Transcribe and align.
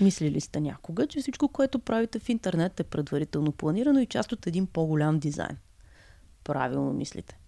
Мислили 0.00 0.40
сте 0.40 0.60
някога, 0.60 1.06
че 1.06 1.20
всичко, 1.20 1.48
което 1.48 1.78
правите 1.78 2.18
в 2.18 2.28
интернет 2.28 2.80
е 2.80 2.84
предварително 2.84 3.52
планирано 3.52 4.00
и 4.00 4.06
част 4.06 4.32
от 4.32 4.46
един 4.46 4.66
по-голям 4.66 5.18
дизайн. 5.18 5.56
Правилно 6.44 6.92
мислите. 6.92 7.38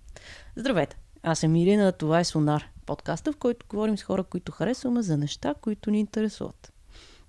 Здравейте! 0.56 0.96
Аз 1.22 1.38
съм 1.38 1.56
Ирина, 1.56 1.92
това 1.92 2.20
е 2.20 2.24
Сонар, 2.24 2.68
подкаста, 2.86 3.32
в 3.32 3.36
който 3.36 3.66
говорим 3.68 3.98
с 3.98 4.02
хора, 4.02 4.24
които 4.24 4.52
харесваме 4.52 5.02
за 5.02 5.16
неща, 5.16 5.54
които 5.60 5.90
ни 5.90 6.00
интересуват. 6.00 6.72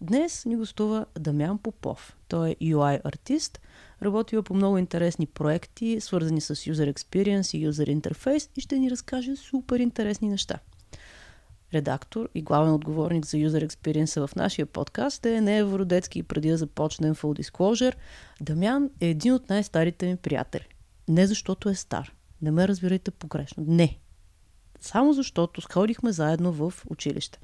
Днес 0.01 0.45
ни 0.45 0.55
гостува 0.55 1.05
Дамян 1.19 1.57
Попов. 1.57 2.17
Той 2.27 2.49
е 2.49 2.55
UI 2.55 3.01
артист, 3.03 3.59
работил 4.01 4.43
по 4.43 4.53
много 4.53 4.77
интересни 4.77 5.25
проекти, 5.25 6.01
свързани 6.01 6.41
с 6.41 6.55
User 6.55 6.93
Experience 6.93 7.57
и 7.57 7.69
User 7.69 7.99
Interface 8.01 8.49
и 8.55 8.61
ще 8.61 8.79
ни 8.79 8.91
разкаже 8.91 9.35
супер 9.35 9.79
интересни 9.79 10.29
неща– 10.29 10.59
редактор 11.73 12.29
и 12.35 12.41
главен 12.41 12.73
отговорник 12.73 13.25
за 13.25 13.37
User 13.37 13.67
Experience 13.67 14.27
в 14.27 14.35
нашия 14.35 14.65
подкаст 14.65 15.25
е 15.25 15.41
не 15.41 15.57
Евродетски 15.57 16.19
и 16.19 16.23
преди 16.23 16.49
да 16.49 16.57
започнем 16.57 17.15
Full 17.15 17.41
Disclosure. 17.41 17.95
Дамян 18.41 18.89
е 18.99 19.07
един 19.07 19.33
от 19.33 19.49
най-старите 19.49 20.05
ми 20.05 20.15
приятели. 20.15 20.67
Не 21.07 21.27
защото 21.27 21.69
е 21.69 21.75
стар. 21.75 22.13
Не 22.41 22.51
ме 22.51 22.67
разбирайте 22.67 23.11
погрешно. 23.11 23.63
Не. 23.67 23.99
Само 24.81 25.13
защото 25.13 25.61
сходихме 25.61 26.11
заедно 26.11 26.51
в 26.51 26.73
училище. 26.89 27.39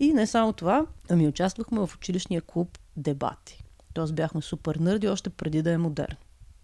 И 0.00 0.12
не 0.12 0.26
само 0.26 0.52
това, 0.52 0.86
ами 1.10 1.28
участвахме 1.28 1.86
в 1.86 1.90
училищния 1.96 2.42
клуб 2.42 2.78
Дебати. 2.96 3.64
Тоест 3.94 4.14
бяхме 4.14 4.42
супер 4.42 4.74
нърди 4.76 5.08
още 5.08 5.30
преди 5.30 5.62
да 5.62 5.72
е 5.72 5.78
модерн. 5.78 6.16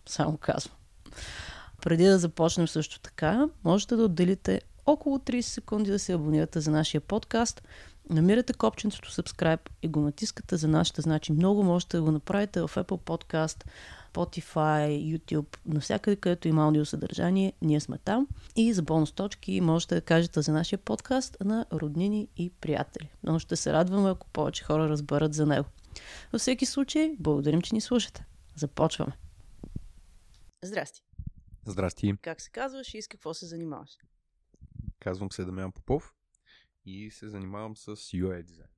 Само 0.06 0.36
казвам. 0.36 0.76
Преди 1.82 2.04
да 2.04 2.18
започнем 2.18 2.68
също 2.68 3.00
така, 3.00 3.48
можете 3.64 3.96
да 3.96 4.04
отделите 4.04 4.60
около 4.90 5.18
30 5.18 5.40
секунди 5.40 5.90
да 5.90 5.98
се 5.98 6.12
абонирате 6.12 6.60
за 6.60 6.70
нашия 6.70 7.00
подкаст. 7.00 7.62
Намирате 8.10 8.52
копченцето 8.52 9.10
subscribe 9.10 9.68
и 9.82 9.88
го 9.88 10.00
натискате 10.00 10.56
за 10.56 10.68
нашата. 10.68 11.02
Значи 11.02 11.32
много 11.32 11.62
можете 11.62 11.96
да 11.96 12.02
го 12.02 12.10
направите 12.10 12.60
в 12.60 12.68
Apple 12.68 12.84
Podcast, 12.84 13.64
Spotify, 14.12 15.18
YouTube, 15.18 15.56
навсякъде, 15.66 16.16
където 16.16 16.48
има 16.48 16.64
аудиосъдържание, 16.64 17.52
ние 17.62 17.80
сме 17.80 17.98
там. 17.98 18.28
И 18.56 18.72
за 18.72 18.82
бонус 18.82 19.12
точки 19.12 19.60
можете 19.60 19.94
да 19.94 20.00
кажете 20.00 20.42
за 20.42 20.52
нашия 20.52 20.78
подкаст 20.78 21.36
на 21.44 21.66
роднини 21.72 22.28
и 22.36 22.50
приятели. 22.50 23.10
Но 23.22 23.38
ще 23.38 23.56
се 23.56 23.72
радваме, 23.72 24.10
ако 24.10 24.26
повече 24.26 24.64
хора 24.64 24.88
разберат 24.88 25.34
за 25.34 25.46
него. 25.46 25.68
Във 26.32 26.40
всеки 26.40 26.66
случай, 26.66 27.16
благодарим, 27.18 27.62
че 27.62 27.74
ни 27.74 27.80
слушате. 27.80 28.24
Започваме. 28.56 29.12
Здрасти. 30.64 31.02
Здрасти. 31.66 32.14
Как 32.22 32.40
се 32.40 32.50
казваш 32.50 32.94
и 32.94 33.02
с 33.02 33.08
какво 33.08 33.34
се 33.34 33.46
занимаваш? 33.46 33.90
Казвам 35.00 35.32
се 35.32 35.44
Дамян 35.44 35.72
Попов 35.72 36.14
и 36.84 37.10
се 37.10 37.28
занимавам 37.28 37.76
с 37.76 37.96
UI 37.96 38.42
дизайн. 38.42 38.68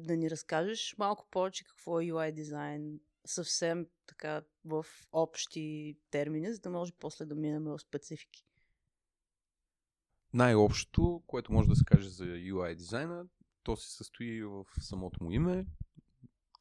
Да 0.00 0.16
ни 0.16 0.30
разкажеш 0.30 0.94
малко 0.98 1.28
повече 1.30 1.64
какво 1.64 2.00
е 2.00 2.04
UI 2.04 2.32
дизайн, 2.32 3.00
съвсем 3.26 3.86
така 4.06 4.42
в 4.64 4.86
общи 5.12 5.98
термини, 6.10 6.52
за 6.52 6.60
да 6.60 6.70
може 6.70 6.92
после 6.98 7.24
да 7.24 7.34
минем 7.34 7.64
в 7.64 7.78
специфики. 7.78 8.46
Най-общото, 10.32 11.22
което 11.26 11.52
може 11.52 11.68
да 11.68 11.76
се 11.76 11.84
каже 11.84 12.08
за 12.08 12.24
UI 12.24 12.74
дизайна, 12.74 13.26
то 13.62 13.76
се 13.76 13.96
състои 13.96 14.42
в 14.42 14.66
самото 14.80 15.24
му 15.24 15.30
име, 15.30 15.66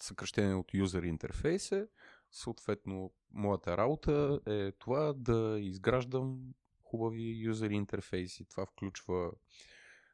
съкръщение 0.01 0.55
от 0.55 0.71
User 0.71 1.17
Interface. 1.17 1.87
Съответно, 2.31 3.13
моята 3.31 3.77
работа 3.77 4.39
е 4.45 4.71
това 4.71 5.13
да 5.13 5.57
изграждам 5.59 6.53
хубави 6.95 7.37
юзер 7.37 7.69
интерфейси. 7.69 8.45
Това 8.45 8.65
включва 8.65 9.31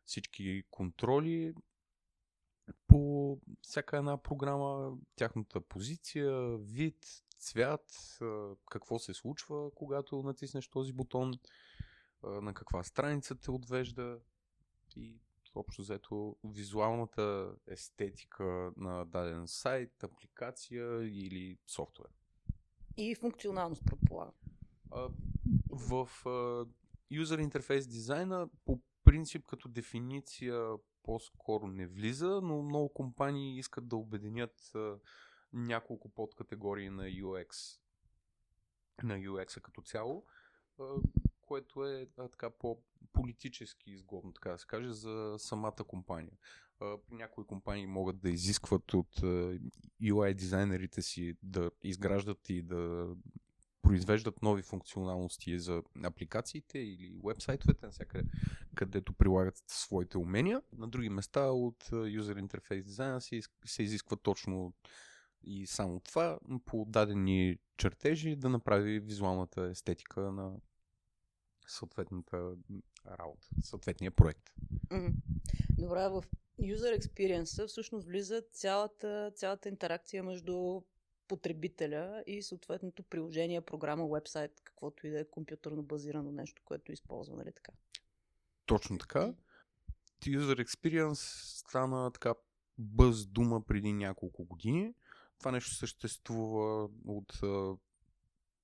всички 0.05 0.63
контроли 0.71 1.53
по 2.87 3.39
всяка 3.61 3.97
една 3.97 4.17
програма, 4.17 4.97
тяхната 5.15 5.61
позиция, 5.61 6.57
вид, 6.57 6.97
цвят, 7.39 8.17
какво 8.71 8.99
се 8.99 9.13
случва, 9.13 9.71
когато 9.75 10.23
натиснеш 10.23 10.67
този 10.67 10.93
бутон, 10.93 11.33
на 12.23 12.53
каква 12.53 12.83
страница 12.83 13.35
те 13.35 13.51
отвежда 13.51 14.19
и 14.95 15.19
общо 15.55 15.81
взето 15.81 16.35
визуалната 16.43 17.55
естетика 17.67 18.71
на 18.77 19.05
даден 19.05 19.47
сайт, 19.47 20.03
апликация 20.03 21.03
или 21.03 21.57
софтуер. 21.67 22.09
И 22.97 23.15
функционалност, 23.15 23.85
предполагам 23.85 24.33
в 25.69 26.09
юзер 27.11 27.39
интерфейс 27.39 27.87
дизайна 27.87 28.49
по 28.65 28.79
принцип 29.03 29.45
като 29.47 29.69
дефиниция 29.69 30.67
по-скоро 31.03 31.67
не 31.67 31.87
влиза, 31.87 32.39
но 32.43 32.63
много 32.63 32.93
компании 32.93 33.57
искат 33.57 33.87
да 33.87 33.95
обединят 33.95 34.71
а, 34.75 34.97
няколко 35.53 36.09
подкатегории 36.09 36.89
на 36.89 37.03
UX 37.03 37.79
на 39.03 39.17
UX 39.17 39.61
като 39.61 39.81
цяло, 39.81 40.25
а, 40.79 40.83
което 41.41 41.85
е 41.85 42.07
а, 42.17 42.27
така 42.27 42.49
по-политически 42.49 43.91
изгодно, 43.91 44.33
така 44.33 44.51
да 44.51 44.57
се 44.57 44.67
каже, 44.67 44.93
за 44.93 45.35
самата 45.37 45.83
компания. 45.87 46.37
А, 46.79 46.97
някои 47.11 47.45
компании 47.45 47.87
могат 47.87 48.19
да 48.19 48.29
изискват 48.29 48.93
от 48.93 49.15
UI 50.01 50.33
дизайнерите 50.33 51.01
си 51.01 51.37
да 51.43 51.71
изграждат 51.83 52.49
и 52.49 52.61
да 52.61 53.15
произвеждат 53.91 54.41
нови 54.41 54.61
функционалности 54.61 55.59
за 55.59 55.83
апликациите 56.03 56.79
или 56.79 57.19
вебсайтовете, 57.25 57.85
навсякъде, 57.85 58.29
където 58.75 59.13
прилагат 59.13 59.63
своите 59.67 60.17
умения. 60.17 60.61
На 60.77 60.87
други 60.87 61.09
места 61.09 61.41
от 61.41 61.83
User 61.89 62.47
Interface 62.47 62.83
дизайна 62.83 63.21
се, 63.21 63.41
се 63.65 63.83
изисква 63.83 64.17
точно 64.17 64.73
и 65.43 65.67
само 65.67 65.99
това 65.99 66.39
по 66.65 66.85
дадени 66.85 67.57
чертежи 67.77 68.35
да 68.35 68.49
направи 68.49 68.99
визуалната 68.99 69.61
естетика 69.61 70.21
на 70.21 70.55
съответната 71.67 72.55
работа, 73.19 73.47
съответния 73.63 74.11
проект. 74.11 74.49
Добре, 75.69 76.09
в 76.09 76.23
User 76.61 76.99
Experience 76.99 77.67
всъщност 77.67 78.07
влиза 78.07 78.43
цялата, 78.51 79.31
цялата 79.35 79.69
интеракция 79.69 80.23
между 80.23 80.81
потребителя 81.31 82.23
и 82.27 82.41
съответното 82.41 83.03
приложение, 83.03 83.61
програма, 83.61 84.07
вебсайт, 84.07 84.51
каквото 84.63 85.07
и 85.07 85.09
да 85.09 85.19
е 85.19 85.29
компютърно 85.29 85.83
базирано 85.83 86.31
нещо, 86.31 86.61
което 86.65 86.91
използва, 86.91 87.35
нали 87.35 87.51
така? 87.55 87.71
Точно 88.65 88.97
така. 88.97 89.33
User 90.25 90.65
Experience 90.65 91.55
стана 91.57 92.11
така 92.11 92.33
бъз 92.77 93.27
дума 93.27 93.65
преди 93.65 93.93
няколко 93.93 94.45
години. 94.45 94.93
Това 95.39 95.51
нещо 95.51 95.73
съществува 95.73 96.89
от 97.05 97.39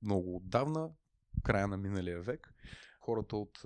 много 0.02 0.36
отдавна, 0.36 0.90
края 1.44 1.68
на 1.68 1.78
миналия 1.78 2.22
век. 2.22 2.54
Хората 3.00 3.38
от 3.38 3.58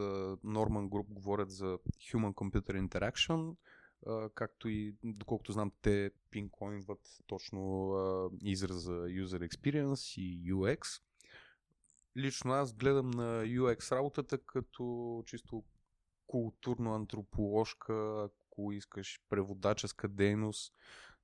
Norman 0.44 0.90
Group 0.90 1.06
говорят 1.08 1.52
за 1.52 1.66
Human 2.12 2.34
Computer 2.34 2.88
Interaction, 2.88 3.56
както 4.36 4.70
и, 4.70 4.96
доколкото 5.04 5.52
знам, 5.52 5.72
те 5.82 6.12
пинкоинват 6.32 7.00
точно 7.28 7.92
израза 8.42 8.92
User 8.92 9.50
Experience 9.50 10.22
и 10.22 10.54
UX. 10.54 11.02
Лично 12.18 12.52
аз 12.54 12.74
гледам 12.74 13.12
на 13.12 13.44
UX 13.44 13.96
работата 13.96 14.38
като 14.38 15.24
чисто 15.26 15.64
културно-антроположка, 16.28 18.26
ако 18.26 18.72
искаш, 18.72 19.22
преводаческа 19.30 20.08
дейност 20.08 20.74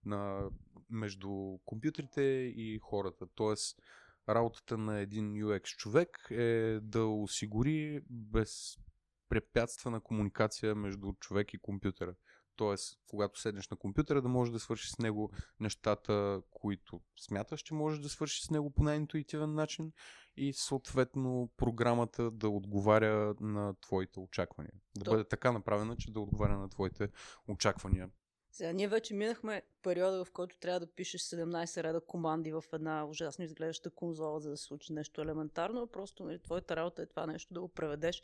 на, 0.05 0.49
между 0.89 1.57
компютрите 1.65 2.21
и 2.55 2.79
хората. 2.81 3.27
Тоест, 3.35 3.81
работата 4.29 4.77
на 4.77 4.99
един 4.99 5.33
UX 5.33 5.63
човек 5.63 6.27
е 6.31 6.79
да 6.81 7.05
осигури 7.05 8.01
безпрепятствена 8.09 10.01
комуникация 10.01 10.75
между 10.75 11.13
човек 11.13 11.53
и 11.53 11.57
компютъра. 11.57 12.15
Тоест, 12.57 13.00
когато 13.09 13.39
седнеш 13.39 13.69
на 13.69 13.77
компютъра, 13.77 14.21
да 14.21 14.30
можеш 14.30 14.51
да 14.51 14.59
свършиш 14.59 14.92
с 14.92 14.98
него 14.98 15.31
нещата, 15.59 16.42
които 16.51 17.01
смяташ, 17.19 17.62
че 17.62 17.74
можеш 17.74 18.00
да 18.00 18.09
свършиш 18.09 18.42
с 18.42 18.50
него 18.50 18.71
по 18.71 18.83
най-интуитивен 18.83 19.54
начин 19.54 19.92
и 20.38 20.54
съответно 20.54 21.50
програмата 21.57 22.31
да 22.31 22.50
отговаря 22.50 23.36
на 23.39 23.75
твоите 23.81 24.19
очаквания. 24.19 24.74
Да 24.98 25.04
То... 25.04 25.12
бъде 25.12 25.24
така 25.24 25.51
направена, 25.51 25.95
че 25.98 26.12
да 26.12 26.19
отговаря 26.19 26.57
на 26.57 26.69
твоите 26.69 27.09
очаквания. 27.48 28.09
Сега, 28.51 28.71
ние 28.71 28.88
вече 28.88 29.13
минахме 29.13 29.62
периода, 29.83 30.25
в 30.25 30.31
който 30.31 30.57
трябва 30.60 30.80
да 30.80 30.94
пишеш 30.94 31.21
17 31.21 31.83
реда 31.83 32.01
команди 32.01 32.51
в 32.51 32.63
една 32.74 33.06
ужасно 33.06 33.45
изглеждаща 33.45 33.89
конзола, 33.89 34.39
за 34.39 34.50
да 34.50 34.57
се 34.57 34.63
случи 34.63 34.94
нещо 34.94 35.21
елементарно. 35.21 35.88
Просто 35.88 36.24
нали, 36.24 36.39
твоята 36.39 36.75
работа 36.75 37.01
е 37.01 37.06
това 37.06 37.27
нещо 37.27 37.53
да 37.53 37.62
го 37.62 37.68
преведеш 37.68 38.24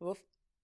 в 0.00 0.16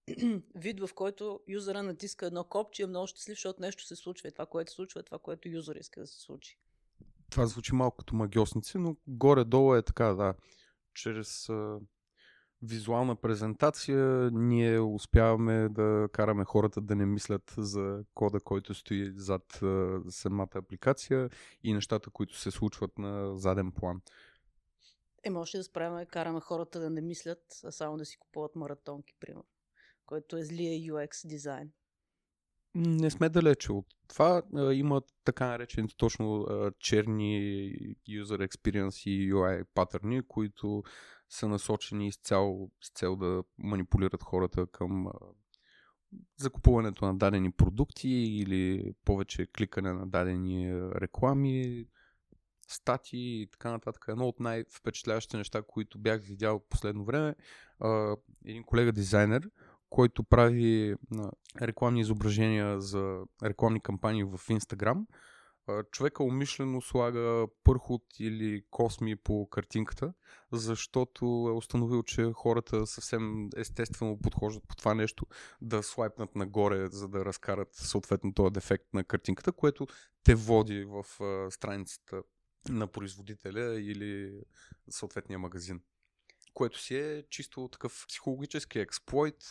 вид, 0.55 0.81
в 0.81 0.95
който 0.95 1.41
юзера 1.49 1.83
натиска 1.83 2.27
едно 2.27 2.45
копче 2.45 2.83
и 2.83 2.85
е 2.85 2.87
много 2.87 3.07
щастлив, 3.07 3.35
защото 3.35 3.63
нещо 3.63 3.85
се 3.85 3.97
случва. 3.97 4.29
И 4.29 4.33
това, 4.33 4.47
което 4.47 4.71
се 4.71 4.75
случва, 4.75 5.01
е 5.01 5.03
това, 5.03 5.19
което 5.19 5.49
юзер 5.49 5.77
иска 5.77 6.01
да 6.01 6.07
се 6.07 6.21
случи. 6.21 6.59
Това 7.31 7.47
звучи 7.47 7.75
малко 7.75 7.97
като 7.97 8.17
магиосници, 8.17 8.79
но 8.79 8.97
горе-долу 9.07 9.75
е 9.75 9.83
така, 9.83 10.05
да. 10.05 10.35
Чрез 10.95 11.49
а, 11.49 11.79
визуална 12.63 13.17
презентация 13.17 14.31
ние 14.33 14.81
успяваме 14.81 15.69
да 15.69 16.09
караме 16.13 16.45
хората 16.45 16.81
да 16.81 16.97
не 16.97 17.07
мислят 17.07 17.55
за 17.59 18.05
кода, 18.15 18.41
който 18.41 18.75
стои 18.75 19.13
зад 19.17 19.63
а, 19.63 20.01
самата 20.09 20.49
апликация 20.55 21.31
и 21.65 21.75
нещата, 21.75 22.11
които 22.11 22.39
се 22.39 22.51
случват 22.51 22.99
на 22.99 23.39
заден 23.39 23.73
план. 23.73 24.01
Е, 25.23 25.31
може 25.31 25.59
да 25.59 25.65
справяме, 25.65 26.07
караме 26.07 26.41
хората 26.41 26.81
да 26.81 26.91
не 26.91 27.01
мислят, 27.01 27.61
а 27.65 27.73
само 27.73 27.97
да 27.97 28.05
си 28.05 28.19
купуват 28.19 28.57
маратонки, 28.57 29.15
примерно, 29.21 29.45
който 30.11 30.37
е 30.37 30.45
злия 30.45 30.93
UX 30.93 31.29
дизайн. 31.29 31.71
Не 32.75 33.11
сме 33.11 33.29
далече 33.29 33.73
от 33.73 33.87
това. 34.09 34.43
Има 34.73 35.03
така 35.25 35.47
наречените 35.47 35.97
точно 35.97 36.47
черни 36.79 37.41
user 38.09 38.49
experience 38.49 39.11
и 39.11 39.33
UI 39.33 39.65
патърни, 39.75 40.23
които 40.29 40.83
са 41.29 41.49
насочени 41.49 42.09
изцяло 42.09 42.71
с 42.81 42.91
цел 42.91 43.17
да 43.17 43.43
манипулират 43.59 44.23
хората 44.23 44.67
към 44.67 45.07
закупуването 46.37 47.05
на 47.05 47.19
дадени 47.19 47.53
продукти 47.53 48.09
или 48.09 48.95
повече 49.05 49.47
кликане 49.47 49.93
на 49.93 50.07
дадени 50.07 50.75
реклами, 50.95 51.87
статии 52.69 53.43
и 53.43 53.47
така 53.47 53.71
нататък. 53.71 54.05
Едно 54.09 54.29
от 54.29 54.41
най-впечатляващите 54.41 55.37
неща, 55.37 55.63
които 55.63 55.99
бях 55.99 56.23
видял 56.23 56.59
в 56.59 56.69
последно 56.69 57.05
време, 57.05 57.35
един 58.45 58.65
колега 58.65 58.93
дизайнер, 58.93 59.51
който 59.91 60.25
прави 60.25 60.95
рекламни 61.63 62.01
изображения 62.01 62.81
за 62.81 63.23
рекламни 63.43 63.81
кампании 63.81 64.25
в 64.25 64.39
Instagram, 64.39 65.05
човека 65.91 66.25
умишлено 66.25 66.81
слага 66.81 67.47
пърхот 67.65 68.03
или 68.19 68.63
косми 68.71 69.17
по 69.17 69.49
картинката, 69.51 70.13
защото 70.53 71.47
е 71.49 71.53
установил, 71.53 72.03
че 72.03 72.33
хората 72.35 72.87
съвсем 72.87 73.49
естествено 73.57 74.19
подхождат 74.23 74.69
по 74.69 74.77
това 74.77 74.95
нещо 74.95 75.27
да 75.61 75.83
слайпнат 75.83 76.37
нагоре, 76.37 76.87
за 76.87 77.09
да 77.09 77.25
разкарат 77.25 77.69
съответно 77.73 78.35
този 78.35 78.53
дефект 78.53 78.85
на 78.95 79.05
картинката, 79.05 79.53
което 79.53 79.87
те 80.25 80.35
води 80.35 80.85
в 80.85 81.05
страницата 81.51 82.23
на 82.69 82.87
производителя 82.87 83.81
или 83.81 84.41
съответния 84.91 85.39
магазин 85.39 85.81
което 86.55 86.79
си 86.79 86.97
е 86.97 87.25
чисто 87.31 87.69
такъв 87.69 88.05
психологически 88.09 88.79
експлойт, 88.79 89.45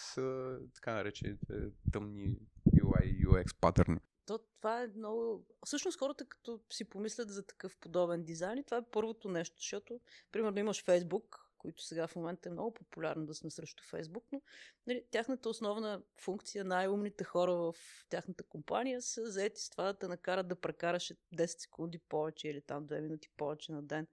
така 0.76 0.94
наречените 0.94 1.56
тъмни 1.92 2.36
UI 2.76 3.28
UX 3.28 3.56
патърни. 3.62 3.98
То, 4.26 4.40
това 4.58 4.84
е 4.84 4.88
много... 4.88 5.46
Всъщност 5.66 6.00
хората 6.00 6.26
като 6.26 6.62
си 6.70 6.90
помислят 6.90 7.30
за 7.30 7.46
такъв 7.46 7.78
подобен 7.78 8.24
дизайн 8.24 8.58
и 8.58 8.64
това 8.64 8.78
е 8.78 8.90
първото 8.92 9.30
нещо, 9.30 9.56
защото, 9.58 10.00
примерно, 10.32 10.60
имаш 10.60 10.84
Фейсбук, 10.84 11.50
които 11.58 11.84
сега 11.84 12.08
в 12.08 12.16
момента 12.16 12.50
е 12.50 12.52
много 12.52 12.74
популярно 12.74 13.26
да 13.26 13.34
сме 13.34 13.50
срещу 13.50 13.84
Фейсбук, 13.84 14.24
но 14.32 14.42
нали, 14.88 15.04
тяхната 15.12 15.50
основна 15.50 16.04
функция, 16.22 16.66
най-умните 16.66 17.24
хора 17.24 17.54
в 17.54 17.76
тяхната 18.10 18.44
компания 18.44 19.02
са 19.02 19.32
заети 19.32 19.62
с 19.62 19.70
това 19.70 19.84
да 19.84 19.94
те 19.94 20.08
накарат 20.08 20.48
да 20.48 20.56
прекараш 20.56 21.14
10 21.36 21.46
секунди 21.46 22.00
повече 22.00 22.50
или 22.50 22.62
там 22.62 22.88
2 22.88 23.02
минути 23.02 23.30
повече 23.38 23.72
на 23.72 23.84
ден, 23.84 24.08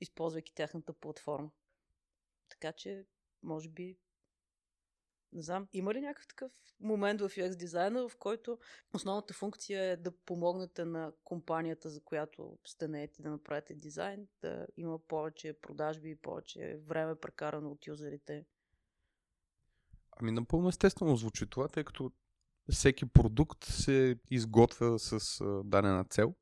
използвайки 0.00 0.54
тяхната 0.54 0.92
платформа. 0.92 1.50
Така 2.62 2.72
че, 2.72 3.04
може 3.42 3.68
би, 3.68 3.98
не 5.32 5.42
знам, 5.42 5.68
има 5.72 5.94
ли 5.94 6.00
някакъв 6.00 6.28
такъв 6.28 6.52
момент 6.80 7.20
в 7.20 7.28
UX 7.28 7.56
дизайна, 7.56 8.08
в 8.08 8.16
който 8.16 8.58
основната 8.94 9.34
функция 9.34 9.82
е 9.82 9.96
да 9.96 10.10
помогнете 10.10 10.84
на 10.84 11.12
компанията, 11.24 11.90
за 11.90 12.00
която 12.00 12.58
сте 12.64 12.88
наети 12.88 13.22
да 13.22 13.30
направите 13.30 13.74
дизайн, 13.74 14.28
да 14.42 14.66
има 14.76 14.98
повече 14.98 15.60
продажби 15.60 16.10
и 16.10 16.16
повече 16.16 16.80
време 16.86 17.14
прекарано 17.14 17.70
от 17.70 17.86
юзерите? 17.86 18.46
Ами 20.10 20.32
напълно 20.32 20.68
естествено 20.68 21.16
звучи 21.16 21.46
това, 21.46 21.68
тъй 21.68 21.84
като 21.84 22.12
всеки 22.70 23.06
продукт 23.06 23.64
се 23.64 24.18
изготвя 24.30 24.98
с 24.98 25.44
дадена 25.64 26.04
цел. 26.04 26.34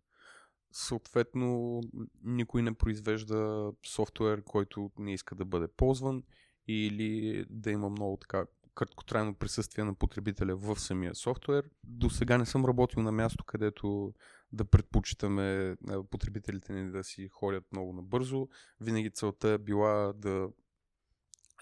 Съответно, 0.73 1.81
никой 2.25 2.63
не 2.63 2.75
произвежда 2.75 3.71
софтуер, 3.87 4.45
който 4.45 4.91
не 4.99 5.15
иска 5.15 5.35
да 5.35 5.45
бъде 5.45 5.69
ползван 5.69 6.23
или 6.69 7.45
да 7.51 7.71
има 7.71 7.89
много 7.89 8.17
така 8.17 8.45
краткотрайно 8.75 9.35
присъствие 9.35 9.85
на 9.85 9.95
потребителя 9.95 10.57
в 10.57 10.81
самия 10.81 11.15
софтуер. 11.15 11.71
До 11.85 12.11
сега 12.11 12.39
не 12.39 12.47
съм 12.47 12.65
работил 12.65 13.03
на 13.03 13.13
място, 13.13 13.45
където 13.45 14.15
да 14.53 14.65
предпочитаме 14.65 15.77
потребителите 16.11 16.73
ни 16.73 16.91
да 16.91 17.05
си 17.05 17.29
ходят 17.29 17.65
много 17.73 17.93
набързо. 17.93 18.49
Винаги 18.81 19.11
целта 19.11 19.49
е 19.49 19.59
била 19.59 20.13
да 20.13 20.49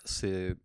се 0.04 0.56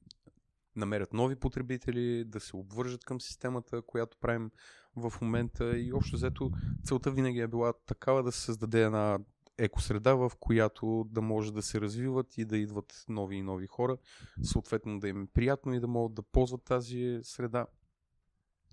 намерят 0.76 1.14
нови 1.14 1.36
потребители, 1.36 2.26
да 2.26 2.40
се 2.40 2.56
обвържат 2.56 3.06
към 3.06 3.22
системата, 3.22 3.82
която 3.82 4.18
правим 4.18 4.52
в 4.96 5.14
момента 5.22 5.80
и 5.80 5.94
общо 5.94 6.16
взето 6.16 6.52
целта 6.84 7.12
винаги 7.12 7.40
е 7.40 7.48
била 7.48 7.74
такава 7.86 8.24
да 8.24 8.32
се 8.32 8.42
създаде 8.42 8.84
една 8.84 9.20
екосреда, 9.58 10.16
в 10.16 10.32
която 10.40 11.08
да 11.12 11.22
може 11.22 11.54
да 11.54 11.62
се 11.62 11.82
развиват 11.82 12.38
и 12.38 12.46
да 12.46 12.58
идват 12.58 13.06
нови 13.10 13.36
и 13.36 13.42
нови 13.42 13.68
хора, 13.68 13.98
съответно 14.44 15.00
да 15.00 15.08
им 15.08 15.22
е 15.22 15.28
приятно 15.34 15.74
и 15.74 15.80
да 15.80 15.88
могат 15.88 16.14
да 16.14 16.22
ползват 16.22 16.64
тази 16.64 17.20
среда 17.24 17.66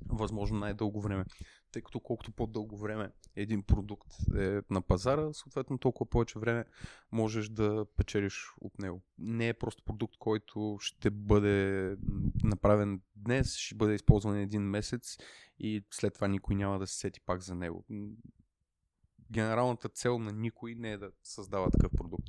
възможно 0.08 0.58
най-дълго 0.58 1.00
време. 1.00 1.24
Тъй 1.72 1.82
като 1.82 2.00
колкото 2.00 2.32
по-дълго 2.32 2.76
време 2.76 3.10
един 3.36 3.62
продукт 3.62 4.08
е 4.38 4.60
на 4.70 4.82
пазара, 4.82 5.32
съответно 5.32 5.78
толкова 5.78 6.10
повече 6.10 6.38
време 6.38 6.64
можеш 7.12 7.48
да 7.48 7.86
печелиш 7.96 8.54
от 8.60 8.78
него. 8.78 9.02
Не 9.18 9.48
е 9.48 9.54
просто 9.54 9.82
продукт, 9.84 10.16
който 10.18 10.76
ще 10.80 11.10
бъде 11.10 11.96
направен 12.44 13.00
днес, 13.16 13.56
ще 13.56 13.74
бъде 13.74 13.94
използван 13.94 14.36
един 14.36 14.62
месец 14.62 15.18
и 15.58 15.84
след 15.90 16.14
това 16.14 16.28
никой 16.28 16.54
няма 16.54 16.78
да 16.78 16.86
се 16.86 16.98
сети 16.98 17.20
пак 17.20 17.40
за 17.40 17.54
него. 17.54 17.84
Генералната 19.30 19.88
цел 19.88 20.18
на 20.18 20.32
никой 20.32 20.74
не 20.74 20.92
е 20.92 20.98
да 20.98 21.10
създава 21.22 21.70
такъв 21.70 21.92
продукт. 21.96 22.24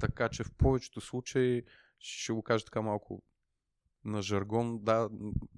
Така 0.00 0.28
че 0.28 0.44
в 0.44 0.50
повечето 0.50 1.00
случаи, 1.00 1.62
ще 1.98 2.32
го 2.32 2.42
кажа 2.42 2.64
така 2.64 2.82
малко 2.82 3.22
на 4.04 4.22
жаргон, 4.22 4.78
да, 4.82 5.10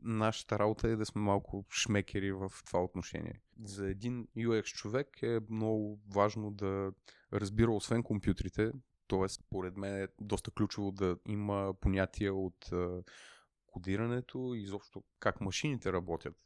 нашата 0.02 0.58
работа 0.58 0.88
е 0.88 0.96
да 0.96 1.06
сме 1.06 1.20
малко 1.20 1.64
шмекери 1.70 2.32
в 2.32 2.52
това 2.66 2.84
отношение. 2.84 3.40
За 3.64 3.88
един 3.88 4.26
UX 4.36 4.64
човек 4.64 5.22
е 5.22 5.40
много 5.50 6.00
важно 6.14 6.50
да 6.50 6.92
разбира 7.32 7.70
освен 7.70 8.02
компютрите, 8.02 8.72
т.е. 9.08 9.28
според 9.28 9.76
мен 9.76 10.02
е 10.02 10.08
доста 10.20 10.50
ключово 10.50 10.92
да 10.92 11.16
има 11.28 11.74
понятия 11.80 12.34
от 12.34 12.70
кодирането 13.66 14.54
и 14.54 14.62
изобщо 14.62 15.04
как 15.18 15.40
машините 15.40 15.92
работят 15.92 16.36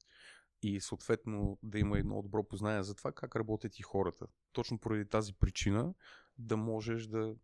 и 0.63 0.81
съответно 0.81 1.59
да 1.63 1.79
има 1.79 1.99
едно 1.99 2.23
добро 2.23 2.45
познание 2.45 2.83
за 2.83 2.95
това 2.95 3.13
как 3.13 3.37
работят 3.37 3.79
и 3.79 3.83
хората. 3.83 4.27
Точно 4.53 4.79
поради 4.79 5.09
тази 5.09 5.33
причина 5.35 5.95
да 6.39 6.57
можеш 6.57 7.07
да 7.07 7.35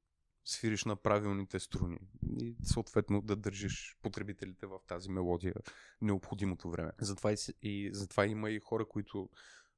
свириш 0.46 0.84
на 0.84 0.96
правилните 0.96 1.60
струни 1.60 1.98
и 2.40 2.56
съответно 2.62 3.20
да 3.20 3.36
държиш 3.36 3.96
потребителите 4.02 4.66
в 4.66 4.78
тази 4.86 5.10
мелодия 5.10 5.54
необходимото 6.00 6.70
време. 6.70 6.92
Затова 7.00 7.32
и, 7.32 7.36
и 7.62 7.90
затова 7.92 8.26
има 8.26 8.50
и 8.50 8.60
хора, 8.60 8.88
които 8.88 9.28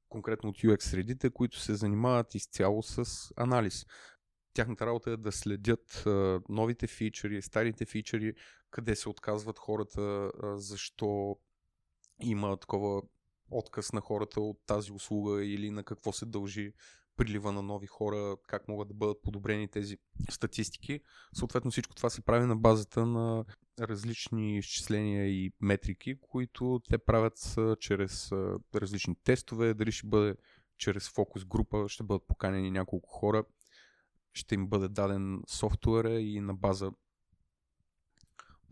конкретно 0.09 0.49
от 0.49 0.57
UX 0.57 0.81
средите, 0.81 1.29
които 1.29 1.59
се 1.59 1.75
занимават 1.75 2.35
изцяло 2.35 2.83
с 2.83 3.31
анализ. 3.37 3.85
Тяхната 4.53 4.85
работа 4.85 5.11
е 5.11 5.17
да 5.17 5.31
следят 5.31 6.03
а, 6.05 6.41
новите 6.49 6.87
фичери, 6.87 7.41
старите 7.41 7.85
фичери, 7.85 8.33
къде 8.71 8.95
се 8.95 9.09
отказват 9.09 9.59
хората, 9.59 10.01
а, 10.43 10.57
защо 10.57 11.39
има 12.21 12.57
такова 12.57 13.01
отказ 13.51 13.93
на 13.93 14.01
хората 14.01 14.41
от 14.41 14.59
тази 14.65 14.91
услуга 14.91 15.45
или 15.45 15.71
на 15.71 15.83
какво 15.83 16.11
се 16.11 16.25
дължи 16.25 16.73
прилива 17.19 17.51
на 17.51 17.61
нови 17.61 17.87
хора, 17.87 18.37
как 18.47 18.67
могат 18.67 18.87
да 18.87 18.93
бъдат 18.93 19.21
подобрени 19.21 19.67
тези 19.67 19.97
статистики. 20.29 20.99
Съответно 21.33 21.71
всичко 21.71 21.95
това 21.95 22.09
се 22.09 22.21
прави 22.21 22.45
на 22.45 22.55
базата 22.55 23.05
на 23.05 23.45
различни 23.79 24.57
изчисления 24.57 25.27
и 25.27 25.51
метрики, 25.61 26.15
които 26.21 26.81
те 26.89 26.97
правят 26.97 27.55
чрез 27.79 28.31
различни 28.75 29.15
тестове, 29.23 29.73
дали 29.73 29.91
ще 29.91 30.07
бъде 30.07 30.35
чрез 30.77 31.09
фокус 31.09 31.45
група, 31.45 31.85
ще 31.89 32.03
бъдат 32.03 32.27
поканени 32.27 32.71
няколко 32.71 33.09
хора, 33.09 33.43
ще 34.33 34.55
им 34.55 34.67
бъде 34.67 34.87
даден 34.87 35.41
софтуера 35.47 36.19
и 36.19 36.39
на 36.39 36.53
база 36.53 36.91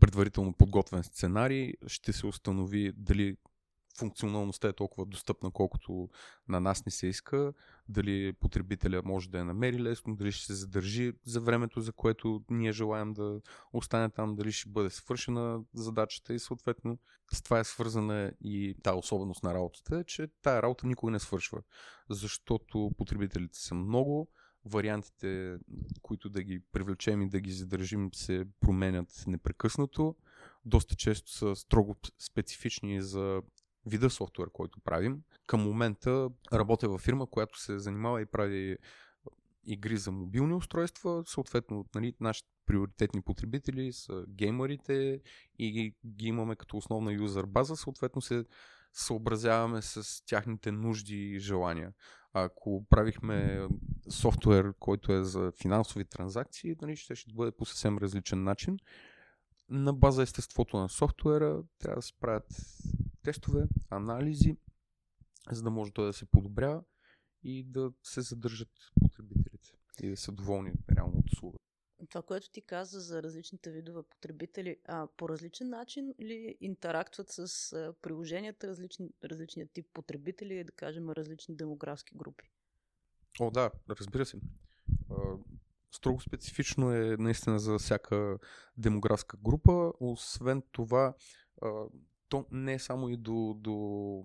предварително 0.00 0.52
подготвен 0.52 1.02
сценарий 1.02 1.72
ще 1.86 2.12
се 2.12 2.26
установи 2.26 2.92
дали 2.96 3.36
функционалността 3.98 4.68
е 4.68 4.72
толкова 4.72 5.06
достъпна, 5.06 5.50
колкото 5.50 6.08
на 6.48 6.60
нас 6.60 6.86
не 6.86 6.92
се 6.92 7.06
иска, 7.06 7.52
дали 7.88 8.32
потребителя 8.32 9.02
може 9.04 9.30
да 9.30 9.38
я 9.38 9.44
намери 9.44 9.82
лесно, 9.82 10.16
дали 10.16 10.32
ще 10.32 10.46
се 10.46 10.54
задържи 10.54 11.12
за 11.24 11.40
времето, 11.40 11.80
за 11.80 11.92
което 11.92 12.44
ние 12.50 12.72
желаем 12.72 13.12
да 13.12 13.40
остане 13.72 14.10
там, 14.10 14.36
дали 14.36 14.52
ще 14.52 14.70
бъде 14.70 14.90
свършена 14.90 15.60
задачата 15.74 16.34
и 16.34 16.38
съответно 16.38 16.98
с 17.32 17.42
това 17.42 17.58
е 17.58 17.64
свързана 17.64 18.32
и 18.40 18.76
тази 18.82 18.98
особеност 18.98 19.42
на 19.42 19.54
работата, 19.54 20.04
че 20.04 20.28
тая 20.42 20.62
работа 20.62 20.86
никога 20.86 21.12
не 21.12 21.18
свършва, 21.18 21.62
защото 22.10 22.90
потребителите 22.98 23.58
са 23.58 23.74
много, 23.74 24.28
вариантите, 24.64 25.58
които 26.02 26.30
да 26.30 26.42
ги 26.42 26.62
привлечем 26.72 27.22
и 27.22 27.28
да 27.28 27.40
ги 27.40 27.52
задържим, 27.52 28.10
се 28.14 28.44
променят 28.60 29.24
непрекъснато. 29.26 30.16
Доста 30.64 30.94
често 30.94 31.32
са 31.32 31.56
строго 31.56 31.96
специфични 32.18 33.02
за 33.02 33.42
вида 33.86 34.10
софтуер, 34.10 34.48
който 34.52 34.80
правим. 34.80 35.22
Към 35.46 35.60
момента 35.60 36.28
работя 36.52 36.88
във 36.88 37.00
фирма, 37.00 37.26
която 37.26 37.60
се 37.60 37.78
занимава 37.78 38.22
и 38.22 38.26
прави 38.26 38.76
игри 39.64 39.96
за 39.96 40.12
мобилни 40.12 40.54
устройства. 40.54 41.22
Съответно, 41.26 41.84
нали, 41.94 42.14
нашите 42.20 42.48
приоритетни 42.66 43.22
потребители 43.22 43.92
са 43.92 44.24
геймерите 44.28 45.20
и 45.58 45.94
ги 46.06 46.26
имаме 46.26 46.56
като 46.56 46.76
основна 46.76 47.12
юзър 47.12 47.46
база. 47.46 47.76
Съответно 47.76 48.22
се 48.22 48.44
съобразяваме 48.92 49.82
с 49.82 50.24
тяхните 50.26 50.72
нужди 50.72 51.16
и 51.16 51.38
желания. 51.38 51.92
Ако 52.32 52.86
правихме 52.90 53.68
софтуер, 54.10 54.74
който 54.78 55.12
е 55.12 55.24
за 55.24 55.52
финансови 55.62 56.04
транзакции, 56.04 56.76
нали, 56.82 56.96
ще, 56.96 57.14
ще 57.14 57.34
бъде 57.34 57.52
по 57.52 57.64
съвсем 57.64 57.98
различен 57.98 58.44
начин. 58.44 58.78
На 59.70 59.92
база 59.92 60.22
естеството 60.22 60.76
на 60.76 60.88
софтуера 60.88 61.62
трябва 61.78 61.98
да 61.98 62.02
се 62.02 62.12
правят 62.20 62.46
тестове, 63.22 63.64
анализи, 63.90 64.56
за 65.50 65.62
да 65.62 65.70
може 65.70 65.92
той 65.92 66.06
да 66.06 66.12
се 66.12 66.26
подобрява 66.26 66.82
и 67.42 67.64
да 67.64 67.92
се 68.02 68.20
задържат 68.20 68.68
потребителите 69.00 69.72
и 70.02 70.10
да 70.10 70.16
са 70.16 70.32
доволни 70.32 70.72
реално 70.96 71.18
от 71.18 71.32
услугата. 71.32 71.64
Това, 72.10 72.22
което 72.22 72.50
ти 72.50 72.62
каза 72.62 73.00
за 73.00 73.22
различните 73.22 73.70
видове 73.70 74.02
потребители, 74.02 74.76
а, 74.84 75.08
по 75.16 75.28
различен 75.28 75.68
начин 75.68 76.14
ли 76.20 76.56
интерактват 76.60 77.26
с 77.30 77.72
а, 77.72 77.94
приложенията 78.02 78.68
различни, 78.68 79.10
различния 79.24 79.68
тип 79.72 79.86
потребители, 79.92 80.64
да 80.64 80.72
кажем 80.72 81.10
различни 81.10 81.56
демографски 81.56 82.16
групи? 82.16 82.50
О, 83.40 83.50
да, 83.50 83.70
разбира 83.90 84.26
се. 84.26 84.36
А, 85.10 85.36
строго 85.92 86.20
специфично 86.20 86.92
е 86.92 87.16
наистина 87.18 87.58
за 87.58 87.78
всяка 87.78 88.38
демографска 88.76 89.36
група. 89.36 89.92
Освен 90.00 90.62
това, 90.72 91.14
а, 91.62 91.84
то 92.28 92.46
не 92.50 92.74
е 92.74 92.78
само 92.78 93.08
и 93.08 93.16
до, 93.16 93.54
до 93.58 94.22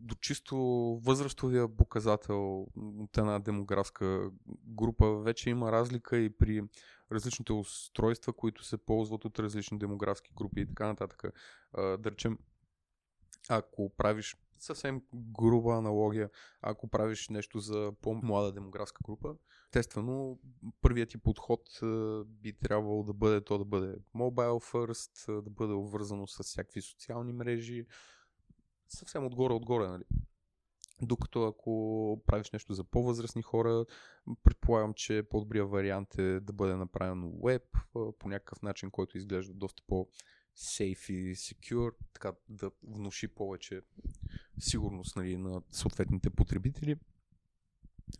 до 0.00 0.14
чисто 0.14 0.56
възрастовия 1.04 1.76
показател 1.76 2.66
от 2.76 3.18
една 3.18 3.38
демографска 3.38 4.30
група 4.66 5.18
вече 5.20 5.50
има 5.50 5.72
разлика 5.72 6.18
и 6.18 6.30
при 6.30 6.62
различните 7.12 7.52
устройства, 7.52 8.32
които 8.32 8.64
се 8.64 8.76
ползват 8.78 9.24
от 9.24 9.38
различни 9.38 9.78
демографски 9.78 10.32
групи 10.36 10.60
и 10.60 10.66
така 10.66 10.86
нататък. 10.86 11.22
Да 11.74 12.10
речем, 12.10 12.38
ако 13.48 13.92
правиш 13.96 14.36
съвсем 14.58 15.02
груба 15.14 15.74
аналогия, 15.74 16.30
ако 16.62 16.88
правиш 16.88 17.28
нещо 17.28 17.60
за 17.60 17.92
по-млада 18.02 18.52
демографска 18.52 19.00
група, 19.04 19.34
естествено, 19.68 20.38
първият 20.80 21.10
ти 21.10 21.18
подход 21.18 21.60
би 22.24 22.52
трябвало 22.52 23.02
да 23.02 23.12
бъде 23.12 23.44
то 23.44 23.58
да 23.58 23.64
бъде 23.64 23.96
mobile 24.16 24.72
first, 24.72 25.42
да 25.42 25.50
бъде 25.50 25.72
обвързано 25.72 26.26
с 26.26 26.42
всякакви 26.42 26.82
социални 26.82 27.32
мрежи, 27.32 27.86
съвсем 28.88 29.26
отгоре-отгоре, 29.26 29.88
нали? 29.88 30.04
Докато 31.02 31.44
ако 31.44 32.22
правиш 32.26 32.50
нещо 32.50 32.74
за 32.74 32.84
по-възрастни 32.84 33.42
хора, 33.42 33.84
предполагам, 34.42 34.94
че 34.94 35.22
по-добрия 35.30 35.66
вариант 35.66 36.18
е 36.18 36.40
да 36.40 36.52
бъде 36.52 36.76
направено 36.76 37.32
веб 37.44 37.62
по 37.92 38.28
някакъв 38.28 38.62
начин, 38.62 38.90
който 38.90 39.18
изглежда 39.18 39.54
доста 39.54 39.82
по-safe 40.58 41.12
и 41.12 41.36
secure, 41.36 41.94
така 42.12 42.32
да 42.48 42.70
внуши 42.82 43.28
повече 43.28 43.82
сигурност 44.58 45.16
нали, 45.16 45.36
на 45.36 45.62
съответните 45.70 46.30
потребители 46.30 46.96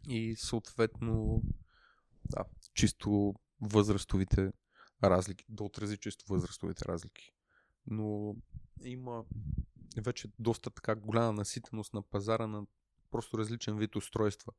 и 0.08 0.36
съответно 0.36 1.42
да, 2.24 2.44
чисто 2.74 3.34
възрастовите 3.60 4.52
разлики, 5.04 5.44
да 5.48 5.64
отрази 5.64 5.96
чисто 5.96 6.24
възрастовите 6.28 6.84
разлики. 6.84 7.32
Но 7.86 8.36
има 8.82 9.24
вече 9.96 10.28
доста 10.38 10.70
така 10.70 10.94
голяма 10.94 11.32
наситеност 11.32 11.94
на 11.94 12.02
пазара 12.02 12.46
на 12.46 12.66
просто 13.10 13.38
различен 13.38 13.78
вид 13.78 13.96
устройства. 13.96 14.52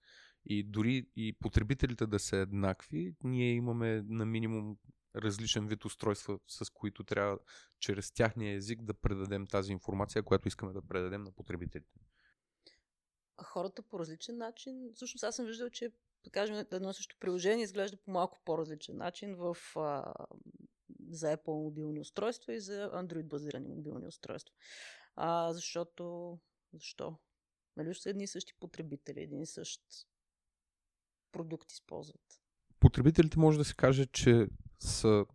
И 0.46 0.64
дори 0.64 1.08
и 1.16 1.34
потребителите 1.34 2.08
да 2.08 2.20
са 2.20 2.38
еднакви, 2.38 3.16
ние 3.24 3.54
имаме 3.54 4.02
на 4.08 4.26
минимум 4.26 4.78
различен 5.16 5.68
вид 5.68 5.86
устройства, 5.86 6.40
с 6.48 6.70
които 6.70 7.04
трябва 7.04 7.40
чрез 7.80 8.12
тяхния 8.12 8.56
език 8.56 8.82
да 8.84 8.94
предадем 8.94 9.48
тази 9.48 9.72
информация, 9.72 10.24
която 10.24 10.48
искаме 10.48 10.74
да 10.74 10.82
предадем 10.82 11.24
на 11.24 11.32
потребителите. 11.32 12.00
Хората 13.44 13.82
по 13.82 14.00
различен 14.00 14.38
начин, 14.38 14.92
всъщност 14.96 15.24
аз 15.24 15.36
съм 15.36 15.46
виждал, 15.46 15.70
че 15.70 15.92
да 16.24 16.30
кажем, 16.30 16.66
едно 16.72 16.94
също 16.94 17.16
приложение 17.20 17.64
изглежда 17.64 17.98
по 17.98 18.12
малко 18.12 18.42
по-различен 18.46 18.98
начин 18.98 19.36
в, 19.36 19.58
а, 19.76 20.14
за 21.10 21.38
Apple 21.38 21.64
мобилни 21.64 22.00
устройства 22.00 22.54
и 22.54 22.60
за 22.60 22.92
Android 22.94 23.24
базирани 23.24 23.68
мобилни 23.68 24.08
устройства. 24.08 24.56
А, 25.16 25.54
защото, 25.54 26.38
защо? 26.74 27.20
Нали 27.78 27.96
са 27.96 28.10
едни 28.10 28.24
и 28.24 28.28
същи 28.28 28.54
потребители, 28.60 29.22
един 29.22 29.42
и 29.42 29.48
същ 29.48 29.82
продукт 31.32 31.72
използват. 31.72 32.42
Потребителите 32.80 33.40
може 33.40 33.58
да 33.58 33.66
се 33.66 33.76
каже, 33.76 34.06
че 34.06 34.48
са 34.80 35.26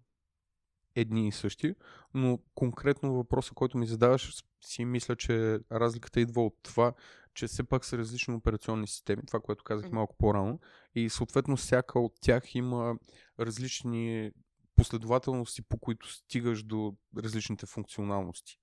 едни 0.95 1.29
и 1.29 1.33
същи, 1.33 1.75
но 2.15 2.39
конкретно 2.55 3.15
въпроса, 3.15 3.55
който 3.55 3.79
ми 3.79 3.87
задаваш, 3.87 4.33
си 4.65 4.85
мисля, 4.85 5.17
че 5.17 5.59
разликата 5.73 6.21
идва 6.21 6.47
от 6.47 6.55
това, 6.63 6.93
че 7.35 7.47
все 7.47 7.65
пак 7.65 7.85
са 7.85 7.99
различни 7.99 8.35
операционни 8.35 8.87
системи, 8.87 9.23
това, 9.27 9.41
което 9.41 9.65
казах 9.65 9.91
малко 9.93 10.17
по-рано, 10.17 10.61
и 10.95 11.11
съответно 11.11 11.57
всяка 11.57 12.01
от 12.01 12.13
тях 12.21 12.55
има 12.55 12.95
различни 13.41 14.33
последователности, 14.77 15.63
по 15.63 15.79
които 15.79 16.13
стигаш 16.13 16.63
до 16.63 16.97
различните 17.17 17.67
функционалности 17.67 18.59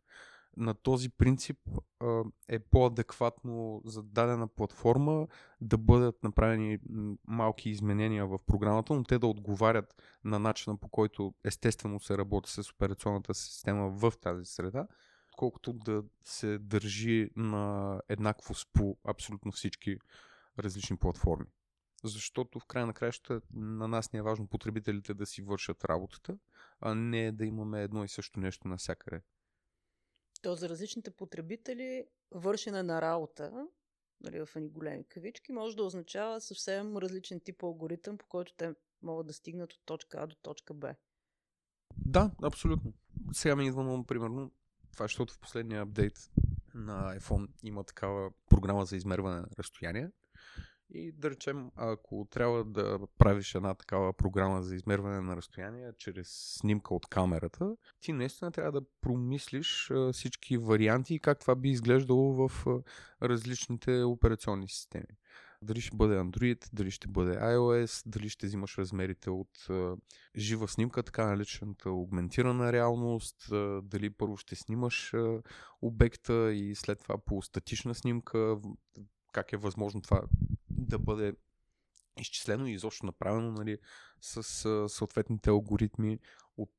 на 0.57 0.73
този 0.73 1.09
принцип 1.09 1.57
е 2.47 2.59
по-адекватно 2.59 3.81
за 3.85 4.03
дадена 4.03 4.47
платформа 4.47 5.27
да 5.61 5.77
бъдат 5.77 6.23
направени 6.23 6.79
малки 7.27 7.69
изменения 7.69 8.27
в 8.27 8.39
програмата, 8.47 8.93
но 8.93 9.03
те 9.03 9.19
да 9.19 9.27
отговарят 9.27 9.95
на 10.23 10.39
начина 10.39 10.77
по 10.77 10.89
който 10.89 11.33
естествено 11.43 11.99
се 11.99 12.17
работи 12.17 12.51
с 12.51 12.71
операционната 12.71 13.33
система 13.33 13.89
в 13.89 14.13
тази 14.21 14.45
среда, 14.45 14.87
колкото 15.37 15.73
да 15.73 16.03
се 16.23 16.57
държи 16.57 17.29
на 17.35 18.01
еднаквост 18.09 18.69
по 18.73 18.97
абсолютно 19.03 19.51
всички 19.51 19.97
различни 20.59 20.97
платформи. 20.97 21.45
Защото 22.03 22.59
в 22.59 22.65
края 22.65 22.85
на 22.85 22.93
краища 22.93 23.41
на 23.53 23.87
нас 23.87 24.13
не 24.13 24.19
е 24.19 24.23
важно 24.23 24.47
потребителите 24.47 25.13
да 25.13 25.25
си 25.25 25.41
вършат 25.41 25.85
работата, 25.85 26.37
а 26.79 26.95
не 26.95 27.31
да 27.31 27.45
имаме 27.45 27.83
едно 27.83 28.03
и 28.03 28.07
също 28.07 28.39
нещо 28.39 28.67
навсякъде. 28.67 29.21
То 30.41 30.55
за 30.55 30.69
различните 30.69 31.11
потребители 31.11 32.05
вършене 32.31 32.83
на 32.83 33.01
работа, 33.01 33.67
нали, 34.21 34.45
в 34.45 34.55
едни 34.55 34.69
големи 34.69 35.03
кавички, 35.03 35.51
може 35.51 35.75
да 35.75 35.83
означава 35.83 36.41
съвсем 36.41 36.97
различен 36.97 37.39
тип 37.39 37.63
алгоритъм, 37.63 38.17
по 38.17 38.25
който 38.25 38.53
те 38.57 38.75
могат 39.01 39.27
да 39.27 39.33
стигнат 39.33 39.73
от 39.73 39.81
точка 39.85 40.17
А 40.21 40.27
до 40.27 40.35
точка 40.35 40.73
Б. 40.73 40.95
Да, 42.05 42.31
абсолютно. 42.43 42.93
Сега 43.31 43.55
ми 43.55 43.67
идва, 43.67 44.03
примерно, 44.07 44.51
това, 44.93 45.05
защото 45.05 45.33
в 45.33 45.39
последния 45.39 45.81
апдейт 45.81 46.31
на 46.73 47.19
iPhone 47.19 47.47
има 47.63 47.83
такава 47.83 48.31
програма 48.49 48.85
за 48.85 48.95
измерване 48.95 49.35
на 49.35 49.47
разстояние, 49.59 50.11
и 50.93 51.11
да 51.11 51.29
речем, 51.29 51.71
ако 51.75 52.27
трябва 52.29 52.63
да 52.63 52.99
правиш 53.17 53.55
една 53.55 53.73
такава 53.73 54.13
програма 54.13 54.63
за 54.63 54.75
измерване 54.75 55.21
на 55.21 55.35
разстояние 55.35 55.91
чрез 55.97 56.55
снимка 56.59 56.95
от 56.95 57.07
камерата, 57.07 57.75
ти 58.01 58.13
наистина 58.13 58.51
трябва 58.51 58.71
да 58.71 58.87
промислиш 59.01 59.91
всички 60.11 60.57
варианти 60.57 61.15
и 61.15 61.19
как 61.19 61.39
това 61.39 61.55
би 61.55 61.69
изглеждало 61.69 62.47
в 62.47 62.65
различните 63.21 64.03
операционни 64.03 64.67
системи. 64.67 65.17
Дали 65.63 65.81
ще 65.81 65.97
бъде 65.97 66.15
Android, 66.15 66.69
дали 66.73 66.91
ще 66.91 67.07
бъде 67.07 67.37
iOS, 67.37 68.03
дали 68.05 68.29
ще 68.29 68.45
взимаш 68.45 68.77
размерите 68.77 69.29
от 69.29 69.67
жива 70.37 70.67
снимка, 70.67 71.03
така 71.03 71.25
наречената 71.25 71.89
аугментирана 71.89 72.73
реалност, 72.73 73.47
дали 73.83 74.09
първо 74.09 74.37
ще 74.37 74.55
снимаш 74.55 75.13
обекта 75.81 76.53
и 76.53 76.75
след 76.75 76.99
това 76.99 77.17
по 77.17 77.41
статична 77.41 77.95
снимка, 77.95 78.57
как 79.31 79.53
е 79.53 79.57
възможно 79.57 80.01
това 80.01 80.21
да 80.85 80.99
бъде 80.99 81.33
изчислено 82.19 82.67
и 82.67 82.73
изобщо 82.73 83.05
направено 83.05 83.51
нали, 83.51 83.77
с 84.21 84.43
съответните 84.89 85.49
алгоритми 85.49 86.19
от 86.57 86.71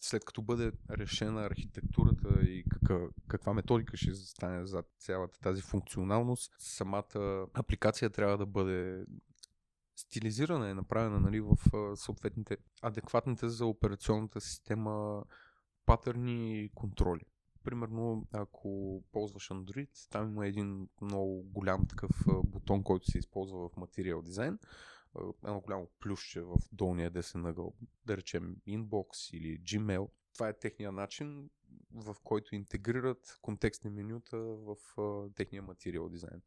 след 0.00 0.24
като 0.24 0.42
бъде 0.42 0.72
решена 0.90 1.44
архитектурата 1.44 2.42
и 2.42 2.64
кака, 2.70 3.08
каква 3.28 3.54
методика 3.54 3.96
ще 3.96 4.14
стане 4.14 4.66
за 4.66 4.82
цялата 4.98 5.40
тази 5.40 5.62
функционалност, 5.62 6.54
самата 6.58 7.46
апликация 7.54 8.10
трябва 8.10 8.38
да 8.38 8.46
бъде 8.46 9.04
стилизирана 9.96 10.70
и 10.70 10.74
направена 10.74 11.20
нали, 11.20 11.40
в 11.40 11.56
съответните 11.96 12.56
адекватните 12.82 13.48
за 13.48 13.66
операционната 13.66 14.40
система 14.40 15.24
патърни 15.86 16.64
и 16.64 16.70
контроли. 16.74 17.24
Примерно, 17.64 18.26
ако 18.32 19.02
ползваш 19.12 19.48
Android, 19.48 20.10
там 20.10 20.30
има 20.30 20.46
един 20.46 20.88
много 21.00 21.42
голям 21.42 21.86
такъв 21.86 22.10
бутон, 22.44 22.82
който 22.82 23.10
се 23.10 23.18
използва 23.18 23.68
в 23.68 23.72
Material 23.72 24.14
Design. 24.14 24.58
Едно 25.44 25.60
голямо 25.60 25.88
плюсче 26.00 26.40
в 26.40 26.56
долния 26.72 27.10
десен 27.10 27.46
ъгъл, 27.46 27.74
да 28.06 28.16
речем 28.16 28.56
Inbox 28.68 29.36
или 29.36 29.60
Gmail. 29.60 30.10
Това 30.34 30.48
е 30.48 30.58
техния 30.58 30.92
начин, 30.92 31.50
в 31.92 32.16
който 32.24 32.54
интегрират 32.54 33.38
контекстни 33.42 33.90
менюта 33.90 34.38
в 34.38 34.76
техния 35.34 35.62
Material 35.62 36.00
Design. 36.00 36.40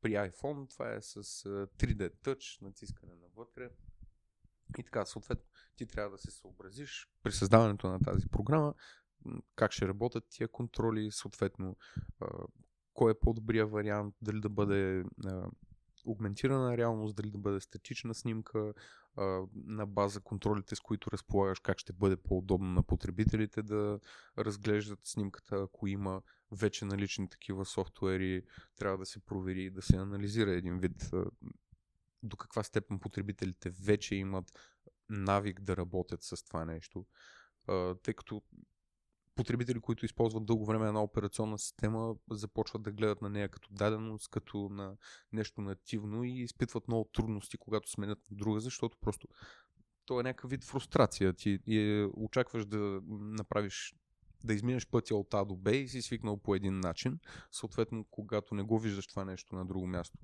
При 0.00 0.12
iPhone 0.12 0.70
това 0.70 0.94
е 0.94 1.02
с 1.02 1.22
3D 1.22 2.14
Touch, 2.14 2.62
натискане 2.62 3.14
навътре. 3.14 3.70
И 4.78 4.82
така, 4.82 5.04
съответно, 5.04 5.44
ти 5.76 5.86
трябва 5.86 6.10
да 6.10 6.18
се 6.18 6.30
съобразиш 6.30 7.10
при 7.22 7.32
създаването 7.32 7.88
на 7.88 8.00
тази 8.00 8.28
програма, 8.28 8.74
как 9.54 9.72
ще 9.72 9.88
работят 9.88 10.24
тия 10.30 10.48
контроли, 10.48 11.10
съответно 11.10 11.76
кой 12.94 13.12
е 13.12 13.18
по-добрия 13.20 13.66
вариант, 13.66 14.14
дали 14.22 14.40
да 14.40 14.48
бъде 14.48 15.04
аугментирана 16.06 16.76
реалност, 16.76 17.16
дали 17.16 17.30
да 17.30 17.38
бъде 17.38 17.60
статична 17.60 18.14
снимка, 18.14 18.74
на 19.54 19.86
база 19.86 20.20
контролите, 20.20 20.76
с 20.76 20.80
които 20.80 21.10
разполагаш, 21.10 21.60
как 21.60 21.78
ще 21.78 21.92
бъде 21.92 22.16
по-удобно 22.16 22.68
на 22.68 22.82
потребителите 22.82 23.62
да 23.62 24.00
разглеждат 24.38 24.98
снимката, 25.02 25.56
ако 25.56 25.86
има 25.86 26.22
вече 26.52 26.84
налични 26.84 27.28
такива 27.28 27.64
софтуери, 27.64 28.42
трябва 28.76 28.98
да 28.98 29.06
се 29.06 29.20
провери 29.20 29.62
и 29.62 29.70
да 29.70 29.82
се 29.82 29.96
анализира 29.96 30.50
един 30.50 30.78
вид 30.78 31.10
до 32.22 32.36
каква 32.36 32.62
степен 32.62 32.98
потребителите 32.98 33.70
вече 33.70 34.14
имат 34.14 34.58
навик 35.08 35.60
да 35.60 35.76
работят 35.76 36.22
с 36.22 36.44
това 36.44 36.64
нещо. 36.64 37.06
Тъй 38.02 38.14
като 38.14 38.42
потребители, 39.38 39.80
които 39.80 40.04
използват 40.04 40.46
дълго 40.46 40.66
време 40.66 40.86
една 40.86 41.02
операционна 41.02 41.58
система, 41.58 42.14
започват 42.30 42.82
да 42.82 42.92
гледат 42.92 43.22
на 43.22 43.30
нея 43.30 43.48
като 43.48 43.68
даденост, 43.72 44.28
като 44.30 44.68
на 44.68 44.96
нещо 45.32 45.60
нативно 45.60 46.24
и 46.24 46.30
изпитват 46.30 46.88
много 46.88 47.10
трудности, 47.12 47.58
когато 47.58 47.90
сменят 47.90 48.18
на 48.30 48.36
друга, 48.36 48.60
защото 48.60 48.98
просто 49.00 49.28
то 50.06 50.20
е 50.20 50.22
някакъв 50.22 50.50
вид 50.50 50.64
фрустрация. 50.64 51.32
Ти 51.32 51.60
е, 51.66 52.04
очакваш 52.04 52.66
да 52.66 53.00
направиш 53.10 53.94
да 54.44 54.54
изминеш 54.54 54.86
пътя 54.86 55.16
от 55.16 55.34
А 55.34 55.44
до 55.44 55.56
Б 55.56 55.76
и 55.76 55.88
си 55.88 56.02
свикнал 56.02 56.36
по 56.36 56.54
един 56.54 56.80
начин. 56.80 57.18
Съответно, 57.52 58.04
когато 58.10 58.54
не 58.54 58.62
го 58.62 58.78
виждаш 58.78 59.06
това 59.06 59.24
нещо 59.24 59.54
на 59.54 59.66
друго 59.66 59.86
място, 59.86 60.16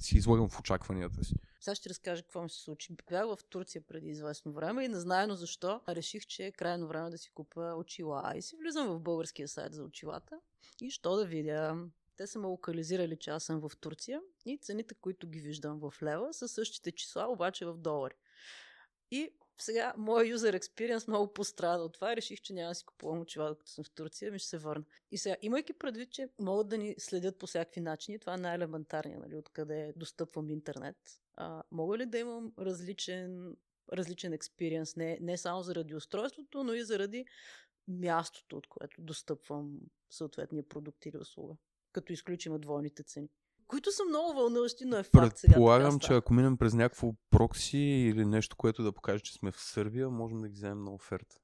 си 0.00 0.16
излагам 0.16 0.48
в 0.48 0.60
очакванията 0.60 1.24
си. 1.24 1.34
Сега 1.60 1.74
ще 1.74 1.88
разкажа 1.88 2.22
какво 2.22 2.42
ми 2.42 2.50
се 2.50 2.60
случи. 2.60 2.96
Бях 3.10 3.26
в 3.26 3.38
Турция 3.50 3.82
преди 3.88 4.08
известно 4.08 4.52
време 4.52 4.84
и 4.84 4.88
незнайно 4.88 5.34
защо 5.34 5.80
реших, 5.88 6.26
че 6.26 6.46
е 6.46 6.52
крайно 6.52 6.88
време 6.88 7.10
да 7.10 7.18
си 7.18 7.30
купя 7.34 7.74
очила. 7.76 8.32
И 8.36 8.42
си 8.42 8.56
влизам 8.56 8.88
в 8.88 9.00
българския 9.00 9.48
сайт 9.48 9.72
за 9.72 9.84
очилата 9.84 10.40
и 10.80 10.90
що 10.90 11.16
да 11.16 11.26
видя. 11.26 11.76
Те 12.16 12.26
са 12.26 12.38
ме 12.38 12.46
локализирали, 12.46 13.16
че 13.16 13.30
аз 13.30 13.44
съм 13.44 13.60
в 13.60 13.70
Турция 13.80 14.20
и 14.46 14.58
цените, 14.58 14.94
които 14.94 15.28
ги 15.28 15.40
виждам 15.40 15.78
в 15.78 15.94
лева, 16.02 16.34
са 16.34 16.48
същите 16.48 16.92
числа, 16.92 17.26
обаче 17.28 17.66
в 17.66 17.76
долари. 17.76 18.14
И 19.10 19.30
сега, 19.58 19.94
моят 19.96 20.28
юзер 20.28 20.54
експириенс 20.54 21.08
много 21.08 21.32
пострада 21.32 21.82
от 21.82 21.94
това. 21.94 22.16
Реших, 22.16 22.40
че 22.40 22.52
няма 22.52 22.68
да 22.68 22.74
си 22.74 22.84
купувам 22.84 23.20
очила, 23.20 23.48
докато 23.48 23.70
съм 23.70 23.84
в 23.84 23.90
Турция, 23.94 24.32
ми 24.32 24.38
ще 24.38 24.48
се 24.48 24.58
върна. 24.58 24.84
И 25.10 25.18
сега, 25.18 25.36
имайки 25.42 25.72
предвид, 25.72 26.12
че 26.12 26.28
могат 26.38 26.68
да 26.68 26.78
ни 26.78 26.94
следят 26.98 27.38
по 27.38 27.46
всякакви 27.46 27.80
начини, 27.80 28.18
това 28.18 28.34
е 28.34 28.36
най-елементарния, 28.36 29.18
нали, 29.18 29.36
откъде 29.36 29.92
достъпвам 29.96 30.50
интернет. 30.50 30.96
А, 31.34 31.62
мога 31.70 31.98
ли 31.98 32.06
да 32.06 32.18
имам 32.18 32.52
различен, 32.58 33.56
различен 33.92 34.32
експириенс, 34.32 34.96
не, 34.96 35.18
не 35.20 35.38
само 35.38 35.62
заради 35.62 35.94
устройството, 35.94 36.64
но 36.64 36.74
и 36.74 36.84
заради 36.84 37.24
мястото, 37.88 38.56
от 38.56 38.66
което 38.66 39.02
достъпвам 39.02 39.78
съответния 40.10 40.68
продукт 40.68 41.06
или 41.06 41.18
услуга, 41.18 41.54
като 41.92 42.12
изключим 42.12 42.60
двойните 42.60 43.02
цени 43.02 43.28
които 43.66 43.92
са 43.92 44.04
много 44.04 44.34
вълнуващи, 44.34 44.84
но 44.84 44.96
е 44.96 45.02
факт 45.02 45.38
сега. 45.38 45.52
Предполагам, 45.52 45.98
че 45.98 46.14
ако 46.14 46.34
минем 46.34 46.56
през 46.56 46.74
някакво 46.74 47.14
прокси 47.30 47.78
или 47.78 48.24
нещо, 48.26 48.56
което 48.56 48.82
да 48.82 48.92
покаже, 48.92 49.22
че 49.22 49.32
сме 49.32 49.50
в 49.50 49.60
Сърбия, 49.60 50.10
можем 50.10 50.40
да 50.40 50.48
ги 50.48 50.54
вземем 50.54 50.84
на 50.84 50.94
оферта. 50.94 51.36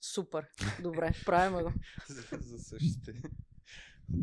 Супер. 0.00 0.46
Добре, 0.82 1.12
правим 1.26 1.62
го. 1.62 1.72
за, 2.08 2.22
за 2.40 2.58
същите. 2.58 3.22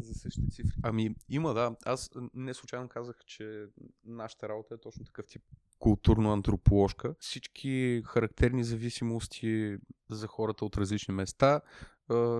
За 0.01 0.13
същите 0.13 0.47
цифри. 0.51 0.71
Ами, 0.83 1.15
има, 1.29 1.53
да. 1.53 1.75
Аз 1.85 2.09
не 2.33 2.53
случайно 2.53 2.89
казах, 2.89 3.15
че 3.25 3.65
нашата 4.05 4.49
работа 4.49 4.75
е 4.75 4.77
точно 4.77 5.05
такъв 5.05 5.25
тип 5.27 5.43
културно-антроположка. 5.79 7.15
Всички 7.19 8.01
характерни 8.05 8.63
зависимости 8.63 9.77
за 10.09 10.27
хората 10.27 10.65
от 10.65 10.77
различни 10.77 11.13
места 11.13 11.61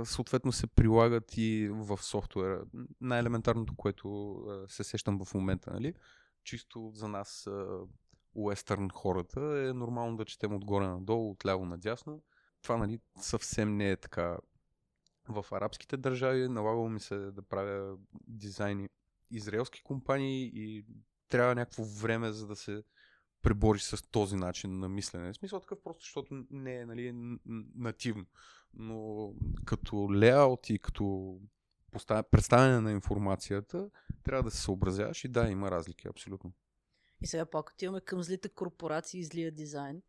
съответно 0.05 0.51
се 0.51 0.67
прилагат 0.67 1.37
и 1.37 1.69
в 1.71 1.97
софтуера. 1.97 2.63
Най-елементарното, 3.01 3.75
което 3.75 4.37
се 4.67 4.83
сещам 4.83 5.25
в 5.25 5.33
момента, 5.33 5.71
нали? 5.73 5.93
чисто 6.43 6.91
за 6.95 7.07
нас 7.07 7.47
уестърн 8.35 8.89
хората 8.89 9.39
е 9.39 9.73
нормално 9.73 10.17
да 10.17 10.25
четем 10.25 10.55
отгоре 10.55 10.87
надолу, 10.87 11.31
отляво 11.31 11.65
надясно. 11.65 12.23
Това 12.61 12.77
нали, 12.77 12.99
съвсем 13.21 13.77
не 13.77 13.91
е 13.91 13.97
така 13.97 14.37
в 15.29 15.45
арабските 15.51 15.97
държави. 15.97 16.47
Налагало 16.47 16.89
ми 16.89 16.99
се 16.99 17.17
да 17.17 17.41
правя 17.41 17.97
дизайни 18.27 18.89
израелски 19.31 19.83
компании 19.83 20.51
и 20.53 20.85
трябва 21.29 21.55
някакво 21.55 21.83
време 21.83 22.31
за 22.31 22.47
да 22.47 22.55
се 22.55 22.83
пребориш 23.41 23.81
с 23.81 24.01
този 24.11 24.35
начин 24.35 24.79
на 24.79 24.89
мислене. 24.89 25.33
В 25.33 25.35
смисъл 25.35 25.59
такъв 25.59 25.79
просто, 25.83 26.03
защото 26.03 26.45
не 26.51 26.75
е 26.75 26.85
нали, 26.85 27.37
нативно 27.75 28.25
но 28.73 29.33
като 29.65 30.13
леаут 30.13 30.69
и 30.69 30.79
като 30.79 31.37
представяне 32.31 32.79
на 32.79 32.91
информацията 32.91 33.89
трябва 34.23 34.43
да 34.43 34.51
се 34.51 34.61
съобразяваш 34.61 35.23
и 35.23 35.27
да, 35.27 35.49
има 35.49 35.71
разлики, 35.71 36.07
абсолютно. 36.07 36.53
И 37.21 37.27
сега 37.27 37.45
пак 37.45 37.69
отиваме 37.69 38.01
към 38.01 38.23
злите 38.23 38.49
корпорации 38.49 39.19
и 39.19 39.23
злия 39.23 39.51
дизайн. 39.51 40.01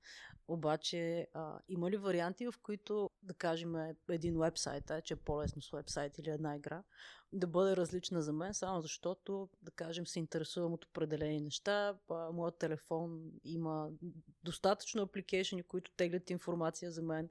Обаче 0.52 1.26
а, 1.34 1.58
има 1.68 1.90
ли 1.90 1.96
варианти, 1.96 2.46
в 2.46 2.54
които, 2.62 3.10
да 3.22 3.34
кажем, 3.34 3.94
един 4.08 4.38
вебсайт, 4.38 4.90
а, 4.90 5.00
че 5.00 5.14
е 5.14 5.16
по-лесно 5.16 5.62
с 5.62 5.70
вебсайт 5.70 6.18
или 6.18 6.30
една 6.30 6.56
игра, 6.56 6.82
да 7.32 7.46
бъде 7.46 7.76
различна 7.76 8.22
за 8.22 8.32
мен, 8.32 8.54
само 8.54 8.80
защото, 8.80 9.48
да 9.62 9.70
кажем, 9.70 10.06
се 10.06 10.18
интересувам 10.18 10.72
от 10.72 10.84
определени 10.84 11.40
неща. 11.40 11.98
А, 12.10 12.32
моят 12.32 12.58
телефон 12.58 13.30
има 13.44 13.90
достатъчно 14.44 15.02
апликейшени, 15.02 15.62
които 15.62 15.90
теглят 15.90 16.30
информация 16.30 16.90
за 16.90 17.02
мен. 17.02 17.28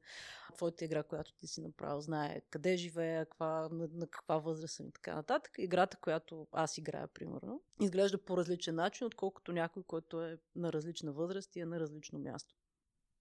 Твоята 0.56 0.86
игра, 0.86 1.04
която 1.04 1.34
ти 1.34 1.48
си 1.48 1.62
направил, 1.62 2.02
знае 2.02 2.42
къде 2.50 2.78
живея, 2.78 3.26
каква, 3.26 3.70
на, 3.72 3.90
на 3.94 4.08
каква 4.08 4.38
възраст 4.38 4.76
съм 4.76 4.88
и 4.88 4.92
така 4.92 5.16
нататък. 5.16 5.56
Играта, 5.58 5.98
която 5.98 6.48
аз 6.52 6.78
играя, 6.78 7.08
примерно, 7.08 7.62
изглежда 7.82 8.18
по 8.18 8.38
различен 8.38 8.76
начин, 8.76 9.08
отколкото 9.08 9.54
някой, 9.54 9.84
който 9.84 10.24
е 10.24 10.38
на 10.56 10.74
различна 10.74 11.12
възраст 11.12 11.56
и 11.56 11.60
е 11.60 11.66
на 11.66 11.80
различно 11.80 12.20
място 12.20 12.61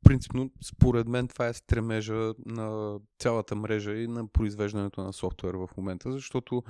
принципно, 0.05 0.51
според 0.65 1.09
мен, 1.09 1.29
това 1.29 1.47
е 1.47 1.53
стремежа 1.53 2.35
на 2.47 2.99
цялата 3.19 3.57
мрежа 3.57 3.93
и 3.93 4.09
на 4.09 4.29
произвеждането 4.29 5.03
на 5.03 5.13
софтуер 5.13 5.55
в 5.55 5.69
момента, 5.77 6.13
защото 6.13 6.63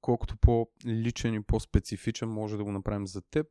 колкото 0.00 0.36
по-личен 0.36 1.34
и 1.34 1.42
по-специфичен 1.42 2.28
може 2.28 2.56
да 2.56 2.64
го 2.64 2.72
направим 2.72 3.06
за 3.06 3.22
теб, 3.22 3.46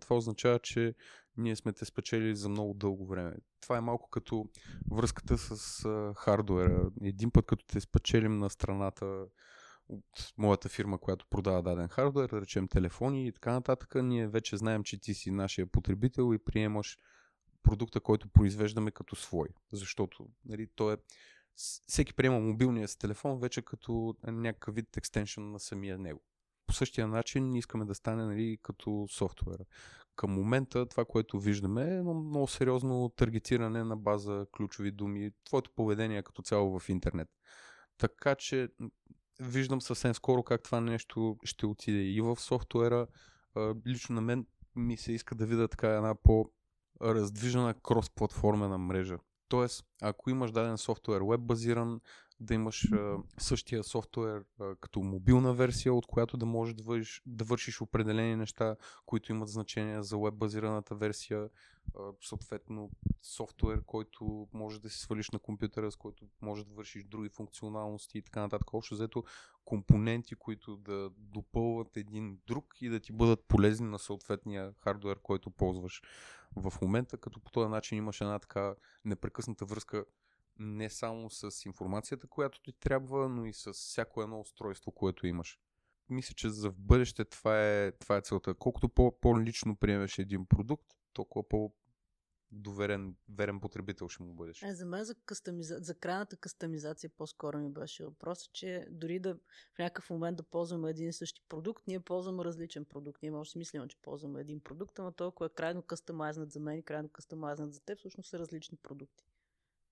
това 0.00 0.16
означава, 0.16 0.58
че 0.58 0.94
ние 1.36 1.56
сме 1.56 1.72
те 1.72 1.84
спечели 1.84 2.36
за 2.36 2.48
много 2.48 2.74
дълго 2.74 3.06
време. 3.06 3.34
Това 3.60 3.76
е 3.76 3.80
малко 3.80 4.10
като 4.10 4.46
връзката 4.90 5.38
с 5.38 5.82
хардуера. 6.16 6.90
Един 7.02 7.30
път 7.30 7.46
като 7.46 7.64
те 7.66 7.80
спечелим 7.80 8.38
на 8.38 8.50
страната 8.50 9.24
от 9.88 10.32
моята 10.38 10.68
фирма, 10.68 10.98
която 10.98 11.26
продава 11.30 11.62
даден 11.62 11.88
хардуер, 11.88 12.28
да 12.28 12.40
речем 12.40 12.68
телефони 12.68 13.26
и 13.26 13.32
така 13.32 13.52
нататък, 13.52 13.94
ние 13.94 14.28
вече 14.28 14.56
знаем, 14.56 14.84
че 14.84 15.00
ти 15.00 15.14
си 15.14 15.30
нашия 15.30 15.66
потребител 15.66 16.34
и 16.34 16.44
приемаш 16.44 16.98
продукта, 17.64 18.00
който 18.00 18.28
произвеждаме 18.28 18.90
като 18.90 19.16
свой. 19.16 19.48
Защото 19.72 20.28
нали, 20.44 20.68
то 20.74 20.92
е 20.92 20.96
всеки 21.86 22.14
приема 22.14 22.40
мобилния 22.40 22.88
си 22.88 22.98
телефон 22.98 23.40
вече 23.40 23.62
като 23.62 24.16
някакъв 24.24 24.74
вид 24.74 24.96
екстеншън 24.96 25.52
на 25.52 25.60
самия 25.60 25.98
него. 25.98 26.20
По 26.66 26.72
същия 26.72 27.08
начин 27.08 27.54
искаме 27.54 27.84
да 27.84 27.94
стане 27.94 28.24
нали, 28.24 28.58
като 28.62 29.06
софтуера. 29.10 29.64
Към 30.16 30.30
момента 30.30 30.86
това, 30.86 31.04
което 31.04 31.40
виждаме 31.40 31.82
е 31.82 31.96
едно 31.96 32.14
много 32.14 32.48
сериозно 32.48 33.12
таргетиране 33.16 33.84
на 33.84 33.96
база 33.96 34.46
ключови 34.56 34.90
думи, 34.90 35.30
твоето 35.44 35.70
поведение 35.70 36.22
като 36.22 36.42
цяло 36.42 36.78
в 36.78 36.88
интернет. 36.88 37.28
Така 37.98 38.34
че 38.34 38.68
виждам 39.40 39.80
съвсем 39.80 40.14
скоро 40.14 40.42
как 40.42 40.62
това 40.62 40.80
нещо 40.80 41.38
ще 41.44 41.66
отиде 41.66 42.02
и 42.02 42.20
в 42.20 42.36
софтуера. 42.36 43.06
Лично 43.86 44.14
на 44.14 44.20
мен 44.20 44.46
ми 44.76 44.96
се 44.96 45.12
иска 45.12 45.34
да 45.34 45.46
видя 45.46 45.68
така 45.68 45.88
една 45.88 46.14
по 46.14 46.50
раздвижена 47.00 47.74
крос-платформена 47.74 48.78
мрежа. 48.78 49.18
Тоест, 49.48 49.84
ако 50.02 50.30
имаш 50.30 50.50
даден 50.50 50.78
софтуер 50.78 51.20
веб 51.20 51.40
базиран, 51.40 52.00
да 52.40 52.54
имаш 52.54 52.92
а, 52.92 53.16
същия 53.38 53.84
софтуер 53.84 54.44
а, 54.60 54.74
като 54.76 55.00
мобилна 55.00 55.54
версия, 55.54 55.94
от 55.94 56.06
която 56.06 56.36
да 56.36 56.46
можеш 56.46 56.74
да 56.74 56.82
вършиш, 56.82 57.22
да 57.26 57.44
вършиш 57.44 57.80
определени 57.80 58.36
неща, 58.36 58.76
които 59.06 59.32
имат 59.32 59.48
значение 59.48 60.02
за 60.02 60.16
веб-базираната 60.16 60.94
версия. 60.94 61.48
А, 61.98 62.12
съответно, 62.20 62.90
софтуер, 63.22 63.82
който 63.86 64.48
може 64.52 64.80
да 64.80 64.90
си 64.90 64.98
свалиш 64.98 65.30
на 65.30 65.38
компютъра, 65.38 65.90
с 65.90 65.96
който 65.96 66.26
може 66.42 66.64
да 66.64 66.74
вършиш 66.74 67.04
други 67.04 67.28
функционалности 67.28 68.18
и 68.18 68.22
така 68.22 68.40
нататък. 68.40 68.74
Общо 68.74 68.94
взето 68.94 69.24
компоненти, 69.64 70.34
които 70.34 70.76
да 70.76 71.10
допълват 71.18 71.96
един 71.96 72.38
друг 72.46 72.74
и 72.80 72.88
да 72.88 73.00
ти 73.00 73.12
бъдат 73.12 73.44
полезни 73.48 73.88
на 73.88 73.98
съответния 73.98 74.74
хардуер, 74.78 75.18
който 75.22 75.50
ползваш 75.50 76.02
в 76.56 76.72
момента, 76.82 77.18
като 77.18 77.40
по 77.40 77.50
този 77.50 77.68
начин 77.68 77.98
имаш 77.98 78.20
една 78.20 78.38
така 78.38 78.74
непрекъсната 79.04 79.64
връзка 79.64 80.04
не 80.58 80.90
само 80.90 81.30
с 81.30 81.64
информацията, 81.66 82.26
която 82.26 82.60
ти 82.60 82.72
трябва, 82.72 83.28
но 83.28 83.46
и 83.46 83.52
с 83.52 83.72
всяко 83.72 84.22
едно 84.22 84.40
устройство, 84.40 84.92
което 84.92 85.26
имаш. 85.26 85.58
Мисля, 86.08 86.34
че 86.34 86.48
за 86.48 86.70
в 86.70 86.78
бъдеще 86.78 87.24
това 87.24 87.60
е, 87.60 87.92
това 87.92 88.16
е 88.16 88.20
целта. 88.20 88.54
Колкото 88.54 88.88
по, 88.88 89.20
по-лично 89.20 89.76
приемеш 89.76 90.18
един 90.18 90.46
продукт, 90.46 90.86
толкова 91.12 91.48
по 91.48 91.72
доверен, 92.52 93.16
верен 93.28 93.60
потребител 93.60 94.08
ще 94.08 94.22
му 94.22 94.34
бъдеш. 94.34 94.62
Е, 94.62 94.74
за 94.74 94.86
мен 94.86 95.04
за, 95.04 95.14
кастомиза... 95.14 95.78
за 95.80 95.94
крайната 95.94 96.36
кастомизация 96.36 97.10
по-скоро 97.16 97.58
ми 97.58 97.70
беше 97.70 98.04
въпросът, 98.04 98.52
че 98.52 98.86
дори 98.90 99.18
да 99.18 99.34
в 99.74 99.78
някакъв 99.78 100.10
момент 100.10 100.36
да 100.36 100.42
ползваме 100.42 100.90
един 100.90 101.08
и 101.08 101.12
същи 101.12 101.42
продукт, 101.48 101.86
ние 101.86 102.00
ползваме 102.00 102.44
различен 102.44 102.84
продукт. 102.84 103.22
Ние 103.22 103.30
може 103.30 103.48
да 103.48 103.52
си 103.52 103.58
мислим, 103.58 103.88
че 103.88 103.96
ползваме 104.02 104.40
един 104.40 104.60
продукт, 104.60 104.98
ама 104.98 105.12
толкова 105.12 105.46
е 105.46 105.54
крайно 105.54 105.82
кастомайзнат 105.82 106.50
за 106.50 106.60
мен 106.60 106.78
и 106.78 106.82
крайно 106.82 107.08
кастомайзнат 107.08 107.74
за 107.74 107.80
теб, 107.80 107.98
всъщност 107.98 108.30
са 108.30 108.38
различни 108.38 108.78
продукти. 108.82 109.24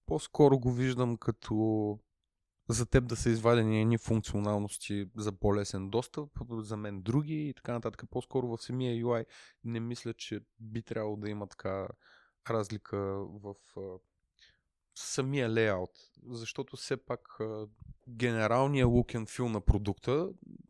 По-скоро 0.06 0.58
го 0.58 0.72
виждам 0.72 1.16
като 1.16 1.98
за 2.68 2.86
теб 2.86 3.06
да 3.06 3.16
са 3.16 3.30
извадени 3.30 3.80
едни 3.80 3.98
функционалности 3.98 5.10
за 5.16 5.32
по-лесен 5.32 5.90
достъп, 5.90 6.30
за 6.50 6.76
мен 6.76 7.02
други 7.02 7.48
и 7.48 7.54
така 7.54 7.72
нататък. 7.72 8.04
По-скоро 8.10 8.48
в 8.48 8.62
самия 8.62 9.04
UI 9.04 9.24
не 9.64 9.80
мисля, 9.80 10.14
че 10.14 10.40
би 10.60 10.82
трябвало 10.82 11.16
да 11.16 11.30
има 11.30 11.46
така 11.46 11.88
разлика 12.50 12.98
в 13.26 13.54
самия 14.94 15.48
лейаут, 15.48 15.90
защото 16.26 16.76
все 16.76 16.96
пак 16.96 17.38
генералният 18.08 18.88
look 18.88 19.14
and 19.18 19.28
feel 19.28 19.48
на 19.48 19.60
продукта 19.60 20.28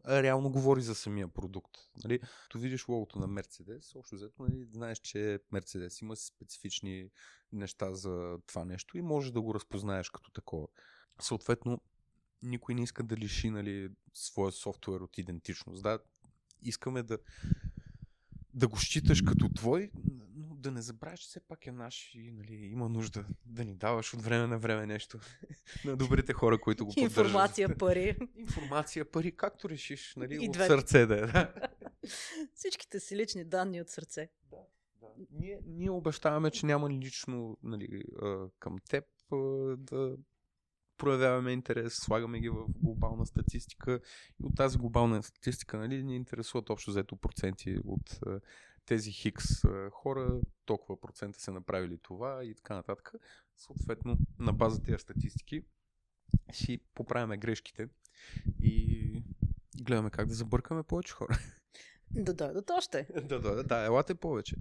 реално 0.08 0.50
говори 0.50 0.82
за 0.82 0.94
самия 0.94 1.28
продукт. 1.28 1.70
Нали? 2.04 2.20
То 2.50 2.58
видиш 2.58 2.88
логото 2.88 3.18
на 3.18 3.28
Mercedes, 3.28 3.98
общо 3.98 4.14
взето 4.14 4.42
нали, 4.42 4.64
знаеш, 4.72 4.98
че 4.98 5.38
Mercedes 5.52 6.02
има 6.02 6.16
специфични 6.16 7.10
неща 7.52 7.94
за 7.94 8.38
това 8.46 8.64
нещо 8.64 8.98
и 8.98 9.02
можеш 9.02 9.30
да 9.30 9.40
го 9.40 9.54
разпознаеш 9.54 10.10
като 10.10 10.30
такова. 10.30 10.68
Съответно, 11.20 11.80
никой 12.42 12.74
не 12.74 12.82
иска 12.82 13.02
да 13.02 13.16
лиши 13.16 13.50
нали, 13.50 13.90
своя 14.14 14.52
софтуер 14.52 15.00
от 15.00 15.18
идентичност. 15.18 15.82
Да, 15.82 15.98
искаме 16.62 17.02
да, 17.02 17.18
да 18.54 18.68
го 18.68 18.78
считаш 18.78 19.22
като 19.22 19.48
твой, 19.48 19.90
да 20.62 20.70
не 20.70 20.82
забравяш, 20.82 21.20
че 21.20 21.28
все 21.28 21.40
пак 21.40 21.66
е 21.66 21.72
наш 21.72 22.14
и 22.14 22.30
нали, 22.30 22.54
има 22.54 22.88
нужда 22.88 23.24
да 23.46 23.64
ни 23.64 23.74
даваш 23.74 24.14
от 24.14 24.22
време 24.22 24.46
на 24.46 24.58
време 24.58 24.86
нещо 24.86 25.18
на 25.84 25.96
добрите 25.96 26.32
хора, 26.32 26.60
които 26.60 26.86
го 26.86 26.94
поддържат. 26.94 27.18
Информация, 27.18 27.78
пари. 27.78 28.16
Информация, 28.36 29.10
пари, 29.10 29.36
както 29.36 29.68
решиш, 29.68 30.14
нали, 30.16 30.38
И 30.40 30.48
от 30.48 30.52
двете. 30.52 30.68
сърце 30.68 31.06
да 31.06 31.14
е. 31.14 31.20
да. 31.20 31.52
Всичките 32.54 33.00
си 33.00 33.16
лични 33.16 33.44
данни 33.44 33.80
от 33.80 33.88
сърце. 33.88 34.28
Да. 34.50 34.56
Ние, 35.30 35.60
ние 35.66 35.90
обещаваме, 35.90 36.50
че 36.50 36.66
няма 36.66 36.90
лично 36.90 37.58
нали, 37.62 38.02
към 38.58 38.78
теб 38.88 39.04
да 39.76 40.16
проявяваме 41.02 41.52
интерес, 41.52 41.94
слагаме 41.94 42.40
ги 42.40 42.48
в 42.48 42.64
глобална 42.68 43.26
статистика 43.26 44.00
и 44.40 44.44
от 44.44 44.56
тази 44.56 44.78
глобална 44.78 45.22
статистика 45.22 45.78
нали, 45.78 46.02
ни 46.02 46.16
интересуват 46.16 46.70
общо 46.70 46.90
взето 46.90 47.16
проценти 47.16 47.78
от 47.84 48.20
тези 48.86 49.12
хикс 49.12 49.44
хора, 49.90 50.40
толкова 50.64 51.00
процента 51.00 51.40
са 51.40 51.52
направили 51.52 51.98
това 51.98 52.44
и 52.44 52.54
така 52.54 52.74
нататък. 52.74 53.12
Съответно, 53.56 54.16
на 54.38 54.52
база 54.52 54.82
тези 54.82 54.98
статистики 54.98 55.62
си 56.52 56.80
поправяме 56.94 57.36
грешките 57.36 57.88
и 58.62 59.22
гледаме 59.82 60.10
как 60.10 60.26
да 60.26 60.34
забъркаме 60.34 60.82
повече 60.82 61.12
хора. 61.12 61.38
Да 62.10 62.34
дойдат 62.34 62.70
още. 62.70 63.08
да, 63.28 63.40
да, 63.40 63.64
да, 63.64 63.84
елате 63.84 64.14
повече. 64.14 64.56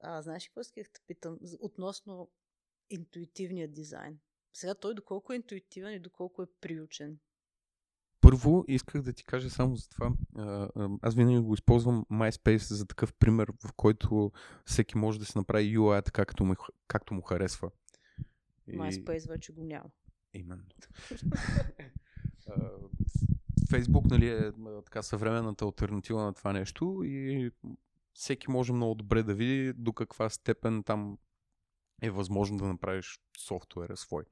А, 0.00 0.22
знаеш 0.22 0.44
ли 0.44 0.48
какво 0.48 0.60
исках 0.60 0.84
да 0.94 1.00
питам? 1.06 1.38
Относно 1.60 2.30
интуитивния 2.90 3.68
дизайн. 3.68 4.18
Сега 4.52 4.74
той 4.74 4.94
доколко 4.94 5.32
е 5.32 5.36
интуитивен 5.36 5.94
и 5.94 6.00
доколко 6.00 6.42
е 6.42 6.46
приучен. 6.60 7.18
Първо 8.20 8.64
исках 8.68 9.02
да 9.02 9.12
ти 9.12 9.24
кажа 9.24 9.50
само 9.50 9.76
за 9.76 9.88
това. 9.88 10.12
Аз 11.02 11.14
винаги 11.14 11.38
го 11.38 11.54
използвам 11.54 12.04
MySpace 12.12 12.74
за 12.74 12.86
такъв 12.86 13.14
пример, 13.14 13.52
в 13.66 13.72
който 13.72 14.32
всеки 14.64 14.98
може 14.98 15.18
да 15.18 15.24
си 15.24 15.38
направи 15.38 15.78
UI 15.78 16.04
така, 16.04 16.24
както 16.24 16.44
му, 16.44 16.54
както 16.88 17.14
му 17.14 17.22
харесва. 17.22 17.70
И- 18.66 18.78
MySpace 18.78 19.28
вече 19.28 19.52
го 19.52 19.64
няма. 19.64 19.90
Именно. 20.34 20.62
Фейсбук 23.70 24.04
нали, 24.04 24.28
е 24.28 24.52
така 24.84 25.02
съвременната 25.02 25.64
альтернатива 25.64 26.22
на 26.24 26.34
това 26.34 26.52
нещо 26.52 27.02
и 27.04 27.50
всеки 28.14 28.50
може 28.50 28.72
много 28.72 28.94
добре 28.94 29.22
да 29.22 29.34
види 29.34 29.72
до 29.72 29.92
каква 29.92 30.30
степен 30.30 30.82
там 30.82 31.18
е 32.02 32.10
възможно 32.10 32.56
да 32.56 32.64
направиш 32.64 33.20
софтуера 33.38 33.96
свой. 33.96 34.24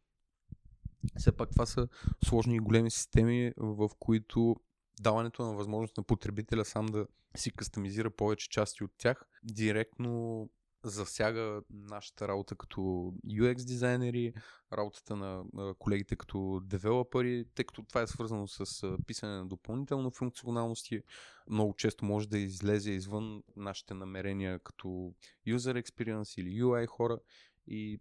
Все 1.19 1.33
пак 1.33 1.51
това 1.51 1.67
са 1.67 1.89
сложни 2.25 2.57
и 2.57 2.61
големи 2.61 2.91
системи, 2.91 3.53
в 3.57 3.91
които 3.99 4.57
даването 5.01 5.43
на 5.43 5.55
възможност 5.55 5.97
на 5.97 6.03
потребителя 6.03 6.65
сам 6.65 6.87
да 6.87 7.07
си 7.37 7.51
кастомизира 7.51 8.11
повече 8.11 8.49
части 8.51 8.85
от 8.85 8.91
тях, 8.99 9.25
директно 9.43 10.49
засяга 10.85 11.63
нашата 11.71 12.29
работа 12.29 12.57
като 12.57 12.81
UX 13.27 13.55
дизайнери, 13.55 14.33
работата 14.73 15.17
на 15.17 15.45
колегите 15.79 16.17
като 16.17 16.61
девелопери, 16.65 17.45
тъй 17.55 17.65
като 17.65 17.83
това 17.83 18.03
е 18.03 18.07
свързано 18.07 18.47
с 18.49 18.97
писане 19.07 19.33
на 19.33 19.47
допълнителни 19.47 20.11
функционалности. 20.15 21.03
Много 21.51 21.75
често 21.75 22.05
може 22.05 22.29
да 22.29 22.39
излезе 22.39 22.91
извън 22.91 23.43
нашите 23.57 23.95
намерения 23.95 24.59
като 24.59 25.15
user 25.49 25.83
experience 25.83 26.41
или 26.41 26.63
UI 26.63 26.87
хора 26.87 27.19
и 27.67 28.01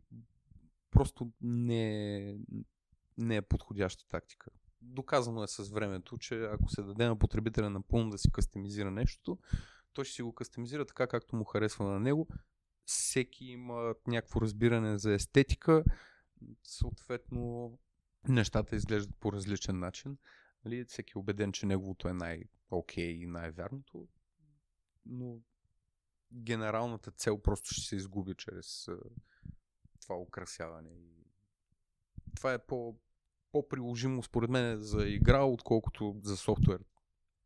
просто 0.91 1.31
не 1.41 2.17
е, 2.17 2.35
не 3.17 3.35
е 3.35 3.41
подходяща 3.41 4.07
тактика. 4.07 4.51
Доказано 4.81 5.43
е 5.43 5.47
с 5.47 5.69
времето, 5.69 6.17
че 6.17 6.43
ако 6.43 6.69
се 6.69 6.81
даде 6.81 7.07
на 7.07 7.19
потребителя 7.19 7.69
напълно 7.69 8.09
да 8.09 8.17
си 8.17 8.31
кастомизира 8.31 8.91
нещото, 8.91 9.37
той 9.93 10.05
ще 10.05 10.15
си 10.15 10.21
го 10.21 10.33
кастомизира 10.33 10.85
така, 10.85 11.07
както 11.07 11.35
му 11.35 11.43
харесва 11.43 11.85
на 11.85 11.99
него. 11.99 12.27
Всеки 12.85 13.45
има 13.45 13.95
някакво 14.07 14.41
разбиране 14.41 14.97
за 14.97 15.13
естетика, 15.13 15.83
съответно 16.63 17.71
нещата 18.27 18.75
изглеждат 18.75 19.15
по 19.19 19.33
различен 19.33 19.79
начин. 19.79 20.17
Нали? 20.65 20.85
Всеки 20.85 21.11
е 21.15 21.19
убеден, 21.19 21.51
че 21.51 21.65
неговото 21.65 22.07
е 22.07 22.13
най-окей 22.13 23.09
и 23.09 23.25
най-вярното, 23.25 24.07
но 25.05 25.39
генералната 26.33 27.11
цел 27.11 27.41
просто 27.41 27.73
ще 27.73 27.81
се 27.81 27.95
изгуби 27.95 28.33
чрез 28.37 28.87
това 30.01 30.15
украсяване. 30.17 30.89
И 30.89 31.22
това 32.35 32.53
е 32.53 32.65
по, 32.65 32.95
по-приложимо 33.51 34.23
според 34.23 34.49
мен 34.49 34.81
за 34.81 35.07
игра, 35.07 35.43
отколкото 35.43 36.19
за 36.23 36.37
софтуер. 36.37 36.79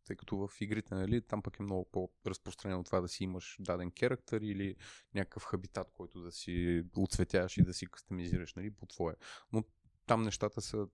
Тъй 0.06 0.16
като 0.16 0.38
в 0.38 0.62
игрите, 0.62 0.96
нали, 0.96 1.22
там 1.22 1.42
пък 1.42 1.60
е 1.60 1.64
много 1.64 1.86
по-разпространено 1.92 2.84
това 2.84 3.02
да 3.02 3.08
си 3.08 3.24
имаш 3.24 3.58
даден 3.60 3.92
керактер 3.92 4.42
или 4.42 4.76
някакъв 5.14 5.44
хабитат, 5.44 5.92
който 5.92 6.22
да 6.22 6.32
си 6.32 6.84
оцветяваш 6.98 7.58
и 7.58 7.64
да 7.64 7.74
си 7.74 7.88
кастомизираш 7.88 8.54
нали, 8.54 8.72
по 8.72 8.86
твое. 8.86 9.14
Но 9.54 9.64
там 10.06 10.24
нещата 10.24 10.62
са 10.62 10.88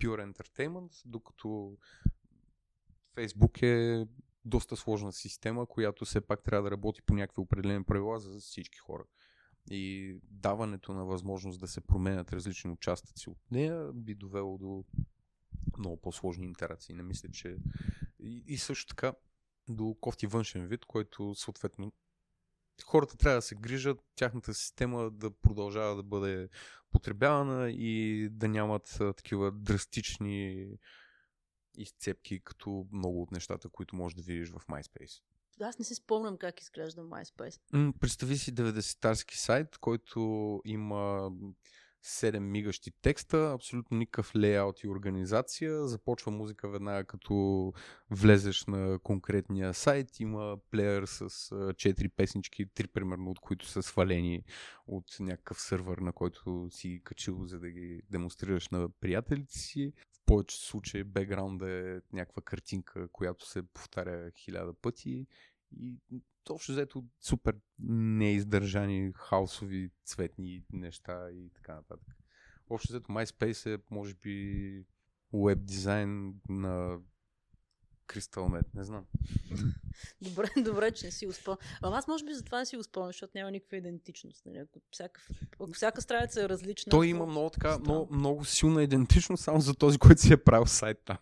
pure 0.00 0.32
entertainment, 0.32 1.02
докато 1.04 1.76
Facebook 3.16 3.62
е 3.62 4.06
доста 4.44 4.76
сложна 4.76 5.12
система, 5.12 5.66
която 5.66 6.04
все 6.04 6.20
пак 6.20 6.42
трябва 6.42 6.62
да 6.62 6.70
работи 6.70 7.02
по 7.02 7.14
някакви 7.14 7.40
определени 7.40 7.84
правила 7.84 8.20
за 8.20 8.40
всички 8.40 8.78
хора. 8.78 9.04
И 9.70 10.16
даването 10.30 10.92
на 10.92 11.04
възможност 11.04 11.60
да 11.60 11.68
се 11.68 11.80
променят 11.80 12.32
различни 12.32 12.70
участъци 12.70 13.30
от 13.30 13.38
нея 13.50 13.92
би 13.92 14.14
довело 14.14 14.58
до 14.58 14.84
много 15.78 15.96
по-сложни 15.96 16.46
интерации. 16.46 16.94
Не 16.94 17.02
мисля, 17.02 17.28
че... 17.28 17.56
И, 18.20 18.44
и 18.46 18.58
също 18.58 18.86
така 18.86 19.12
до 19.68 19.96
кофти 20.00 20.26
външен 20.26 20.66
вид, 20.66 20.84
който 20.84 21.34
съответно 21.34 21.92
хората 22.84 23.16
трябва 23.16 23.38
да 23.38 23.42
се 23.42 23.54
грижат 23.54 23.98
тяхната 24.14 24.54
система 24.54 25.10
да 25.10 25.30
продължава 25.30 25.96
да 25.96 26.02
бъде 26.02 26.48
потребявана 26.90 27.70
и 27.70 28.28
да 28.30 28.48
нямат 28.48 28.96
такива 29.16 29.52
драстични 29.52 30.68
изцепки, 31.76 32.40
като 32.40 32.86
много 32.92 33.22
от 33.22 33.30
нещата, 33.30 33.68
които 33.68 33.96
можеш 33.96 34.16
да 34.16 34.22
видиш 34.22 34.50
в 34.50 34.66
MySpace. 34.66 35.22
Аз 35.62 35.78
не 35.78 35.84
си 35.84 35.94
спомням 35.94 36.36
как 36.36 36.60
изглежда 36.60 37.02
MySpace. 37.02 37.92
Представи 38.00 38.38
си 38.38 38.54
90-тарски 38.54 39.34
сайт, 39.34 39.78
който 39.78 40.60
има 40.64 41.30
7 42.04 42.38
мигащи 42.38 42.90
текста, 43.02 43.52
абсолютно 43.54 43.98
никакъв 43.98 44.36
лейаут 44.36 44.82
и 44.82 44.88
организация. 44.88 45.86
Започва 45.86 46.32
музика 46.32 46.68
веднага 46.68 47.04
като 47.04 47.72
влезеш 48.10 48.66
на 48.66 48.98
конкретния 48.98 49.74
сайт. 49.74 50.20
Има 50.20 50.56
плеер 50.70 51.04
с 51.04 51.28
4 51.28 52.08
песнички, 52.16 52.66
3 52.66 52.86
примерно, 52.86 53.30
от 53.30 53.40
които 53.40 53.66
са 53.66 53.82
свалени 53.82 54.44
от 54.86 55.16
някакъв 55.20 55.60
сървър, 55.60 55.98
на 55.98 56.12
който 56.12 56.68
си 56.70 57.00
качил, 57.04 57.46
за 57.46 57.58
да 57.58 57.70
ги 57.70 58.02
демонстрираш 58.10 58.68
на 58.68 58.88
приятелите 59.00 59.58
си. 59.58 59.92
В 60.12 60.20
повечето 60.26 60.64
случаи 60.64 61.04
бекграунда 61.04 61.70
е 61.70 62.00
някаква 62.12 62.42
картинка, 62.42 63.08
която 63.08 63.48
се 63.48 63.62
повтаря 63.62 64.30
хиляда 64.36 64.74
пъти 64.74 65.26
и 65.80 65.98
общо 66.50 66.72
взето 66.72 67.04
супер 67.20 67.56
неиздържани 67.88 69.12
хаосови 69.14 69.90
цветни 70.04 70.64
неща 70.72 71.30
и 71.30 71.50
така 71.54 71.74
нататък. 71.74 72.16
Общо 72.70 72.92
взето 72.92 73.12
MySpace 73.12 73.74
е 73.74 73.82
може 73.90 74.14
би 74.14 74.86
веб 75.32 75.58
дизайн 75.64 76.34
на 76.48 76.98
Crystal 78.12 78.62
не 78.74 78.84
знам. 78.84 79.04
добре, 80.20 80.48
добре, 80.56 80.90
че 80.90 81.06
не 81.06 81.12
си 81.12 81.26
успомня. 81.26 81.58
Ама 81.82 81.96
аз 81.96 82.08
може 82.08 82.24
би 82.24 82.34
за 82.34 82.44
това 82.44 82.58
не 82.58 82.66
си 82.66 82.76
успомня, 82.76 83.08
защото 83.08 83.32
няма 83.34 83.50
никаква 83.50 83.76
идентичност. 83.76 84.46
Нали? 84.46 84.58
Ако, 84.58 84.80
всяка, 84.90 85.20
ако 85.54 85.72
всяка 85.72 86.02
страница 86.02 86.42
е 86.42 86.48
различна. 86.48 86.90
Той 86.90 87.06
има 87.06 87.26
много, 87.26 87.50
така, 87.50 87.78
много, 87.78 88.14
много 88.14 88.44
силна 88.44 88.82
идентичност 88.82 89.44
само 89.44 89.60
за 89.60 89.74
този, 89.74 89.98
който 89.98 90.20
си 90.20 90.32
е 90.32 90.36
правил 90.36 90.66
сайт 90.66 90.98
там. 91.04 91.18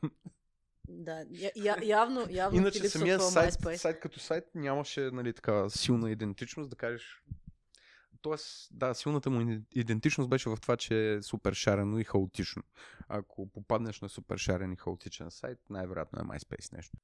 Да, 1.00 1.24
я, 1.56 1.76
явно, 1.82 2.26
явно 2.30 2.58
Иначе 2.58 2.88
самия 2.88 3.20
сайт, 3.20 3.54
сайт 3.76 4.00
като 4.00 4.20
сайт 4.20 4.44
нямаше 4.54 5.00
нали, 5.00 5.32
така 5.32 5.70
силна 5.70 6.10
идентичност, 6.10 6.70
да 6.70 6.76
кажеш 6.76 7.22
Тоест, 8.22 8.68
да, 8.70 8.94
силната 8.94 9.30
му 9.30 9.62
идентичност 9.72 10.30
беше 10.30 10.48
в 10.48 10.56
това, 10.62 10.76
че 10.76 11.14
е 11.14 11.22
супер 11.22 11.52
шарено 11.52 11.98
и 11.98 12.04
хаотично. 12.04 12.62
Ако 13.08 13.46
попаднеш 13.46 14.00
на 14.00 14.08
супер 14.08 14.38
шарен 14.38 14.72
и 14.72 14.76
хаотичен 14.76 15.30
сайт, 15.30 15.58
най-вероятно 15.70 16.20
е 16.20 16.22
MySpace 16.22 16.72
нещо. 16.72 16.96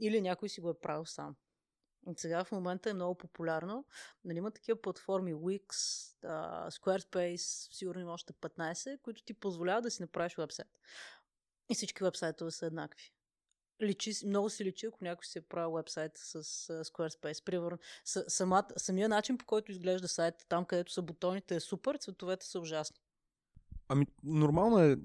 Или 0.00 0.20
някой 0.20 0.48
си 0.48 0.60
го 0.60 0.70
е 0.70 0.80
правил 0.80 1.04
сам. 1.04 1.36
От 2.06 2.18
сега 2.18 2.44
в 2.44 2.52
момента 2.52 2.90
е 2.90 2.94
много 2.94 3.14
популярно. 3.14 3.84
Нали, 4.24 4.38
има 4.38 4.50
такива 4.50 4.82
платформи 4.82 5.34
Wix, 5.34 5.70
uh, 6.24 6.70
Squarespace, 6.70 7.74
сигурно 7.74 8.00
има 8.00 8.12
още 8.12 8.32
15, 8.32 9.00
които 9.00 9.24
ти 9.24 9.34
позволяват 9.34 9.82
да 9.82 9.90
си 9.90 10.02
направиш 10.02 10.36
вебсайт. 10.36 10.68
И 11.70 11.74
всички 11.74 12.04
вебсайтове 12.04 12.50
са 12.50 12.66
еднакви 12.66 13.12
личи, 13.82 14.12
много 14.26 14.50
си 14.50 14.64
личи, 14.64 14.86
ако 14.86 14.98
някой 15.04 15.24
си 15.24 15.38
е 15.38 15.42
правил 15.42 15.72
вебсайт 15.72 16.12
с 16.14 16.42
uh, 16.42 16.82
Squarespace. 16.82 17.44
Примерно, 17.44 17.78
самат, 18.04 18.72
самия 18.76 19.08
начин, 19.08 19.38
по 19.38 19.46
който 19.46 19.72
изглежда 19.72 20.08
сайт, 20.08 20.34
там 20.48 20.64
където 20.64 20.92
са 20.92 21.02
бутоните 21.02 21.54
е 21.56 21.60
супер, 21.60 21.96
цветовете 21.96 22.46
са 22.46 22.60
ужасни. 22.60 22.96
Ами, 23.88 24.06
нормално 24.24 24.78
е. 24.78 24.96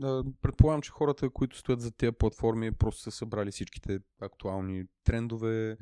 Предполагам, 0.41 0.81
че 0.81 0.91
хората, 0.91 1.29
които 1.29 1.57
стоят 1.57 1.81
за 1.81 1.91
тези 1.91 2.11
платформи, 2.11 2.71
просто 2.71 3.01
са 3.01 3.11
събрали 3.11 3.51
всичките 3.51 3.99
актуални 4.21 4.83
трендове, 5.03 5.77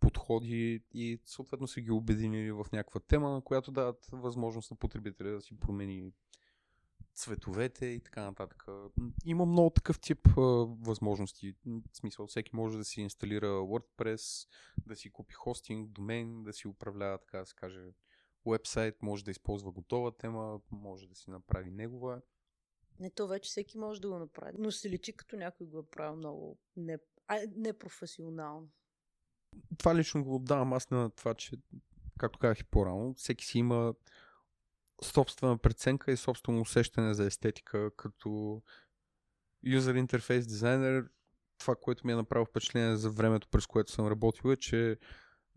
подходи 0.00 0.84
и 0.92 1.20
съответно 1.24 1.66
са 1.66 1.80
ги 1.80 1.90
обединили 1.90 2.52
в 2.52 2.66
някаква 2.72 3.00
тема, 3.00 3.42
която 3.44 3.72
дават 3.72 4.06
възможност 4.12 4.70
на 4.70 4.76
потребителя 4.76 5.32
да 5.32 5.40
си 5.40 5.60
промени 5.60 6.12
цветовете 7.14 7.86
и 7.86 8.00
така 8.00 8.22
нататък. 8.24 8.66
Има 9.24 9.46
много 9.46 9.70
такъв 9.70 10.00
тип 10.00 10.28
а, 10.36 10.40
възможности. 10.80 11.54
В 11.66 11.96
смисъл, 11.96 12.26
всеки 12.26 12.50
може 12.56 12.78
да 12.78 12.84
си 12.84 13.00
инсталира 13.00 13.46
WordPress, 13.46 14.48
да 14.86 14.96
си 14.96 15.10
купи 15.10 15.34
хостинг, 15.34 15.90
домен, 15.90 16.42
да 16.42 16.52
си 16.52 16.68
управлява, 16.68 17.18
така 17.18 17.38
да 17.38 17.46
се 17.46 17.54
каже, 17.54 17.80
вебсайт, 18.46 19.02
може 19.02 19.24
да 19.24 19.30
използва 19.30 19.72
готова 19.72 20.16
тема, 20.16 20.60
може 20.70 21.08
да 21.08 21.14
си 21.14 21.30
направи 21.30 21.70
негова. 21.70 22.20
Не, 23.00 23.10
то 23.10 23.26
вече 23.26 23.48
всеки 23.48 23.78
може 23.78 24.00
да 24.00 24.08
го 24.08 24.18
направи, 24.18 24.56
но 24.58 24.70
се 24.70 24.90
личи 24.90 25.16
като 25.16 25.36
някой 25.36 25.66
го 25.66 25.78
е 25.78 25.86
правил 25.86 26.16
много 26.16 26.58
не, 26.76 26.98
а, 27.28 27.40
непрофесионално. 27.56 28.68
Това 29.78 29.94
лично 29.94 30.24
го 30.24 30.34
отдавам 30.34 30.72
аз 30.72 30.90
на 30.90 31.10
това, 31.10 31.34
че, 31.34 31.56
както 32.18 32.38
казах 32.38 32.60
и 32.60 32.64
по-рано, 32.64 33.14
всеки 33.14 33.44
си 33.44 33.58
има 33.58 33.94
собствена 35.04 35.58
преценка 35.58 36.12
и 36.12 36.16
собствено 36.16 36.60
усещане 36.60 37.14
за 37.14 37.24
естетика 37.24 37.90
като 37.96 38.62
юзер 39.64 39.94
интерфейс 39.94 40.46
дизайнер. 40.46 41.04
Това, 41.58 41.74
което 41.80 42.06
ми 42.06 42.12
е 42.12 42.16
направило 42.16 42.46
впечатление 42.46 42.96
за 42.96 43.10
времето, 43.10 43.48
през 43.50 43.66
което 43.66 43.92
съм 43.92 44.08
работил 44.08 44.48
е, 44.52 44.56
че 44.56 44.96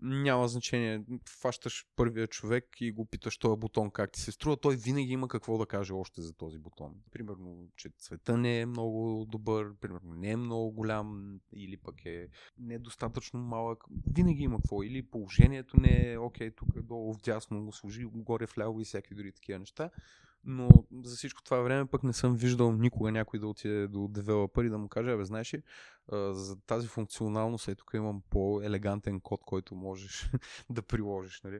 няма 0.01 0.47
значение. 0.47 1.03
Фащаш 1.41 1.85
първия 1.95 2.27
човек 2.27 2.65
и 2.79 2.91
го 2.91 3.05
питаш 3.05 3.37
този 3.37 3.59
бутон 3.59 3.91
как 3.91 4.11
ти 4.11 4.21
се 4.21 4.31
струва. 4.31 4.57
Той 4.57 4.75
винаги 4.75 5.11
има 5.11 5.27
какво 5.27 5.57
да 5.57 5.65
каже 5.65 5.93
още 5.93 6.21
за 6.21 6.33
този 6.33 6.57
бутон. 6.57 6.95
Примерно, 7.11 7.69
че 7.75 7.89
цвета 7.97 8.37
не 8.37 8.59
е 8.59 8.65
много 8.65 9.25
добър, 9.29 9.75
примерно 9.81 10.13
не 10.13 10.31
е 10.31 10.37
много 10.37 10.71
голям 10.71 11.39
или 11.53 11.77
пък 11.77 12.05
е 12.05 12.27
недостатъчно 12.57 13.39
малък. 13.39 13.83
Винаги 14.15 14.43
има 14.43 14.57
какво. 14.57 14.83
Или 14.83 15.07
положението 15.07 15.79
не 15.79 16.11
е 16.11 16.17
окей, 16.17 16.51
тук 16.51 16.69
е 16.75 16.81
долу 16.81 17.13
вдясно 17.13 17.65
го 17.65 17.71
служи, 17.71 18.05
горе 18.05 18.45
вляво 18.55 18.81
и 18.81 18.85
всякакви 18.85 19.15
дори 19.15 19.31
такива 19.31 19.59
неща 19.59 19.89
но 20.47 20.69
за 21.03 21.15
всичко 21.15 21.43
това 21.43 21.61
време 21.61 21.85
пък 21.85 22.03
не 22.03 22.13
съм 22.13 22.35
виждал 22.35 22.71
никога 22.71 23.11
някой 23.11 23.39
да 23.39 23.47
отиде 23.47 23.87
до 23.87 24.07
девелопър 24.07 24.63
и 24.63 24.69
да 24.69 24.77
му 24.77 24.89
каже, 24.89 25.11
абе, 25.11 25.25
знаеш 25.25 25.53
ли, 25.53 25.63
за 26.31 26.61
тази 26.61 26.87
функционалност, 26.87 27.67
е 27.67 27.75
тук 27.75 27.91
имам 27.93 28.21
по-елегантен 28.29 29.21
код, 29.21 29.41
който 29.45 29.75
можеш 29.75 30.31
да 30.69 30.81
приложиш, 30.81 31.41
нали? 31.41 31.59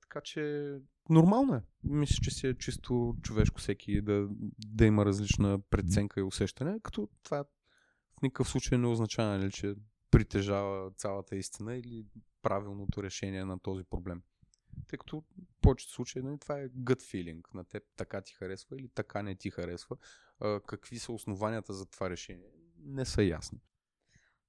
така 0.00 0.20
че 0.20 0.72
нормално 1.10 1.54
е. 1.54 1.62
Мисля, 1.84 2.16
че 2.22 2.30
си 2.30 2.46
е 2.46 2.54
чисто 2.54 3.16
човешко 3.22 3.60
всеки 3.60 4.00
да, 4.00 4.28
да 4.66 4.84
има 4.84 5.04
различна 5.04 5.60
преценка 5.70 6.20
и 6.20 6.22
усещане, 6.22 6.80
като 6.82 7.08
това 7.22 7.44
в 8.18 8.22
никакъв 8.22 8.48
случай 8.48 8.78
не 8.78 8.86
означава, 8.86 9.38
нали, 9.38 9.50
че 9.52 9.74
притежава 10.10 10.90
цялата 10.90 11.36
истина 11.36 11.76
или 11.76 12.04
правилното 12.42 13.02
решение 13.02 13.44
на 13.44 13.58
този 13.58 13.84
проблем. 13.84 14.22
Тъй 14.88 14.98
като 14.98 15.24
повечето 15.60 15.92
случаи 15.92 16.22
нали, 16.22 16.38
това 16.38 16.60
е 16.60 16.68
gut 16.68 17.02
feeling. 17.02 17.54
На 17.54 17.64
теб 17.64 17.82
така 17.96 18.20
ти 18.20 18.32
харесва 18.32 18.76
или 18.76 18.88
така 18.88 19.22
не 19.22 19.34
ти 19.34 19.50
харесва. 19.50 19.96
А, 20.40 20.60
какви 20.60 20.98
са 20.98 21.12
основанията 21.12 21.72
за 21.72 21.86
това 21.86 22.10
решение? 22.10 22.50
Не 22.78 23.04
са 23.04 23.22
ясни. 23.22 23.60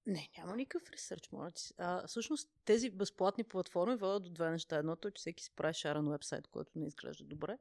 Не, 0.05 0.29
няма 0.37 0.55
никакъв 0.55 0.91
ресърч, 0.91 1.31
моля 1.31 1.51
ти. 1.51 1.73
А, 1.77 2.07
всъщност 2.07 2.49
тези 2.65 2.89
безплатни 2.89 3.43
платформи 3.43 3.95
водят 3.95 4.23
до 4.23 4.29
две 4.29 4.49
неща. 4.49 4.77
Едното 4.77 5.07
е, 5.07 5.11
че 5.11 5.19
всеки 5.19 5.43
си 5.43 5.51
прави 5.55 5.73
шарен 5.73 6.09
вебсайт, 6.09 6.47
който 6.47 6.71
не 6.75 6.87
изглежда 6.87 7.25
добре. 7.25 7.57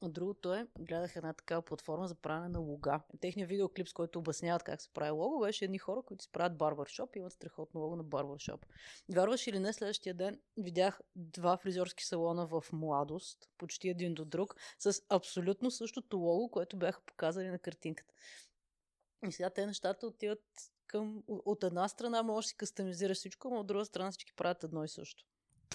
А 0.00 0.08
другото 0.08 0.54
е, 0.54 0.66
гледах 0.78 1.16
една 1.16 1.32
такава 1.32 1.62
платформа 1.62 2.08
за 2.08 2.14
правене 2.14 2.48
на 2.48 2.58
лога. 2.58 3.00
Техният 3.20 3.48
видеоклип, 3.48 3.88
с 3.88 3.92
който 3.92 4.18
обясняват 4.18 4.62
как 4.62 4.82
се 4.82 4.88
прави 4.94 5.10
лого, 5.10 5.40
беше 5.40 5.64
едни 5.64 5.78
хора, 5.78 6.02
които 6.02 6.24
си 6.24 6.32
правят 6.32 6.56
барбаршоп 6.56 7.16
и 7.16 7.18
имат 7.18 7.32
страхотно 7.32 7.80
лого 7.80 7.96
на 7.96 8.02
барбаршоп. 8.02 8.66
Вярваш 9.08 9.46
или 9.46 9.58
не, 9.58 9.72
следващия 9.72 10.14
ден 10.14 10.40
видях 10.56 11.00
два 11.16 11.56
фризьорски 11.56 12.04
салона 12.04 12.46
в 12.46 12.64
младост, 12.72 13.50
почти 13.58 13.88
един 13.88 14.14
до 14.14 14.24
друг, 14.24 14.56
с 14.78 15.02
абсолютно 15.08 15.70
същото 15.70 16.18
лого, 16.18 16.50
което 16.50 16.76
бяха 16.76 17.00
показали 17.06 17.48
на 17.48 17.58
картинката. 17.58 18.14
И 19.28 19.32
сега 19.32 19.50
те 19.50 19.66
нещата 19.66 20.06
отиват 20.06 20.42
към... 20.86 21.22
От 21.28 21.64
една 21.64 21.88
страна 21.88 22.22
можеш 22.22 22.46
да 22.46 22.48
си 22.48 22.56
кастомизираш 22.56 23.16
всичко, 23.16 23.50
но 23.50 23.60
от 23.60 23.66
друга 23.66 23.84
страна 23.84 24.10
всички 24.10 24.32
правят 24.36 24.64
едно 24.64 24.84
и 24.84 24.88
също 24.88 25.24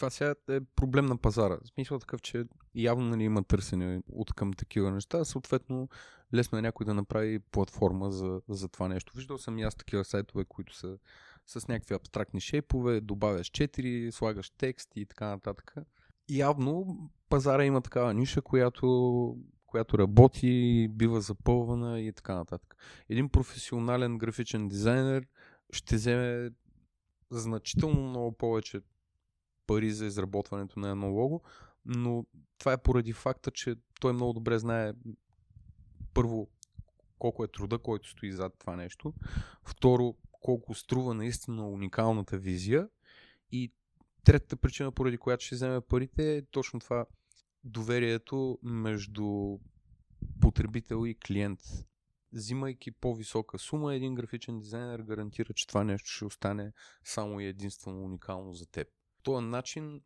това 0.01 0.09
сега 0.09 0.35
е 0.49 0.61
проблем 0.61 1.05
на 1.05 1.17
пазара. 1.17 1.57
В 1.63 1.67
смисъл 1.67 1.99
такъв, 1.99 2.21
че 2.21 2.45
явно 2.75 3.05
нали, 3.05 3.23
има 3.23 3.43
търсене 3.43 4.01
от 4.11 4.33
към 4.33 4.53
такива 4.53 4.91
неща. 4.91 5.25
Съответно, 5.25 5.89
лесно 6.33 6.57
е 6.57 6.61
някой 6.61 6.85
да 6.85 6.93
направи 6.93 7.39
платформа 7.39 8.11
за, 8.11 8.41
за 8.49 8.67
това 8.67 8.87
нещо. 8.87 9.13
Виждал 9.15 9.37
съм 9.37 9.57
и 9.57 9.63
аз 9.63 9.75
такива 9.75 10.05
сайтове, 10.05 10.45
които 10.45 10.75
са 10.75 10.97
с 11.45 11.67
някакви 11.67 11.95
абстрактни 11.95 12.41
шейпове, 12.41 13.01
добавяш 13.01 13.51
4, 13.51 14.11
слагаш 14.11 14.49
текст 14.49 14.89
и 14.95 15.05
така 15.05 15.27
нататък. 15.27 15.75
Явно 16.29 16.97
пазара 17.29 17.65
има 17.65 17.81
такава 17.81 18.13
ниша, 18.13 18.41
която, 18.41 19.37
която 19.71 19.97
работи, 19.97 20.87
бива 20.91 21.21
запълвана 21.21 22.01
и 22.01 22.13
така 22.13 22.35
нататък. 22.35 22.75
Един 23.09 23.29
професионален 23.29 24.17
графичен 24.17 24.67
дизайнер 24.67 25.27
ще 25.73 25.95
вземе 25.95 26.49
значително 27.29 28.09
много 28.09 28.31
повече 28.31 28.81
пари 29.67 29.91
за 29.91 30.05
изработването 30.05 30.79
на 30.79 30.89
едно 30.89 31.07
лого, 31.07 31.41
но 31.85 32.25
това 32.57 32.73
е 32.73 32.81
поради 32.81 33.13
факта, 33.13 33.51
че 33.51 33.75
той 34.01 34.13
много 34.13 34.33
добре 34.33 34.59
знае 34.59 34.93
първо 36.13 36.49
колко 37.19 37.43
е 37.43 37.47
труда, 37.47 37.77
който 37.77 38.09
стои 38.09 38.31
зад 38.31 38.53
това 38.59 38.75
нещо, 38.75 39.13
второ 39.63 40.15
колко 40.31 40.73
струва 40.73 41.13
наистина 41.13 41.69
уникалната 41.69 42.37
визия 42.37 42.87
и 43.51 43.71
третата 44.23 44.55
причина, 44.55 44.91
поради 44.91 45.17
която 45.17 45.45
ще 45.45 45.55
вземе 45.55 45.81
парите 45.81 46.37
е 46.37 46.41
точно 46.41 46.79
това 46.79 47.05
доверието 47.63 48.59
между 48.63 49.57
потребител 50.41 51.05
и 51.05 51.15
клиент. 51.15 51.59
Взимайки 52.33 52.91
по-висока 52.91 53.59
сума, 53.59 53.95
един 53.95 54.15
графичен 54.15 54.59
дизайнер 54.59 54.99
гарантира, 54.99 55.53
че 55.53 55.67
това 55.67 55.83
нещо 55.83 56.09
ще 56.09 56.25
остане 56.25 56.73
само 57.03 57.39
и 57.39 57.45
единствено 57.45 58.03
уникално 58.03 58.53
за 58.53 58.65
теб 58.65 58.87
този 59.23 59.45
начин 59.45 60.01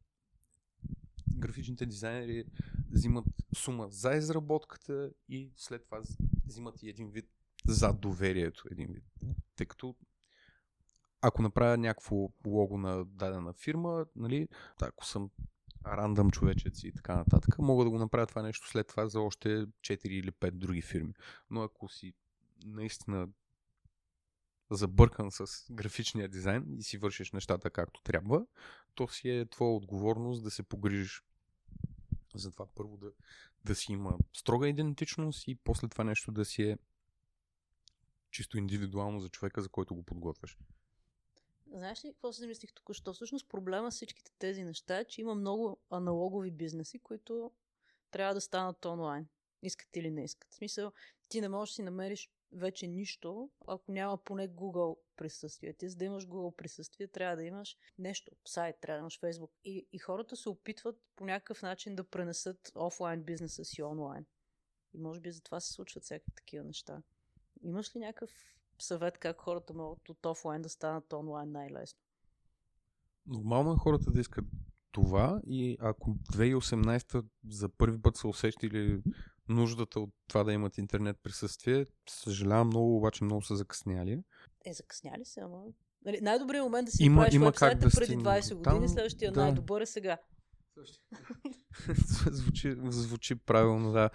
графичните 1.37 1.85
дизайнери 1.85 2.45
взимат 2.91 3.25
сума 3.55 3.87
за 3.89 4.13
изработката 4.13 5.11
и 5.29 5.51
след 5.55 5.85
това 5.85 6.01
взимат 6.45 6.83
и 6.83 6.89
един 6.89 7.09
вид 7.09 7.29
за 7.67 7.93
доверието, 7.93 8.63
един 8.71 8.87
вид. 8.87 9.03
Тъй 9.55 9.65
като 9.65 9.95
ако 11.21 11.41
направя 11.41 11.77
някакво 11.77 12.29
лого 12.47 12.77
на 12.77 13.05
дадена 13.05 13.53
фирма, 13.53 14.05
нали, 14.15 14.47
ако 14.81 15.05
съм 15.05 15.29
рандъм 15.87 16.31
човечец 16.31 16.83
и 16.83 16.91
така 16.91 17.15
нататък, 17.15 17.59
мога 17.59 17.83
да 17.83 17.89
го 17.89 17.97
направя 17.97 18.27
това 18.27 18.41
нещо 18.41 18.67
след 18.67 18.87
това 18.87 19.07
за 19.07 19.21
още 19.21 19.49
4 19.49 20.07
или 20.07 20.31
5 20.31 20.51
други 20.51 20.81
фирми. 20.81 21.13
Но 21.49 21.61
ако 21.61 21.89
си 21.89 22.13
наистина 22.65 23.27
забъркан 24.71 25.31
с 25.31 25.45
графичния 25.71 26.29
дизайн 26.29 26.75
и 26.77 26.83
си 26.83 26.97
вършиш 26.97 27.31
нещата 27.31 27.69
както 27.69 28.01
трябва, 28.03 28.45
то 28.95 29.07
си 29.07 29.29
е 29.29 29.45
твоя 29.45 29.71
отговорност 29.71 30.43
да 30.43 30.51
се 30.51 30.63
погрижиш 30.63 31.23
за 32.35 32.51
това 32.51 32.65
първо 32.75 32.97
да, 32.97 33.11
да 33.65 33.75
си 33.75 33.91
има 33.91 34.17
строга 34.33 34.67
идентичност 34.67 35.47
и 35.47 35.55
после 35.55 35.87
това 35.87 36.03
нещо 36.03 36.31
да 36.31 36.45
си 36.45 36.63
е 36.63 36.77
чисто 38.31 38.57
индивидуално 38.57 39.19
за 39.19 39.29
човека, 39.29 39.61
за 39.61 39.69
който 39.69 39.95
го 39.95 40.03
подготвяш. 40.03 40.57
Знаеш 41.73 42.05
ли 42.05 42.13
какво 42.13 42.33
си 42.33 42.41
замислих 42.41 42.73
току-що? 42.73 43.13
Всъщност 43.13 43.49
проблема 43.49 43.91
с 43.91 43.95
всичките 43.95 44.31
тези 44.39 44.63
неща 44.63 44.99
е, 44.99 45.05
че 45.05 45.21
има 45.21 45.35
много 45.35 45.79
аналогови 45.89 46.51
бизнеси, 46.51 46.99
които 46.99 47.51
трябва 48.11 48.33
да 48.33 48.41
станат 48.41 48.85
онлайн. 48.85 49.27
Искат 49.61 49.95
или 49.95 50.11
не 50.11 50.23
искат. 50.23 50.51
В 50.51 50.55
смисъл, 50.55 50.91
ти 51.29 51.41
не 51.41 51.49
можеш 51.49 51.71
да 51.71 51.75
си 51.75 51.83
намериш 51.83 52.29
вече 52.51 52.87
нищо, 52.87 53.49
ако 53.67 53.91
няма 53.91 54.17
поне 54.17 54.49
Google 54.49 54.97
присъствие. 55.15 55.73
Ти 55.73 55.89
за 55.89 55.95
да 55.95 56.05
имаш 56.05 56.27
Google 56.27 56.55
присъствие, 56.55 57.07
трябва 57.07 57.35
да 57.35 57.43
имаш 57.43 57.77
нещо, 57.97 58.31
сайт, 58.45 58.75
трябва 58.81 58.97
да 58.97 58.99
имаш 58.99 59.19
Facebook. 59.19 59.51
И, 59.63 59.87
и 59.93 59.99
хората 59.99 60.35
се 60.35 60.49
опитват 60.49 60.99
по 61.15 61.25
някакъв 61.25 61.61
начин 61.61 61.95
да 61.95 62.09
пренесат 62.09 62.71
офлайн 62.75 63.23
бизнеса 63.23 63.65
си 63.65 63.83
онлайн. 63.83 64.25
И 64.93 64.97
може 64.97 65.19
би 65.19 65.31
затова 65.31 65.59
се 65.59 65.73
случват 65.73 66.03
всякакви 66.03 66.31
такива 66.35 66.63
неща. 66.63 67.01
Имаш 67.63 67.95
ли 67.95 67.99
някакъв 67.99 68.31
съвет 68.79 69.17
как 69.17 69.41
хората 69.41 69.73
могат 69.73 70.09
от 70.09 70.25
офлайн 70.25 70.61
да 70.61 70.69
станат 70.69 71.13
онлайн 71.13 71.51
най-лесно? 71.51 71.99
Нормално 73.27 73.73
е 73.73 73.77
хората 73.77 74.11
да 74.11 74.19
искат 74.19 74.45
това 74.91 75.41
и 75.47 75.77
ако 75.79 76.09
2018 76.09 77.25
за 77.47 77.69
първи 77.69 78.01
път 78.01 78.17
са 78.17 78.27
усещили 78.27 79.01
нуждата 79.49 79.99
от 79.99 80.09
това 80.27 80.43
да 80.43 80.53
имат 80.53 80.77
интернет 80.77 81.17
присъствие, 81.23 81.85
съжалявам 82.09 82.67
много, 82.67 82.97
обаче 82.97 83.23
много 83.23 83.41
са 83.41 83.55
закъсняли. 83.55 84.23
Е, 84.65 84.73
закъсняли 84.73 85.25
се, 85.25 85.39
ама... 85.39 85.63
Нали, 86.05 86.19
най-добрият 86.21 86.63
момент 86.63 86.85
да 86.85 86.91
си 86.91 87.03
има, 87.03 87.21
правиш 87.21 87.33
има 87.33 87.53
как 87.53 87.77
да 87.77 87.89
преди 87.89 88.17
20 88.17 88.55
години, 88.55 88.63
Там, 88.63 88.87
следващия 88.87 89.31
да. 89.31 89.41
най-добър 89.41 89.81
е 89.81 89.85
сега. 89.85 90.17
звучи, 92.31 92.75
звучи 92.89 93.35
правилно, 93.35 93.91
да 93.91 94.09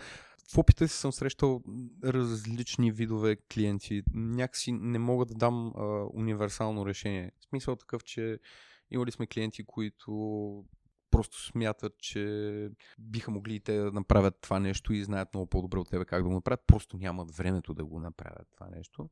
в 0.55 0.59
опита 0.59 0.89
си 0.89 0.97
съм 0.97 1.13
срещал 1.13 1.63
различни 2.05 2.93
видове 2.93 3.37
клиенти. 3.37 4.03
Някакси 4.15 4.73
не 4.73 4.99
мога 4.99 5.27
да 5.27 5.35
дам 5.35 5.73
а, 5.77 5.83
универсално 6.13 6.87
решение. 6.87 7.33
В 7.41 7.45
смисъл 7.45 7.77
такъв, 7.77 8.05
че 8.05 8.39
имали 8.91 9.11
сме 9.11 9.27
клиенти, 9.27 9.65
които 9.65 10.65
просто 11.11 11.43
смятат, 11.43 11.99
че 11.99 12.69
биха 12.99 13.31
могли 13.31 13.55
и 13.55 13.61
те 13.61 13.77
да 13.77 13.93
направят 13.93 14.41
това 14.41 14.59
нещо 14.61 14.93
и 14.93 15.05
знаят 15.05 15.35
много 15.35 15.47
по-добре 15.47 15.79
от 15.79 15.91
тебе 15.91 16.05
как 16.05 16.23
да 16.23 16.29
го 16.29 16.35
направят, 16.35 16.65
просто 16.67 16.97
нямат 16.97 17.31
времето 17.31 17.75
да 17.75 17.85
го 17.85 18.01
направят 18.01 18.49
това 18.55 18.69
нещо. 18.77 19.11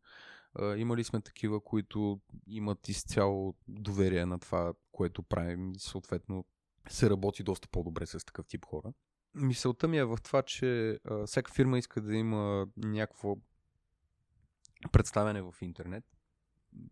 Имали 0.76 1.04
сме 1.04 1.20
такива, 1.20 1.60
които 1.60 2.20
имат 2.46 2.88
изцяло 2.88 3.54
доверие 3.68 4.26
на 4.26 4.38
това, 4.38 4.72
което 4.92 5.22
правим 5.22 5.72
съответно 5.78 6.44
се 6.88 7.10
работи 7.10 7.42
доста 7.42 7.68
по-добре 7.68 8.06
с 8.06 8.24
такъв 8.24 8.46
тип 8.46 8.64
хора. 8.64 8.92
Мисълта 9.34 9.88
ми 9.88 9.98
е 9.98 10.04
в 10.04 10.18
това, 10.24 10.42
че 10.42 10.98
а, 11.04 11.26
всяка 11.26 11.52
фирма 11.52 11.78
иска 11.78 12.00
да 12.00 12.14
има 12.16 12.66
някакво 12.76 13.36
представяне 14.92 15.42
в 15.42 15.54
интернет. 15.60 16.04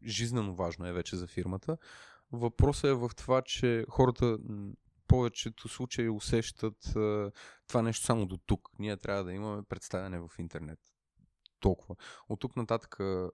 Жизненно 0.04 0.54
важно 0.54 0.86
е 0.86 0.92
вече 0.92 1.16
за 1.16 1.26
фирмата. 1.26 1.78
Въпросът 2.32 2.84
е 2.84 2.94
в 2.94 3.10
това, 3.16 3.42
че 3.42 3.84
хората 3.88 4.38
повечето 5.06 5.68
случаи 5.68 6.08
усещат 6.08 6.96
а, 6.96 7.30
това 7.68 7.82
нещо 7.82 8.06
само 8.06 8.26
до 8.26 8.36
тук. 8.36 8.68
Ние 8.78 8.96
трябва 8.96 9.24
да 9.24 9.32
имаме 9.32 9.62
представяне 9.62 10.18
в 10.18 10.30
интернет. 10.38 10.78
Толкова. 11.60 11.96
От 12.28 12.40
тук 12.40 12.56
нататък 12.56 13.00
а, 13.00 13.30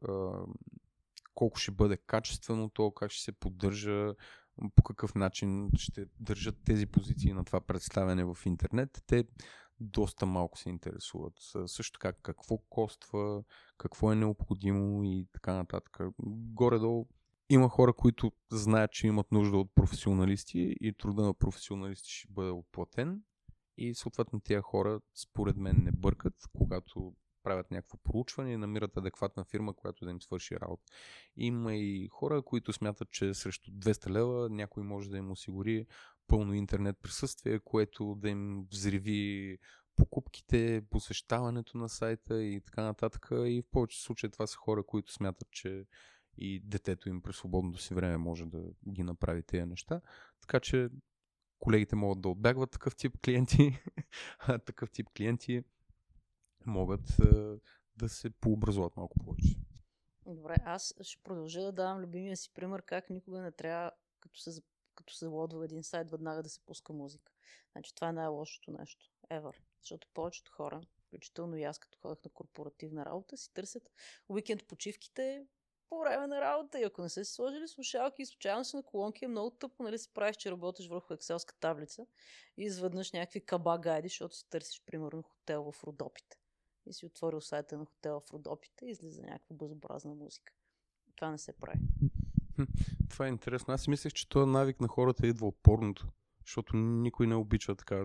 колко 1.34 1.58
ще 1.58 1.70
бъде 1.70 1.96
качествено 1.96 2.70
то, 2.70 2.90
как 2.90 3.10
ще 3.10 3.24
се 3.24 3.32
поддържа, 3.32 4.14
по 4.76 4.82
какъв 4.82 5.14
начин 5.14 5.70
ще 5.76 6.06
държат 6.20 6.56
тези 6.64 6.86
позиции 6.86 7.32
на 7.32 7.44
това 7.44 7.60
представяне 7.60 8.24
в 8.24 8.36
интернет, 8.46 9.02
те 9.06 9.24
доста 9.80 10.26
малко 10.26 10.58
се 10.58 10.68
интересуват. 10.70 11.32
Също 11.66 11.98
така 11.98 12.12
какво 12.22 12.58
коства, 12.58 13.44
какво 13.78 14.12
е 14.12 14.16
необходимо 14.16 15.04
и 15.04 15.26
така 15.32 15.54
нататък. 15.54 15.98
Горе-долу 16.54 17.06
има 17.50 17.68
хора, 17.68 17.92
които 17.92 18.32
знаят, 18.50 18.92
че 18.92 19.06
имат 19.06 19.32
нужда 19.32 19.56
от 19.56 19.74
професионалисти 19.74 20.76
и 20.80 20.92
труда 20.92 21.22
на 21.22 21.34
професионалисти 21.34 22.10
ще 22.10 22.32
бъде 22.32 22.50
отплатен. 22.50 23.22
И 23.76 23.94
съответно 23.94 24.40
тия 24.40 24.62
хора, 24.62 25.00
според 25.14 25.56
мен, 25.56 25.76
не 25.82 25.92
бъркат, 25.92 26.34
когато 26.56 27.14
правят 27.42 27.70
някакво 27.70 27.98
проучване 27.98 28.52
и 28.52 28.56
намират 28.56 28.96
адекватна 28.96 29.44
фирма, 29.44 29.74
която 29.74 30.04
да 30.04 30.10
им 30.10 30.22
свърши 30.22 30.60
работа. 30.60 30.82
Има 31.36 31.74
и 31.74 32.08
хора, 32.08 32.42
които 32.42 32.72
смятат, 32.72 33.10
че 33.10 33.34
срещу 33.34 33.70
200 33.70 34.10
лева 34.10 34.48
някой 34.50 34.82
може 34.82 35.10
да 35.10 35.18
им 35.18 35.30
осигури 35.30 35.86
пълно 36.26 36.54
интернет 36.54 36.96
присъствие, 37.02 37.58
което 37.58 38.14
да 38.14 38.28
им 38.28 38.66
взриви 38.70 39.58
покупките, 39.96 40.82
посещаването 40.90 41.78
на 41.78 41.88
сайта 41.88 42.42
и 42.42 42.60
така 42.60 42.82
нататък. 42.82 43.28
И 43.30 43.62
в 43.62 43.70
повече 43.70 44.02
случаи 44.02 44.30
това 44.30 44.46
са 44.46 44.56
хора, 44.56 44.82
които 44.86 45.12
смятат, 45.12 45.48
че 45.50 45.84
и 46.38 46.60
детето 46.64 47.08
им 47.08 47.22
през 47.22 47.36
свободното 47.36 47.82
си 47.82 47.94
време 47.94 48.16
може 48.16 48.46
да 48.46 48.64
ги 48.88 49.02
направи 49.02 49.42
тези 49.42 49.66
неща. 49.66 50.00
Така 50.40 50.60
че 50.60 50.88
колегите 51.58 51.96
могат 51.96 52.20
да 52.20 52.28
отбягват 52.28 52.70
такъв 52.70 52.96
тип 52.96 53.18
клиенти, 53.24 53.78
а 54.38 54.58
такъв 54.58 54.90
тип 54.90 55.06
клиенти 55.16 55.62
могат 56.66 57.16
да 57.96 58.08
се 58.08 58.30
пообразуват 58.30 58.96
малко 58.96 59.18
повече. 59.18 59.56
Добре, 60.26 60.56
аз 60.64 60.94
ще 61.00 61.22
продължа 61.22 61.62
да 61.62 61.72
давам 61.72 62.00
любимия 62.00 62.36
си 62.36 62.52
пример 62.54 62.82
как 62.82 63.10
никога 63.10 63.40
не 63.40 63.52
трябва, 63.52 63.90
като 64.20 64.40
се, 64.40 64.62
като 64.94 65.14
се 65.14 65.26
лодва 65.26 65.64
един 65.64 65.82
сайт, 65.82 66.10
веднага 66.10 66.42
да 66.42 66.48
се 66.48 66.60
пуска 66.66 66.92
музика. 66.92 67.32
Значи 67.72 67.94
това 67.94 68.08
е 68.08 68.12
най-лошото 68.12 68.70
нещо. 68.70 69.10
Ever. 69.30 69.56
Защото 69.80 70.08
повечето 70.14 70.52
хора, 70.52 70.80
включително 71.06 71.56
и 71.56 71.62
аз 71.62 71.78
като 71.78 71.98
ходях 71.98 72.18
на 72.24 72.30
корпоративна 72.30 73.06
работа, 73.06 73.36
си 73.36 73.52
търсят 73.54 73.90
уикенд 74.28 74.66
почивките 74.66 75.46
по 75.88 75.98
време 75.98 76.26
на 76.26 76.40
работа. 76.40 76.80
И 76.80 76.84
ако 76.84 77.02
не 77.02 77.08
са 77.08 77.24
си 77.24 77.32
сложили 77.32 77.68
слушалки 77.68 78.22
и 78.22 78.26
случайно 78.26 78.64
си 78.64 78.76
на 78.76 78.82
колонки, 78.82 79.24
е 79.24 79.28
много 79.28 79.50
тъпо, 79.50 79.82
нали 79.82 79.98
си 79.98 80.12
правиш, 80.14 80.36
че 80.36 80.50
работиш 80.50 80.88
върху 80.88 81.14
екселска 81.14 81.54
таблица 81.60 82.06
и 82.56 82.62
изведнъж 82.62 83.12
някакви 83.12 83.46
каба 83.46 83.78
гайди, 83.78 84.08
защото 84.08 84.36
си 84.36 84.50
търсиш, 84.50 84.82
примерно, 84.86 85.22
хотел 85.22 85.72
в 85.72 85.84
Родопите 85.84 86.41
и 86.86 86.92
си 86.92 87.06
отворил 87.06 87.40
сайта 87.40 87.78
на 87.78 87.84
хотела 87.84 88.20
в 88.20 88.30
Родопите 88.32 88.86
и 88.86 88.90
излиза 88.90 89.22
някаква 89.22 89.56
безобразна 89.56 90.14
музика. 90.14 90.52
Това 91.16 91.30
не 91.30 91.38
се 91.38 91.52
прави. 91.52 91.78
Това 93.10 93.26
е 93.26 93.28
интересно. 93.28 93.74
Аз 93.74 93.82
си 93.82 93.90
мислех, 93.90 94.12
че 94.12 94.28
този 94.28 94.50
навик 94.50 94.80
на 94.80 94.88
хората 94.88 95.26
идва 95.26 95.46
от 95.46 95.56
порното. 95.62 96.08
Защото 96.46 96.76
никой 96.76 97.26
не 97.26 97.34
обича 97.34 97.74
така 97.74 98.04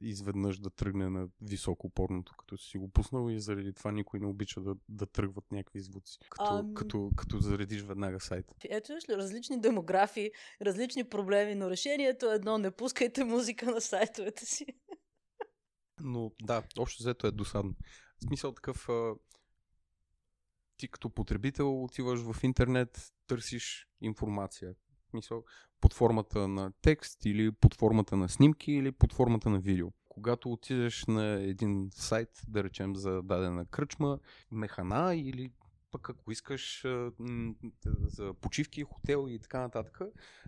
изведнъж 0.00 0.58
да 0.58 0.70
тръгне 0.70 1.08
на 1.10 1.28
високо 1.42 1.90
порното, 1.90 2.34
като 2.38 2.56
си 2.56 2.78
го 2.78 2.88
пуснал 2.88 3.30
и 3.30 3.40
заради 3.40 3.72
това 3.72 3.92
никой 3.92 4.20
не 4.20 4.26
обича 4.26 4.60
да, 4.60 4.74
да 4.88 5.06
тръгват 5.06 5.52
някакви 5.52 5.80
звуци, 5.80 6.18
като, 6.30 6.54
ам... 6.54 6.74
като, 6.74 7.10
като 7.16 7.38
заредиш 7.38 7.82
веднага 7.82 8.20
сайта. 8.20 8.54
Ето 8.64 8.92
ли, 8.92 9.16
различни 9.16 9.60
демографии, 9.60 10.30
различни 10.62 11.04
проблеми, 11.04 11.54
но 11.54 11.70
решението 11.70 12.30
е 12.30 12.34
едно, 12.34 12.58
не 12.58 12.70
пускайте 12.70 13.24
музика 13.24 13.66
на 13.66 13.80
сайтовете 13.80 14.46
си. 14.46 14.66
Но 16.04 16.32
да, 16.42 16.62
общо 16.78 17.02
взето 17.02 17.26
е 17.26 17.30
досадно. 17.30 17.74
В 18.18 18.24
смисъл 18.24 18.52
такъв, 18.52 18.88
а, 18.88 19.14
ти 20.76 20.88
като 20.88 21.10
потребител 21.10 21.84
отиваш 21.84 22.20
в 22.20 22.44
интернет, 22.44 23.12
търсиш 23.26 23.88
информация. 24.00 24.74
В 25.06 25.10
смисъл, 25.10 25.44
под 25.80 25.94
формата 25.94 26.48
на 26.48 26.72
текст 26.82 27.24
или 27.24 27.52
под 27.52 27.74
формата 27.74 28.16
на 28.16 28.28
снимки 28.28 28.72
или 28.72 28.92
под 28.92 29.12
формата 29.12 29.50
на 29.50 29.60
видео. 29.60 29.88
Когато 30.08 30.52
отидеш 30.52 31.06
на 31.06 31.24
един 31.24 31.90
сайт, 31.94 32.28
да 32.48 32.64
речем 32.64 32.96
за 32.96 33.22
дадена 33.22 33.66
кръчма, 33.66 34.18
механа 34.50 35.14
или 35.14 35.52
пък 35.94 36.10
ако 36.10 36.32
искаш 36.32 36.86
за 38.06 38.34
почивки, 38.34 38.82
хотел 38.82 39.26
и 39.28 39.38
така 39.38 39.60
нататък, 39.60 40.00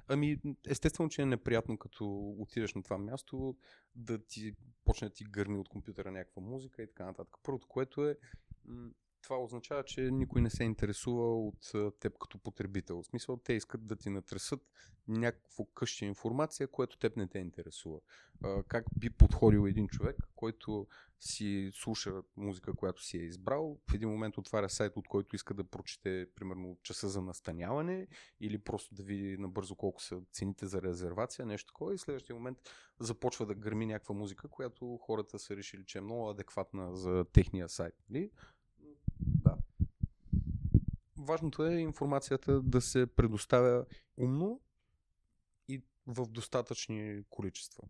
ами 0.08 0.40
естествено, 0.68 1.08
че 1.08 1.22
е 1.22 1.26
неприятно 1.26 1.78
като 1.78 2.34
отидеш 2.38 2.74
на 2.74 2.82
това 2.82 2.98
място 2.98 3.56
да 3.94 4.24
ти 4.26 4.54
почне 4.84 5.08
да 5.08 5.14
ти 5.14 5.24
гърми 5.24 5.58
от 5.58 5.68
компютъра 5.68 6.12
някаква 6.12 6.42
музика 6.42 6.82
и 6.82 6.86
така 6.86 7.04
нататък. 7.04 7.36
Първото, 7.42 7.68
което 7.68 8.08
е 8.08 8.16
това 9.26 9.38
означава, 9.38 9.84
че 9.84 10.00
никой 10.00 10.42
не 10.42 10.50
се 10.50 10.64
интересува 10.64 11.46
от 11.46 11.72
теб 12.00 12.18
като 12.18 12.38
потребител. 12.38 13.02
В 13.02 13.06
смисъл, 13.06 13.36
те 13.36 13.52
искат 13.52 13.86
да 13.86 13.96
ти 13.96 14.10
натресат 14.10 14.60
някакво 15.08 15.64
къще 15.64 16.06
информация, 16.06 16.68
което 16.68 16.98
теб 16.98 17.16
не 17.16 17.28
те 17.28 17.38
интересува. 17.38 18.00
Как 18.68 18.84
би 18.98 19.10
подходил 19.10 19.66
един 19.68 19.88
човек, 19.88 20.16
който 20.36 20.86
си 21.20 21.70
слуша 21.74 22.22
музика, 22.36 22.74
която 22.74 23.02
си 23.02 23.18
е 23.18 23.22
избрал, 23.22 23.78
в 23.90 23.94
един 23.94 24.08
момент 24.08 24.38
отваря 24.38 24.68
сайт, 24.68 24.96
от 24.96 25.08
който 25.08 25.36
иска 25.36 25.54
да 25.54 25.64
прочете, 25.64 26.26
примерно, 26.34 26.78
часа 26.82 27.08
за 27.08 27.22
настаняване 27.22 28.06
или 28.40 28.58
просто 28.58 28.94
да 28.94 29.02
види 29.02 29.36
набързо 29.38 29.76
колко 29.76 30.02
са 30.02 30.20
цените 30.32 30.66
за 30.66 30.82
резервация, 30.82 31.46
нещо 31.46 31.72
такова 31.72 31.94
и 31.94 31.96
в 31.96 32.00
следващия 32.00 32.36
момент 32.36 32.58
започва 33.00 33.46
да 33.46 33.54
гърми 33.54 33.86
някаква 33.86 34.14
музика, 34.14 34.48
която 34.48 34.96
хората 34.96 35.38
са 35.38 35.56
решили, 35.56 35.84
че 35.86 35.98
е 35.98 36.00
много 36.00 36.30
адекватна 36.30 36.96
за 36.96 37.24
техния 37.32 37.68
сайт. 37.68 37.94
Нали? 38.10 38.30
Да. 39.20 39.56
Важното 41.16 41.66
е 41.66 41.74
информацията 41.74 42.62
да 42.62 42.80
се 42.80 43.06
предоставя 43.06 43.86
умно 44.16 44.60
и 45.68 45.82
в 46.06 46.26
достатъчни 46.26 47.22
количества. 47.30 47.84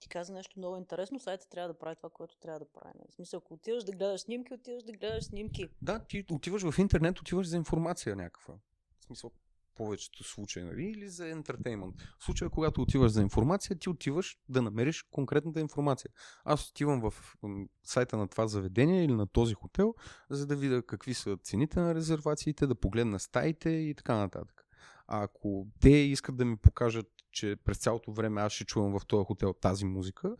Ти 0.00 0.08
каза 0.08 0.32
нещо 0.32 0.58
много 0.58 0.76
интересно, 0.76 1.20
сайта 1.20 1.48
трябва 1.48 1.68
да 1.68 1.78
прави 1.78 1.96
това, 1.96 2.10
което 2.10 2.36
трябва 2.36 2.58
да 2.58 2.72
прави. 2.72 2.98
В 3.08 3.14
смисъл, 3.14 3.38
ако 3.38 3.54
отиваш 3.54 3.84
да 3.84 3.92
гледаш 3.92 4.20
снимки, 4.20 4.54
отиваш 4.54 4.82
да 4.82 4.92
гледаш 4.92 5.24
снимки. 5.24 5.68
Да, 5.82 6.04
ти 6.04 6.24
отиваш 6.30 6.70
в 6.70 6.78
интернет, 6.78 7.20
отиваш 7.20 7.46
за 7.46 7.56
информация 7.56 8.16
някаква. 8.16 8.54
В 8.98 9.04
смисъл, 9.04 9.30
повечето 9.74 10.24
случаи, 10.24 10.62
нали? 10.62 10.84
Или 10.84 11.08
за 11.08 11.28
ентертеймент. 11.28 11.94
В 12.18 12.24
случая, 12.24 12.50
когато 12.50 12.82
отиваш 12.82 13.12
за 13.12 13.22
информация, 13.22 13.78
ти 13.78 13.88
отиваш 13.88 14.38
да 14.48 14.62
намериш 14.62 15.02
конкретната 15.10 15.60
информация. 15.60 16.10
Аз 16.44 16.70
отивам 16.70 17.10
в 17.10 17.36
сайта 17.84 18.16
на 18.16 18.28
това 18.28 18.46
заведение 18.46 19.04
или 19.04 19.12
на 19.12 19.26
този 19.26 19.54
хотел, 19.54 19.94
за 20.30 20.46
да 20.46 20.56
видя 20.56 20.82
какви 20.82 21.14
са 21.14 21.36
цените 21.36 21.80
на 21.80 21.94
резервациите, 21.94 22.66
да 22.66 22.74
погледна 22.74 23.20
стаите 23.20 23.70
и 23.70 23.94
така 23.94 24.16
нататък. 24.16 24.66
А 25.06 25.22
ако 25.22 25.66
те 25.80 25.90
искат 25.90 26.36
да 26.36 26.44
ми 26.44 26.56
покажат, 26.56 27.06
че 27.32 27.56
през 27.64 27.78
цялото 27.78 28.12
време 28.12 28.40
аз 28.40 28.52
ще 28.52 28.64
чувам 28.64 28.98
в 28.98 29.06
този 29.06 29.24
хотел 29.24 29.52
тази 29.52 29.84
музика, 29.84 30.36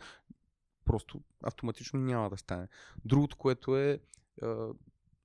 просто 0.84 1.22
автоматично 1.42 2.00
няма 2.00 2.30
да 2.30 2.36
стане. 2.36 2.68
Другото, 3.04 3.36
което 3.36 3.76
е 3.76 4.00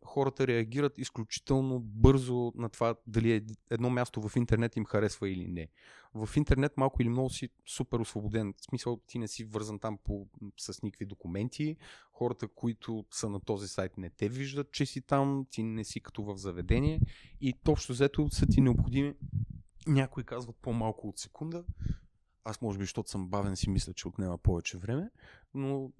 хората 0.06 0.48
реагират 0.48 0.98
изключително 0.98 1.80
бързо 1.80 2.52
на 2.56 2.70
това 2.70 2.96
дали 3.08 3.34
е 3.34 3.42
едно 3.70 3.90
място 3.90 4.30
в 4.30 4.36
интернет 4.36 4.76
им 4.76 4.86
харесва 4.86 5.30
или 5.30 5.48
не. 5.48 5.68
В 6.14 6.30
интернет 6.38 6.78
малко 6.78 7.02
или 7.02 7.10
много 7.10 7.30
си 7.30 7.50
супер 7.66 8.00
освободен. 8.00 8.54
В 8.58 8.64
смисъл 8.64 9.02
ти 9.08 9.20
не 9.20 9.28
си 9.28 9.44
вързан 9.44 9.80
там 9.80 9.98
по, 10.04 10.28
с 10.58 10.82
никакви 10.82 11.06
документи. 11.06 11.78
Хората, 12.12 12.48
които 12.48 13.06
са 13.12 13.30
на 13.30 13.40
този 13.40 13.68
сайт 13.68 13.98
не 13.98 14.10
те 14.10 14.30
виждат, 14.30 14.72
че 14.72 14.86
си 14.86 15.02
там, 15.02 15.46
ти 15.52 15.64
не 15.64 15.84
си 15.84 16.00
като 16.00 16.24
в 16.24 16.38
заведение 16.38 17.02
и 17.42 17.54
общо 17.68 17.94
взето 17.94 18.30
са 18.32 18.46
ти 18.46 18.62
необходими 18.62 19.14
някои 19.88 20.24
казват 20.24 20.56
по-малко 20.62 21.08
от 21.08 21.20
секунда. 21.20 21.64
Аз 22.44 22.62
може 22.62 22.78
би, 22.78 22.84
защото 22.84 23.10
съм 23.10 23.30
бавен, 23.30 23.56
си 23.56 23.70
мисля, 23.70 23.94
че 23.94 24.08
отнема 24.08 24.38
повече 24.38 24.78
време, 24.78 25.10
но 25.54 25.92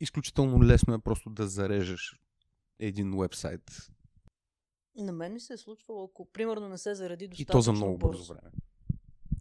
изключително 0.00 0.64
лесно 0.64 0.94
е 0.94 0.98
просто 0.98 1.30
да 1.30 1.48
зарежеш 1.48 2.23
един 2.78 3.18
вебсайт. 3.18 3.90
На 4.96 5.12
мен 5.12 5.32
ми 5.32 5.40
се 5.40 5.52
е 5.52 5.56
случвало, 5.56 6.04
ако 6.04 6.24
примерно 6.32 6.68
не 6.68 6.78
се 6.78 6.94
заради 6.94 7.28
достатъчно 7.28 7.52
И 7.52 7.52
то 7.52 7.60
за 7.60 7.72
много 7.72 7.98
бързо 7.98 8.32
време. 8.32 8.50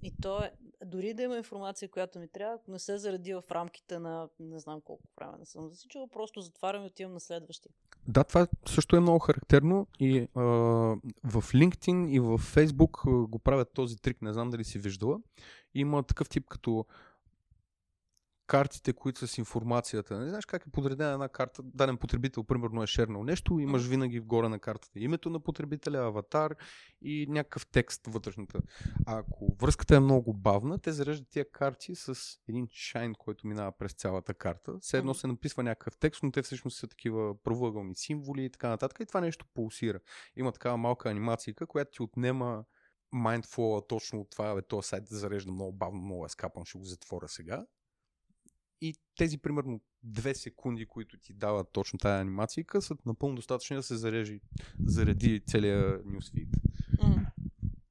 И 0.03 0.13
то 0.21 0.43
е, 0.43 0.51
дори 0.85 1.13
да 1.13 1.23
има 1.23 1.37
информация, 1.37 1.89
която 1.89 2.19
ми 2.19 2.27
трябва, 2.27 2.55
ако 2.55 2.71
не 2.71 2.79
се 2.79 2.97
заради 2.97 3.33
в 3.33 3.43
рамките 3.51 3.99
на 3.99 4.29
не 4.39 4.59
знам 4.59 4.81
колко 4.81 5.03
време 5.17 5.37
не 5.39 5.45
съм 5.45 5.69
засичала, 5.69 6.07
просто 6.07 6.41
затварям 6.41 6.83
и 6.83 6.87
отивам 6.87 7.13
на 7.13 7.19
следващия. 7.19 7.71
Да, 8.07 8.23
това 8.23 8.47
също 8.67 8.95
е 8.95 8.99
много 8.99 9.19
характерно 9.19 9.87
и 9.99 10.27
а, 10.35 10.41
в 11.23 11.43
LinkedIn 11.53 12.09
и 12.09 12.19
в 12.19 12.37
Facebook 12.37 13.27
го 13.27 13.39
правят 13.39 13.73
този 13.73 13.97
трик, 13.97 14.21
не 14.21 14.33
знам 14.33 14.49
дали 14.49 14.63
си 14.63 14.79
виждала. 14.79 15.19
Има 15.73 16.03
такъв 16.03 16.29
тип 16.29 16.47
като 16.49 16.85
картите, 18.47 18.93
които 18.93 19.19
са 19.19 19.27
с 19.27 19.37
информацията. 19.37 20.19
Не 20.19 20.29
знаеш 20.29 20.45
как 20.45 20.65
е 20.67 20.71
подредена 20.71 21.13
една 21.13 21.29
карта. 21.29 21.61
Даден 21.63 21.97
потребител, 21.97 22.43
примерно, 22.43 22.83
е 22.83 22.87
шернал 22.87 23.23
нещо. 23.23 23.59
Имаш 23.59 23.87
винаги 23.87 24.19
вгоре 24.19 24.49
на 24.49 24.59
картата 24.59 24.99
името 24.99 25.29
на 25.29 25.39
потребителя, 25.39 25.97
аватар 25.97 26.55
и 27.01 27.27
някакъв 27.29 27.67
текст 27.67 28.07
вътрешната. 28.07 28.61
А 29.05 29.17
ако 29.17 29.55
връзката 29.61 29.95
е 29.95 29.99
много 29.99 30.33
бавна, 30.33 30.79
те 30.79 30.91
зареждат 30.91 31.29
тия 31.29 31.51
карти 31.51 31.95
с 31.95 32.15
един 32.49 32.67
шайн, 32.71 33.13
който 33.13 33.47
минава 33.47 33.71
през 33.71 33.93
цялата 33.93 34.33
карта. 34.33 34.73
Все 34.79 34.97
едно 34.97 35.13
се 35.13 35.27
написва 35.27 35.63
някакъв 35.63 35.97
текст, 35.97 36.23
но 36.23 36.31
те 36.31 36.41
всъщност 36.41 36.77
са 36.77 36.87
такива 36.87 37.43
правоъгълни 37.43 37.95
символи 37.95 38.45
и 38.45 38.49
така 38.49 38.69
нататък. 38.69 38.99
И 38.99 39.05
това 39.05 39.21
нещо 39.21 39.45
пулсира. 39.53 39.99
Има 40.35 40.51
такава 40.51 40.77
малка 40.77 41.09
анимация, 41.09 41.53
която 41.67 41.91
ти 41.91 42.03
отнема 42.03 42.63
майндфола 43.13 43.87
точно 43.87 44.21
от 44.21 44.29
това, 44.29 44.55
бе, 44.55 44.61
този 44.61 44.87
сайт 44.87 45.07
зарежда 45.07 45.51
много 45.51 45.71
бавно, 45.71 46.01
много 46.01 46.25
е 46.25 46.29
скапан, 46.29 46.65
ще 46.65 46.77
го 46.77 46.83
затворя 46.83 47.27
сега. 47.27 47.65
И 48.85 48.95
тези 49.17 49.37
примерно 49.37 49.81
две 50.03 50.35
секунди, 50.35 50.85
които 50.85 51.17
ти 51.17 51.33
дават 51.33 51.71
точно 51.71 51.99
тази 51.99 52.21
анимация, 52.21 52.65
са 52.79 52.95
напълно 53.05 53.35
достатъчни 53.35 53.75
да 53.75 53.83
се 53.83 53.95
зарежи, 53.95 54.41
заради 54.85 55.43
целия 55.47 56.01
нюсфид. 56.05 56.49
Mm. 56.97 57.31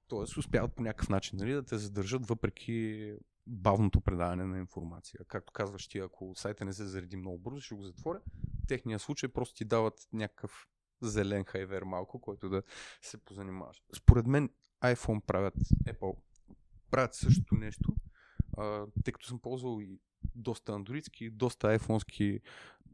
Тоест 0.09 0.37
успяват 0.37 0.75
по 0.75 0.83
някакъв 0.83 1.09
начин 1.09 1.39
нали, 1.39 1.53
да 1.53 1.63
те 1.63 1.79
задържат 1.79 2.27
въпреки 2.27 3.13
бавното 3.47 4.01
предаване 4.01 4.45
на 4.45 4.59
информация. 4.59 5.21
Както 5.29 5.53
казваш 5.53 5.89
ти, 5.89 5.99
ако 5.99 6.33
сайта 6.37 6.65
не 6.65 6.73
се 6.73 6.87
зареди 6.87 7.17
много 7.17 7.39
бързо, 7.39 7.61
ще 7.61 7.75
го 7.75 7.83
затворя. 7.83 8.21
В 8.65 8.67
техния 8.67 8.99
случай 8.99 9.29
просто 9.29 9.55
ти 9.55 9.65
дават 9.65 10.09
някакъв 10.13 10.69
зелен 11.01 11.45
хайвер 11.45 11.83
малко, 11.83 12.21
който 12.21 12.49
да 12.49 12.63
се 13.03 13.19
позанимаваш. 13.19 13.83
Според 13.97 14.27
мен 14.27 14.51
iPhone 14.85 15.21
правят, 15.21 15.55
Apple 15.85 16.17
правят 16.91 17.15
същото 17.15 17.55
нещо, 17.55 17.97
тъй 19.05 19.13
като 19.13 19.27
съм 19.27 19.39
ползвал 19.39 19.81
и 19.81 20.01
доста 20.35 20.73
андроидски, 20.73 21.31
доста 21.31 21.69
айфонски 21.69 22.41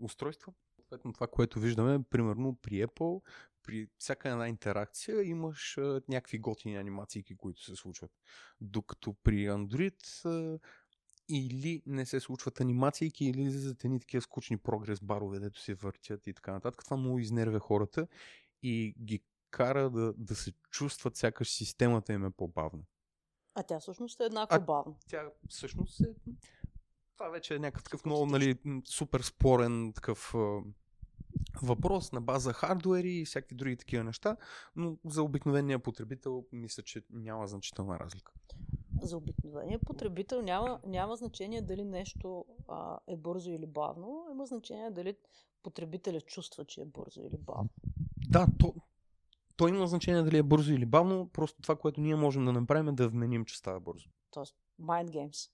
устройства. 0.01 0.53
Съответно, 0.77 1.13
това, 1.13 1.27
което 1.27 1.61
виждаме, 1.61 2.03
примерно 2.03 2.57
при 2.63 2.87
Apple, 2.87 3.23
при 3.63 3.89
всяка 3.99 4.29
една 4.29 4.49
интеракция 4.49 5.23
имаш 5.23 5.79
а, 5.79 6.01
някакви 6.09 6.39
готини 6.39 6.77
анимации, 6.77 7.25
които 7.37 7.63
се 7.63 7.77
случват. 7.77 8.11
Докато 8.61 9.15
при 9.23 9.49
Android 9.49 10.25
а, 10.25 10.59
или 11.29 11.83
не 11.87 12.07
се 12.07 12.21
случват 12.21 12.61
анимации, 12.61 13.13
или 13.21 13.51
за 13.51 13.75
едни 13.85 14.01
такива 14.01 14.23
скучни 14.23 14.59
прогрес 14.59 15.01
барове, 15.01 15.39
дето 15.39 15.61
се 15.61 15.75
въртят 15.75 16.27
и 16.27 16.35
така 16.35 16.53
нататък. 16.53 16.85
Това 16.85 16.97
много 16.97 17.19
изнервя 17.19 17.59
хората 17.59 18.07
и 18.63 18.95
ги 18.99 19.25
кара 19.51 19.91
да, 19.91 20.15
да 20.17 20.35
се 20.35 20.53
чувстват 20.71 21.17
сякаш 21.17 21.51
системата 21.51 22.13
им 22.13 22.25
е 22.25 22.31
по-бавна. 22.31 22.83
А 23.55 23.63
тя 23.63 23.81
всъщност 23.81 24.21
е 24.21 24.25
еднакво 24.25 24.61
бавна. 24.61 24.95
Тя 25.09 25.31
всъщност 25.49 26.01
е 26.01 26.15
това 27.19 27.31
вече 27.31 27.55
е 27.55 27.59
някакъв 27.59 27.85
такъв 27.85 28.05
много 28.05 28.27
нали, 28.27 28.59
супер 28.85 29.21
спорен 29.21 29.93
такъв 29.95 30.35
въпрос 31.63 32.13
на 32.13 32.21
база 32.21 32.53
хардуери 32.53 33.11
и 33.11 33.25
всякакви 33.25 33.57
други 33.57 33.77
такива 33.77 34.05
неща, 34.05 34.37
но 34.77 34.97
за 35.05 35.23
обикновения 35.23 35.79
потребител 35.79 36.45
мисля, 36.53 36.83
че 36.83 37.03
няма 37.11 37.47
значителна 37.47 37.99
разлика. 37.99 38.33
За 39.03 39.17
обикновения 39.17 39.79
потребител 39.79 40.43
няма, 40.43 40.81
няма 40.87 41.17
значение 41.17 41.63
дали 41.63 41.85
нещо 41.85 42.45
а, 42.69 42.99
е 43.07 43.17
бързо 43.17 43.51
или 43.51 43.67
бавно, 43.67 44.27
има 44.31 44.47
значение 44.47 44.91
дали 44.91 45.17
потребителят 45.63 46.27
чувства, 46.27 46.65
че 46.65 46.81
е 46.81 46.85
бързо 46.85 47.21
или 47.21 47.37
бавно. 47.39 47.69
Да, 48.29 48.47
то, 48.59 48.75
то 49.57 49.69
има 49.69 49.87
значение 49.87 50.23
дали 50.23 50.39
е 50.39 50.43
бързо 50.43 50.73
или 50.73 50.87
бавно, 50.87 51.29
просто 51.33 51.63
това, 51.63 51.77
което 51.77 52.01
ние 52.01 52.17
можем 52.17 52.45
да 52.45 52.53
направим 52.53 52.89
е 52.89 52.93
да 52.93 53.09
вменим, 53.09 53.45
че 53.45 53.59
става 53.59 53.81
бързо. 53.81 54.09
Тоест, 54.31 54.57
mind 54.81 55.09
games. 55.09 55.51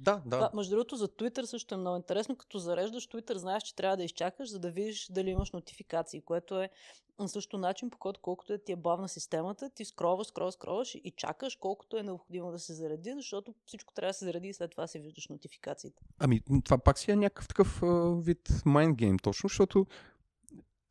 Да, 0.00 0.22
да. 0.26 0.36
Това, 0.36 0.50
между 0.54 0.70
другото, 0.70 0.96
за 0.96 1.08
Twitter 1.08 1.44
също 1.44 1.74
е 1.74 1.78
много 1.78 1.96
интересно. 1.96 2.36
Като 2.36 2.58
зареждаш 2.58 3.08
Twitter, 3.08 3.36
знаеш, 3.36 3.62
че 3.62 3.74
трябва 3.74 3.96
да 3.96 4.04
изчакаш, 4.04 4.50
за 4.50 4.58
да 4.58 4.70
видиш 4.70 5.08
дали 5.10 5.30
имаш 5.30 5.50
нотификации, 5.52 6.20
което 6.20 6.60
е 6.60 6.70
също 7.26 7.58
начин, 7.58 7.90
по 7.90 7.98
който 7.98 8.20
колкото 8.20 8.52
е 8.52 8.58
ти 8.58 8.72
е 8.72 8.76
бавна 8.76 9.08
системата, 9.08 9.70
ти 9.70 9.84
скроваш, 9.84 10.26
скроваш, 10.26 10.54
скроваш 10.54 10.94
и 10.94 11.12
чакаш 11.16 11.56
колкото 11.56 11.96
е 11.96 12.02
необходимо 12.02 12.50
да 12.50 12.58
се 12.58 12.74
заради, 12.74 13.12
защото 13.16 13.54
всичко 13.66 13.94
трябва 13.94 14.10
да 14.10 14.14
се 14.14 14.24
заради 14.24 14.48
и 14.48 14.54
след 14.54 14.70
това 14.70 14.86
си 14.86 14.98
виждаш 14.98 15.28
нотификациите. 15.28 16.02
Ами, 16.18 16.40
това 16.64 16.78
пак 16.78 16.98
си 16.98 17.10
е 17.10 17.16
някакъв 17.16 17.48
такъв 17.48 17.80
вид 18.24 18.48
mind 18.48 18.94
game, 18.94 19.22
точно, 19.22 19.48
защото 19.48 19.86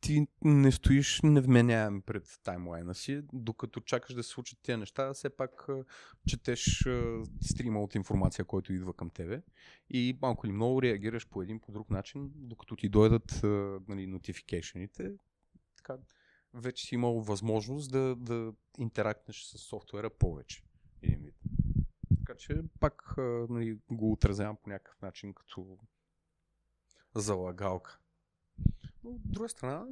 ти 0.00 0.26
не 0.44 0.72
стоиш 0.72 1.20
невменяем 1.22 2.02
пред 2.02 2.40
таймлайна 2.42 2.94
си, 2.94 3.22
докато 3.32 3.80
чакаш 3.80 4.14
да 4.14 4.22
се 4.22 4.30
случат 4.30 4.58
тези 4.62 4.76
неща, 4.76 5.14
все 5.14 5.30
пак 5.30 5.68
четеш 6.26 6.88
стрима 7.40 7.82
от 7.82 7.94
информация, 7.94 8.44
който 8.44 8.72
идва 8.72 8.94
към 8.94 9.10
тебе 9.10 9.42
и 9.90 10.18
малко 10.22 10.46
или 10.46 10.52
много 10.52 10.82
реагираш 10.82 11.28
по 11.28 11.42
един 11.42 11.60
по 11.60 11.72
друг 11.72 11.90
начин, 11.90 12.30
докато 12.34 12.76
ти 12.76 12.88
дойдат 12.88 13.40
нали, 13.88 14.06
нотификейшените. 14.06 15.12
Така, 15.76 15.96
вече 16.54 16.86
си 16.86 16.94
имал 16.94 17.20
възможност 17.20 17.92
да, 17.92 18.16
да 18.16 18.52
интерактнеш 18.78 19.42
с 19.42 19.58
софтуера 19.58 20.10
повече. 20.10 20.62
Един 21.02 21.20
вид. 21.20 21.34
Така 22.18 22.34
че 22.34 22.62
пак 22.80 23.14
нали, 23.48 23.78
го 23.90 24.12
отразявам 24.12 24.56
по 24.56 24.70
някакъв 24.70 25.02
начин 25.02 25.34
като 25.34 25.78
залагалка. 27.14 27.98
Но 29.04 29.10
от 29.10 29.32
друга 29.32 29.48
страна, 29.48 29.86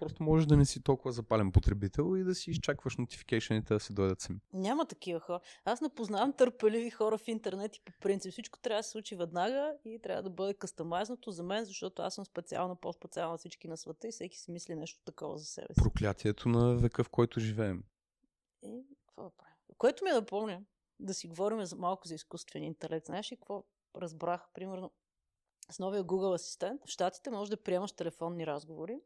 Просто 0.00 0.22
можеш 0.22 0.46
да 0.46 0.56
не 0.56 0.64
си 0.64 0.82
толкова 0.82 1.12
запален 1.12 1.52
потребител 1.52 2.16
и 2.16 2.24
да 2.24 2.34
си 2.34 2.50
изчакваш 2.50 2.96
нотификейшените 2.96 3.74
да 3.74 3.80
се 3.80 3.92
дойдат 3.92 4.20
сами. 4.20 4.40
Няма 4.52 4.86
такива 4.86 5.20
хора. 5.20 5.40
Аз 5.64 5.80
не 5.80 5.88
познавам 5.88 6.32
търпеливи 6.32 6.90
хора 6.90 7.18
в 7.18 7.28
интернет 7.28 7.76
и 7.76 7.80
по 7.84 7.92
принцип 8.00 8.32
всичко 8.32 8.58
трябва 8.58 8.78
да 8.78 8.82
се 8.82 8.90
случи 8.90 9.16
веднага 9.16 9.72
и 9.84 9.98
трябва 10.02 10.22
да 10.22 10.30
бъде 10.30 10.54
кастомайзнато 10.54 11.30
за 11.30 11.42
мен, 11.42 11.64
защото 11.64 12.02
аз 12.02 12.14
съм 12.14 12.24
специална, 12.24 12.76
по-специална 12.76 13.38
всички 13.38 13.68
на 13.68 13.76
света 13.76 14.08
и 14.08 14.12
всеки 14.12 14.38
си 14.38 14.50
мисли 14.50 14.74
нещо 14.74 15.00
такова 15.04 15.38
за 15.38 15.44
себе 15.44 15.74
си. 15.74 15.80
Проклятието 15.82 16.48
на 16.48 16.76
века, 16.76 17.04
в 17.04 17.08
който 17.08 17.40
живеем. 17.40 17.82
И 18.62 18.84
какво 19.06 19.22
да 19.22 19.30
правим? 19.30 19.56
Което 19.78 20.04
ми 20.04 20.10
е 20.10 20.14
напомня 20.14 20.62
да 21.00 21.14
си 21.14 21.26
говорим 21.26 21.64
за 21.64 21.76
малко 21.76 22.08
за 22.08 22.14
изкуствен 22.14 22.62
интелект. 22.62 23.06
Знаеш 23.06 23.32
ли 23.32 23.36
какво 23.36 23.64
разбрах? 23.96 24.48
Примерно 24.54 24.90
с 25.70 25.78
новия 25.78 26.04
Google 26.04 26.34
асистент 26.34 26.80
в 26.86 26.88
Штатите 26.88 27.30
можеш 27.30 27.50
да 27.50 27.62
приемаш 27.62 27.92
телефонни 27.92 28.46
разговори, 28.46 29.00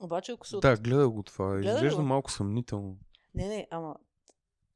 обаче 0.00 0.32
ако 0.32 0.46
се... 0.46 0.56
Да, 0.56 0.76
гледа 0.76 1.08
го 1.08 1.22
това. 1.22 1.56
Гледа 1.56 1.74
Изглежда 1.74 2.02
го? 2.02 2.08
малко 2.08 2.30
съмнително. 2.30 2.96
Не, 3.34 3.48
не, 3.48 3.68
ама 3.70 3.96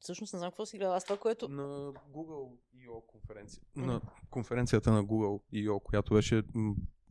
всъщност 0.01 0.33
не 0.33 0.39
знам 0.39 0.51
какво 0.51 0.67
си 0.67 0.79
гледа. 0.79 0.95
Аз 0.95 1.05
това, 1.05 1.17
което... 1.17 1.49
На 1.49 1.93
Google 1.93 2.51
I.O. 2.77 3.07
конференция. 3.07 3.63
На 3.77 4.01
конференцията 4.31 4.93
на 4.93 5.05
Google 5.05 5.41
I.O., 5.53 5.83
която 5.83 6.15
беше 6.15 6.43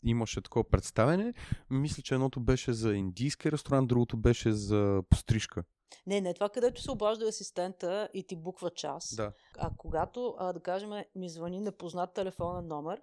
имаше 0.03 0.41
такова 0.41 0.69
представене. 0.69 1.33
Мисля, 1.69 2.03
че 2.03 2.13
едното 2.13 2.39
беше 2.39 2.73
за 2.73 2.93
индийски 2.93 3.51
ресторант, 3.51 3.87
другото 3.87 4.17
беше 4.17 4.51
за 4.51 5.03
пострижка. 5.09 5.63
Не, 6.07 6.21
не, 6.21 6.33
това 6.33 6.49
където 6.49 6.81
се 6.81 6.91
обажда 6.91 7.27
асистента 7.27 8.09
и 8.13 8.23
ти 8.23 8.35
буква 8.35 8.69
час. 8.69 9.15
Да. 9.15 9.31
А 9.59 9.71
когато, 9.77 10.35
а, 10.37 10.53
да 10.53 10.59
кажем, 10.59 10.89
ми 11.15 11.29
звъни 11.29 11.59
непознат 11.59 12.13
телефонен 12.13 12.67
номер 12.67 13.01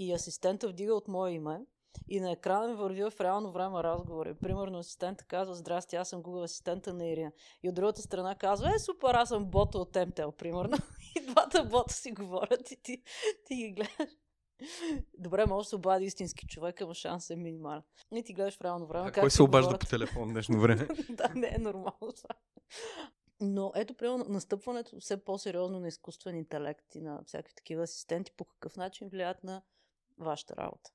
и 0.00 0.12
асистента 0.12 0.68
вдига 0.68 0.94
от 0.94 1.08
мое 1.08 1.30
име 1.30 1.60
и 2.08 2.20
на 2.20 2.30
екрана 2.30 2.68
ми 2.68 2.74
върви 2.74 3.02
в 3.02 3.20
реално 3.20 3.52
време 3.52 3.82
разговори. 3.82 4.34
Примерно 4.34 4.78
асистента 4.78 5.24
казва, 5.24 5.54
здрасти, 5.54 5.96
аз 5.96 6.08
съм 6.08 6.22
Google 6.22 6.44
асистента 6.44 6.94
на 6.94 7.08
Ирина. 7.08 7.32
И 7.62 7.68
от 7.68 7.74
другата 7.74 8.02
страна 8.02 8.34
казва, 8.34 8.74
е 8.74 8.78
супер, 8.78 9.14
аз 9.14 9.28
съм 9.28 9.44
бота 9.44 9.78
от 9.78 9.92
MTL, 9.92 10.36
примерно. 10.36 10.76
И 11.16 11.26
двата 11.26 11.64
бота 11.64 11.94
си 11.94 12.12
говорят 12.12 12.70
и 12.70 12.82
ти, 12.82 13.02
ти 13.46 13.54
ги 13.54 13.70
гледаш. 13.72 14.16
Добре, 15.18 15.46
може 15.46 15.64
да 15.64 15.68
се 15.68 15.76
обади 15.76 16.04
истински 16.04 16.46
човек, 16.46 16.80
ама 16.80 16.94
шанс 16.94 17.30
е 17.30 17.36
минимален. 17.36 17.82
И 18.14 18.22
ти 18.22 18.34
гледаш 18.34 18.56
в 18.56 18.60
реално 18.60 18.86
време. 18.86 19.08
А 19.08 19.12
как 19.12 19.22
кой 19.22 19.30
се 19.30 19.42
обажда 19.42 19.66
говорят. 19.66 19.80
по 19.80 19.86
телефон 19.86 20.28
днешно 20.28 20.60
време? 20.60 20.88
да, 21.10 21.28
не 21.34 21.54
е 21.56 21.58
нормално 21.58 22.12
това. 22.16 22.34
Но 23.40 23.72
ето, 23.74 23.94
примерно, 23.94 24.24
настъпването 24.28 25.00
все 25.00 25.24
по-сериозно 25.24 25.80
на 25.80 25.88
изкуствен 25.88 26.36
интелект 26.36 26.94
и 26.94 27.00
на 27.00 27.22
всякакви 27.26 27.54
такива 27.54 27.82
асистенти, 27.82 28.32
по 28.36 28.44
какъв 28.44 28.76
начин 28.76 29.08
влияят 29.08 29.44
на 29.44 29.62
вашата 30.24 30.56
работа. 30.56 30.90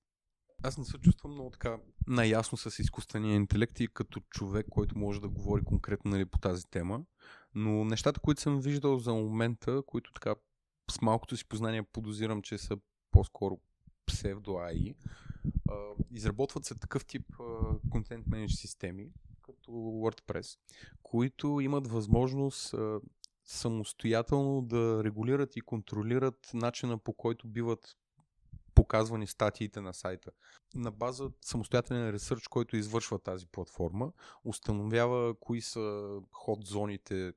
Аз 0.63 0.77
не 0.77 0.85
се 0.85 0.97
чувствам 0.97 1.31
много 1.33 1.49
така 1.49 1.77
наясно 2.07 2.57
с 2.57 2.79
изкуствения 2.79 3.35
интелект 3.35 3.79
и 3.79 3.87
като 3.87 4.19
човек, 4.19 4.65
който 4.69 4.97
може 4.97 5.21
да 5.21 5.29
говори 5.29 5.63
конкретно 5.63 6.11
нали, 6.11 6.25
по 6.25 6.39
тази 6.39 6.63
тема. 6.71 7.01
Но 7.55 7.85
нещата, 7.85 8.19
които 8.19 8.41
съм 8.41 8.61
виждал 8.61 8.99
за 8.99 9.13
момента, 9.13 9.81
които 9.85 10.13
така 10.13 10.35
с 10.91 11.01
малкото 11.01 11.37
си 11.37 11.47
познание 11.47 11.83
подозирам, 11.83 12.41
че 12.41 12.57
са 12.57 12.77
по-скоро 13.11 13.59
псевдо-AI, 14.05 14.95
а, 15.69 15.75
изработват 16.11 16.65
се 16.65 16.75
такъв 16.75 17.05
тип 17.05 17.25
контент 17.89 18.27
менедж 18.27 18.53
системи, 18.53 19.09
като 19.41 19.71
WordPress, 19.71 20.59
които 21.03 21.59
имат 21.59 21.87
възможност 21.87 22.75
самостоятелно 23.45 24.61
да 24.61 25.03
регулират 25.03 25.55
и 25.55 25.61
контролират 25.61 26.49
начина 26.53 26.97
по 26.97 27.13
който 27.13 27.47
биват 27.47 27.95
показвани 28.75 29.27
статиите 29.27 29.81
на 29.81 29.93
сайта. 29.93 30.31
На 30.75 30.91
база 30.91 31.29
самостоятелен 31.41 32.09
ресърч, 32.09 32.47
който 32.47 32.77
извършва 32.77 33.19
тази 33.19 33.47
платформа, 33.47 34.11
установява 34.43 35.35
кои 35.39 35.61
са 35.61 36.17
ход 36.31 36.65
зоните 36.65 37.33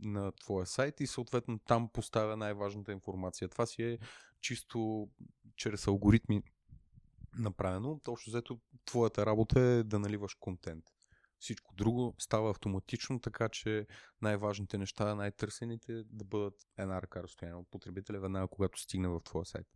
на 0.00 0.32
твоя 0.32 0.66
сайт 0.66 1.00
и 1.00 1.06
съответно 1.06 1.58
там 1.58 1.88
поставя 1.88 2.36
най-важната 2.36 2.92
информация. 2.92 3.48
Това 3.48 3.66
си 3.66 3.82
е 3.82 3.98
чисто 4.40 5.08
чрез 5.56 5.86
алгоритми 5.86 6.42
направено. 7.38 8.00
Точно 8.04 8.30
взето 8.30 8.58
твоята 8.84 9.26
работа 9.26 9.60
е 9.60 9.82
да 9.82 9.98
наливаш 9.98 10.34
контент. 10.34 10.84
Всичко 11.38 11.74
друго 11.74 12.14
става 12.18 12.50
автоматично, 12.50 13.20
така 13.20 13.48
че 13.48 13.86
най-важните 14.22 14.78
неща, 14.78 15.14
най-търсените 15.14 15.92
да 15.92 16.24
бъдат 16.24 16.54
една 16.76 17.02
ръка 17.02 17.22
разстояние 17.22 17.60
от 17.60 17.70
потребителя 17.70 18.20
веднага, 18.20 18.48
когато 18.48 18.80
стигне 18.80 19.08
в 19.08 19.20
твоя 19.20 19.46
сайт. 19.46 19.66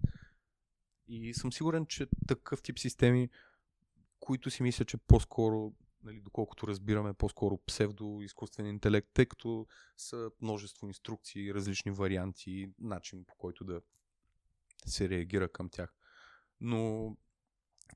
И 1.08 1.34
съм 1.34 1.52
сигурен, 1.52 1.86
че 1.86 2.06
такъв 2.26 2.62
тип 2.62 2.78
системи, 2.78 3.28
които 4.20 4.50
си 4.50 4.62
мисля, 4.62 4.84
че 4.84 4.96
по-скоро, 4.96 5.74
нали, 6.02 6.20
доколкото 6.20 6.68
разбираме, 6.68 7.14
по-скоро 7.14 7.58
псевдо-изкуствен 7.66 8.68
интелект, 8.68 9.08
тъй 9.14 9.26
като 9.26 9.66
са 9.96 10.30
множество 10.42 10.86
инструкции, 10.86 11.54
различни 11.54 11.90
варианти, 11.90 12.70
начин 12.78 13.24
по 13.24 13.34
който 13.34 13.64
да 13.64 13.80
се 14.86 15.08
реагира 15.08 15.48
към 15.48 15.68
тях. 15.68 15.94
Но 16.60 17.16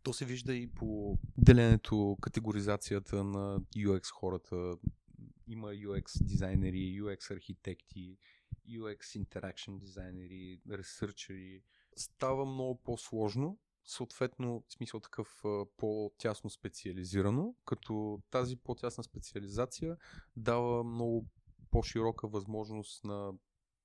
то 0.02 0.12
се 0.12 0.24
вижда 0.24 0.54
и 0.54 0.66
по 0.66 1.18
деленето, 1.38 2.18
категоризацията 2.20 3.24
на 3.24 3.60
UX 3.60 4.10
хората. 4.12 4.76
Има 5.46 5.68
UX 5.68 6.24
дизайнери, 6.24 7.02
UX 7.02 7.30
архитекти, 7.36 8.18
UX 8.68 9.24
interaction 9.24 9.78
дизайнери, 9.78 10.60
ресърчери. 10.70 11.62
Става 11.96 12.44
много 12.44 12.80
по-сложно, 12.82 13.58
съответно, 13.84 14.64
в 14.68 14.72
смисъл 14.72 15.00
такъв 15.00 15.42
по-тясно 15.76 16.50
специализирано, 16.50 17.54
като 17.64 18.22
тази 18.30 18.56
по-тясна 18.56 19.04
специализация 19.04 19.96
дава 20.36 20.84
много 20.84 21.26
по-широка 21.70 22.28
възможност 22.28 23.04
на 23.04 23.32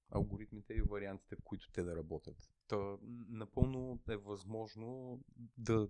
алгоритмите 0.10 0.74
и 0.74 0.82
вариантите, 0.82 1.36
в 1.36 1.44
които 1.44 1.72
те 1.72 1.84
да 1.84 1.96
работят. 1.96 2.50
Та, 2.68 2.98
напълно 3.30 4.00
е 4.10 4.18
възможно 4.18 5.20
да 5.58 5.88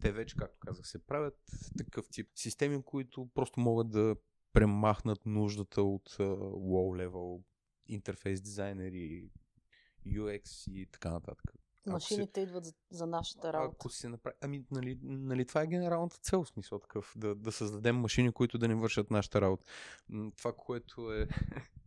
те 0.00 0.12
вече, 0.12 0.36
както 0.36 0.58
казах, 0.58 0.86
се 0.86 1.06
правят 1.06 1.38
такъв 1.78 2.08
тип 2.10 2.28
системи, 2.34 2.82
които 2.82 3.28
просто 3.34 3.60
могат 3.60 3.90
да 3.90 4.16
премахнат 4.52 5.26
нуждата 5.26 5.82
от 5.82 6.10
low-level 6.10 7.42
интерфейс 7.86 8.40
дизайнери, 8.40 9.30
UX 10.06 10.70
и 10.70 10.86
така 10.86 11.10
нататък. 11.10 11.52
Ако 11.86 11.90
Машините 11.90 12.40
идват 12.40 12.64
за, 12.64 12.72
за 12.90 13.06
нашата 13.06 13.52
работа. 13.52 13.74
Ако 13.74 13.88
се 13.88 14.08
направи... 14.08 14.36
Ами, 14.40 14.64
нали, 14.70 14.98
нали, 15.02 15.46
това 15.46 15.62
е 15.62 15.66
генералната 15.66 16.16
цел, 16.16 16.44
смисъл 16.44 16.78
такъв, 16.78 17.12
да, 17.16 17.34
да 17.34 17.52
създадем 17.52 17.96
машини, 17.96 18.32
които 18.32 18.58
да 18.58 18.68
не 18.68 18.74
вършат 18.74 19.10
нашата 19.10 19.40
работа. 19.40 19.64
Това, 20.36 20.52
което 20.56 21.12
е 21.12 21.28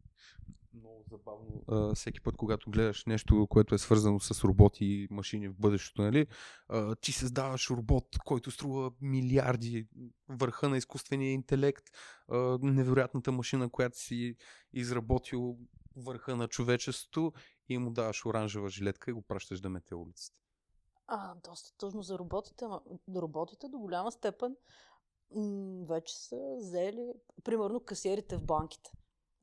много 0.74 1.04
забавно 1.12 1.64
а, 1.68 1.96
всеки 1.96 2.22
път, 2.22 2.38
когато 2.38 2.72
гледаш 2.72 3.06
нещо, 3.06 3.48
което 3.50 3.76
е 3.76 3.78
свързано 3.78 4.20
с 4.20 4.44
роботи 4.44 4.86
и 4.86 5.08
машини 5.12 5.48
в 5.48 5.56
бъдещето, 5.60 6.02
нали, 6.02 6.28
а, 6.68 6.96
ти 6.96 7.12
създаваш 7.12 7.70
робот, 7.70 8.18
който 8.26 8.52
струва 8.52 8.92
милиарди, 9.02 9.88
върха 10.30 10.70
на 10.70 10.78
изкуствения 10.78 11.32
интелект, 11.32 11.84
а, 12.28 12.58
невероятната 12.62 13.32
машина, 13.32 13.70
която 13.70 14.00
си 14.00 14.36
изработил 14.74 15.58
върха 15.96 16.36
на 16.36 16.48
човечеството 16.48 17.34
и 17.70 17.78
му 17.78 17.90
даваш 17.92 18.26
оранжева 18.26 18.70
жилетка 18.70 19.12
и 19.12 19.14
го 19.14 19.22
пращаш 19.22 19.62
да 19.62 19.70
мете 19.70 19.96
улиците. 19.96 20.38
А, 21.08 21.36
доста 21.36 21.78
тъжно 21.78 22.02
за 22.02 22.20
роботите, 22.20 22.66
ама 22.66 22.82
роботите 23.16 23.68
до 23.68 23.80
голяма 23.80 24.12
степен 24.12 24.56
м- 25.36 25.86
вече 25.86 26.18
са 26.18 26.56
взели, 26.58 27.14
примерно, 27.44 27.80
касиерите 27.80 28.38
в 28.38 28.44
банките. 28.44 28.92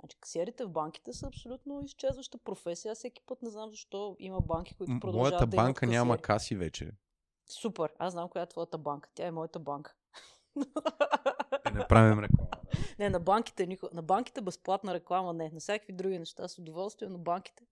Значи, 0.00 0.16
касиерите 0.20 0.64
в 0.64 0.70
банките 0.70 1.12
са 1.12 1.26
абсолютно 1.26 1.82
изчезваща 1.82 2.38
професия. 2.38 2.92
Аз 2.92 2.98
всеки 2.98 3.22
път 3.26 3.42
не 3.42 3.50
знам 3.50 3.70
защо 3.70 4.16
има 4.18 4.40
банки, 4.40 4.74
които 4.74 5.00
продължават 5.00 5.30
Моята 5.32 5.46
да 5.46 5.56
банка 5.56 5.86
няма 5.86 6.14
касиери. 6.14 6.22
каси 6.22 6.56
вече. 6.56 6.90
Супер, 7.50 7.92
аз 7.98 8.12
знам 8.12 8.28
коя 8.28 8.42
е 8.42 8.48
твоята 8.48 8.78
банка. 8.78 9.08
Тя 9.14 9.26
е 9.26 9.30
моята 9.30 9.58
банка. 9.58 9.94
Не 11.74 11.86
правим 11.88 12.18
реклама. 12.18 12.50
не, 12.98 13.10
на 13.10 13.20
банките, 13.20 13.66
никога. 13.66 13.90
на 13.94 14.02
банките 14.02 14.40
безплатна 14.40 14.94
реклама 14.94 15.32
не. 15.32 15.50
На 15.50 15.60
всякакви 15.60 15.92
други 15.92 16.18
неща 16.18 16.48
с 16.48 16.58
удоволствие, 16.58 17.08
но 17.08 17.18
банките. 17.18 17.64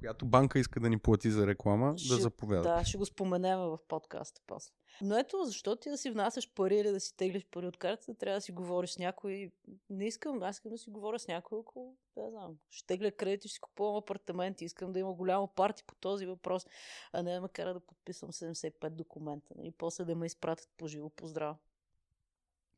Която 0.00 0.26
банка 0.26 0.58
иска 0.58 0.80
да 0.80 0.88
ни 0.88 0.98
плати 0.98 1.30
за 1.30 1.46
реклама, 1.46 1.92
да 1.92 1.98
Ще- 1.98 2.14
заповяда. 2.14 2.62
Да, 2.62 2.84
ще 2.84 2.98
го 2.98 3.06
споменем 3.06 3.58
в 3.58 3.78
подкаста 3.88 4.40
после. 4.46 4.72
Но 5.02 5.18
ето, 5.18 5.44
защо 5.44 5.76
ти 5.76 5.90
да 5.90 5.98
си 5.98 6.10
внасяш 6.10 6.52
пари 6.54 6.76
или 6.76 6.90
да 6.90 7.00
си 7.00 7.16
теглиш 7.16 7.46
пари 7.46 7.66
от 7.66 7.76
картата, 7.76 8.14
трябва 8.14 8.36
да 8.36 8.40
си 8.40 8.52
говориш 8.52 8.90
с 8.90 8.98
някой. 8.98 9.50
Не 9.90 10.06
искам, 10.06 10.42
аз 10.42 10.56
искам 10.56 10.70
да 10.70 10.78
си 10.78 10.90
говоря 10.90 11.18
с 11.18 11.28
някой, 11.28 11.60
ако, 11.60 11.96
да 12.16 12.30
знам, 12.30 12.56
ще 12.70 12.86
тегля 12.86 13.10
кредит 13.10 13.44
и 13.44 13.48
ще 13.48 13.54
си 13.54 13.60
купувам 13.60 13.96
апартаменти. 13.96 14.64
Искам 14.64 14.92
да 14.92 14.98
има 14.98 15.14
голямо 15.14 15.48
парти 15.48 15.84
по 15.86 15.94
този 15.94 16.26
въпрос, 16.26 16.66
а 17.12 17.22
не 17.22 17.34
да 17.34 17.40
ме 17.40 17.48
кара 17.48 17.74
да 17.74 17.80
подписвам 17.80 18.32
75 18.32 18.90
документа. 18.90 19.54
И 19.62 19.70
после 19.70 20.04
да 20.04 20.14
ме 20.14 20.26
изпратят 20.26 20.68
по 20.76 20.88
живо, 20.88 21.08
по 21.08 21.26
здраво. 21.26 21.58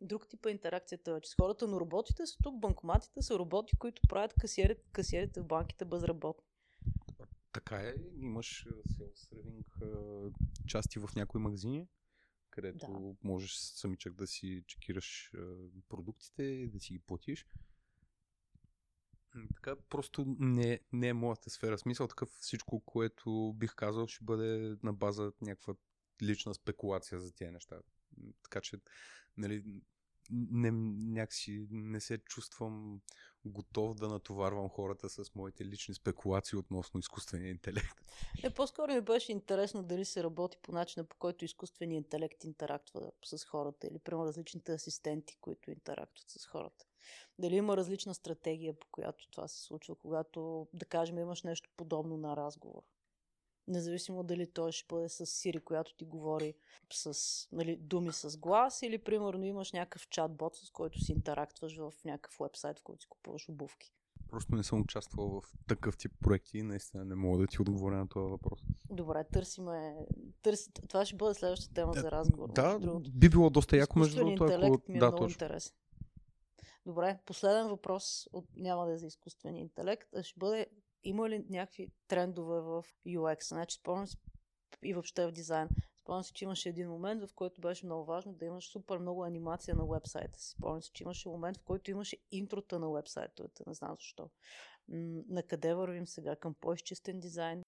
Друг 0.00 0.28
тип 0.28 0.46
е 0.46 0.50
интеракцията 0.50 1.14
вече 1.14 1.30
с 1.30 1.34
хората, 1.34 1.66
но 1.66 1.80
роботите 1.80 2.26
са 2.26 2.36
тук, 2.42 2.58
банкоматите 2.58 3.22
са 3.22 3.38
роботи, 3.38 3.76
които 3.76 4.02
правят 4.08 4.34
касиерите, 4.40 4.82
касиерите 4.92 5.40
в 5.40 5.44
банките 5.44 5.84
безработни. 5.84 6.47
Така 7.58 7.76
е, 7.76 7.94
имаш 8.16 8.66
селс-сервинг 8.88 9.66
части 10.66 10.98
в 10.98 11.10
някои 11.16 11.40
магазини, 11.40 11.88
където 12.50 12.86
да. 12.86 13.28
можеш 13.28 13.54
самичък 13.54 14.14
да 14.14 14.26
си 14.26 14.64
чекираш 14.66 15.32
продуктите, 15.88 16.66
да 16.72 16.80
си 16.80 16.92
ги 16.92 16.98
платиш. 16.98 17.46
Така, 19.54 19.76
просто 19.76 20.36
не, 20.38 20.80
не 20.92 21.08
е 21.08 21.12
моята 21.12 21.50
сфера. 21.50 21.78
Смисъл 21.78 22.08
такъв 22.08 22.28
всичко, 22.28 22.80
което 22.80 23.54
бих 23.56 23.74
казал, 23.74 24.06
ще 24.06 24.24
бъде 24.24 24.76
на 24.82 24.92
база 24.92 25.32
някаква 25.40 25.74
лична 26.22 26.54
спекулация 26.54 27.20
за 27.20 27.32
тези 27.32 27.50
неща. 27.50 27.80
Така 28.42 28.60
че, 28.60 28.76
нали, 29.36 29.64
не, 30.30 30.70
някакси 31.12 31.66
не 31.70 32.00
се 32.00 32.18
чувствам 32.18 33.00
готов 33.48 33.94
да 33.94 34.08
натоварвам 34.08 34.68
хората 34.68 35.08
с 35.08 35.34
моите 35.34 35.64
лични 35.64 35.94
спекулации 35.94 36.58
относно 36.58 37.00
изкуствения 37.00 37.50
интелект. 37.50 38.04
Е, 38.42 38.50
по-скоро 38.50 38.92
ми 38.92 39.00
беше 39.00 39.32
интересно 39.32 39.82
дали 39.82 40.04
се 40.04 40.22
работи 40.22 40.58
по 40.62 40.72
начина 40.72 41.04
по 41.04 41.16
който 41.16 41.44
изкуственият 41.44 42.04
интелект 42.04 42.44
интерактва 42.44 43.10
с 43.24 43.44
хората 43.44 43.86
или 43.86 43.98
прямо 43.98 44.26
различните 44.26 44.72
асистенти, 44.72 45.36
които 45.40 45.70
интерактват 45.70 46.30
с 46.30 46.46
хората. 46.46 46.84
Дали 47.38 47.56
има 47.56 47.76
различна 47.76 48.14
стратегия, 48.14 48.78
по 48.80 48.86
която 48.90 49.30
това 49.30 49.48
се 49.48 49.62
случва, 49.62 49.94
когато, 49.94 50.68
да 50.72 50.86
кажем, 50.86 51.18
имаш 51.18 51.42
нещо 51.42 51.70
подобно 51.76 52.16
на 52.16 52.36
разговор. 52.36 52.82
Независимо 53.68 54.22
дали 54.22 54.46
той 54.46 54.72
ще 54.72 54.86
бъде 54.94 55.08
с 55.08 55.26
Сири, 55.26 55.60
която 55.60 55.96
ти 55.96 56.04
говори 56.04 56.54
с 56.92 57.18
нали, 57.52 57.76
думи 57.76 58.12
с 58.12 58.38
глас, 58.38 58.82
или 58.82 58.98
примерно 58.98 59.44
имаш 59.44 59.72
някакъв 59.72 60.08
чат-бот, 60.08 60.54
с 60.54 60.70
който 60.70 61.00
си 61.00 61.12
интерактваш 61.12 61.76
в 61.76 61.92
някакъв 62.04 62.36
вебсайт, 62.40 62.78
в 62.78 62.82
който 62.82 63.02
си 63.02 63.08
купуваш 63.08 63.48
обувки. 63.48 63.92
Просто 64.30 64.54
не 64.54 64.62
съм 64.62 64.80
участвал 64.80 65.40
в 65.40 65.42
такъв 65.68 65.96
тип 65.96 66.12
проекти 66.20 66.58
и 66.58 66.62
наистина 66.62 67.04
не 67.04 67.14
мога 67.14 67.38
да 67.38 67.46
ти 67.46 67.62
отговоря 67.62 67.96
на 67.96 68.08
този 68.08 68.30
въпрос. 68.30 68.60
Добре, 68.90 69.24
търсиме. 69.32 69.96
Търси... 70.42 70.72
Това 70.88 71.04
ще 71.04 71.16
бъде 71.16 71.34
следващата 71.34 71.74
тема 71.74 71.92
за 71.92 72.10
разговор. 72.10 72.52
Да, 72.52 72.78
би 73.10 73.28
било 73.28 73.50
доста 73.50 73.76
яко 73.76 73.98
между 73.98 74.16
другото. 74.16 74.44
Ако... 74.44 74.82
Ми 74.88 74.96
е 74.96 74.98
да, 74.98 75.06
много 75.06 75.16
точно. 75.16 75.28
интересен. 75.28 75.74
Добре, 76.86 77.18
последен 77.26 77.68
въпрос 77.68 78.28
от, 78.32 78.46
няма 78.56 78.86
да 78.86 78.92
е 78.92 78.98
за 78.98 79.06
изкуствения 79.06 79.60
интелект, 79.60 80.14
а 80.14 80.22
ще 80.22 80.38
бъде 80.38 80.66
има 81.04 81.30
ли 81.30 81.44
някакви 81.50 81.90
трендове 82.08 82.60
в 82.60 82.84
UX? 83.06 83.48
Значи, 83.48 83.76
спомням 83.76 84.06
си 84.06 84.16
и 84.84 84.94
въобще 84.94 85.26
в 85.26 85.32
дизайн. 85.32 85.68
Спомням 85.96 86.24
си, 86.24 86.32
че 86.34 86.44
имаше 86.44 86.68
един 86.68 86.88
момент, 86.88 87.22
в 87.22 87.34
който 87.34 87.60
беше 87.60 87.86
много 87.86 88.04
важно 88.04 88.32
да 88.32 88.44
имаш 88.44 88.70
супер 88.72 88.98
много 88.98 89.24
анимация 89.24 89.74
на 89.74 89.86
вебсайта 89.86 90.40
си. 90.40 90.50
Спомням 90.50 90.82
си, 90.82 90.90
че 90.94 91.02
имаше 91.02 91.28
момент, 91.28 91.56
в 91.56 91.64
който 91.64 91.90
имаше 91.90 92.16
интрота 92.30 92.78
на 92.78 92.90
вебсайтовете. 92.90 93.64
Не 93.66 93.74
знам 93.74 93.96
защо. 94.00 94.30
На 95.28 95.42
къде 95.42 95.74
вървим 95.74 96.06
сега? 96.06 96.36
Към 96.36 96.54
по-изчистен 96.60 97.20
дизайн? 97.20 97.62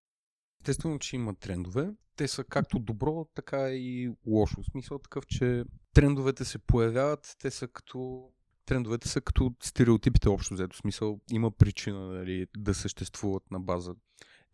Естествено, 0.61 0.99
че 0.99 1.17
има 1.17 1.35
трендове. 1.35 1.91
Те 2.17 2.29
са 2.29 2.45
както 2.45 2.79
добро, 2.79 3.27
така 3.35 3.71
и 3.71 4.13
лошо. 4.27 4.63
В 4.63 4.71
смисъл 4.71 4.99
такъв, 4.99 5.27
че 5.27 5.65
трендовете 5.95 6.45
се 6.45 6.59
появяват, 6.59 7.37
те 7.41 7.51
са 7.51 7.69
като 7.69 8.31
трендовете 8.67 9.09
са 9.09 9.21
като 9.21 9.55
стереотипите 9.63 10.29
общо 10.29 10.55
взето. 10.55 10.77
Смисъл 10.77 11.21
има 11.31 11.51
причина 11.51 12.13
нали, 12.13 12.47
да 12.57 12.75
съществуват 12.75 13.51
на 13.51 13.61
база 13.61 13.95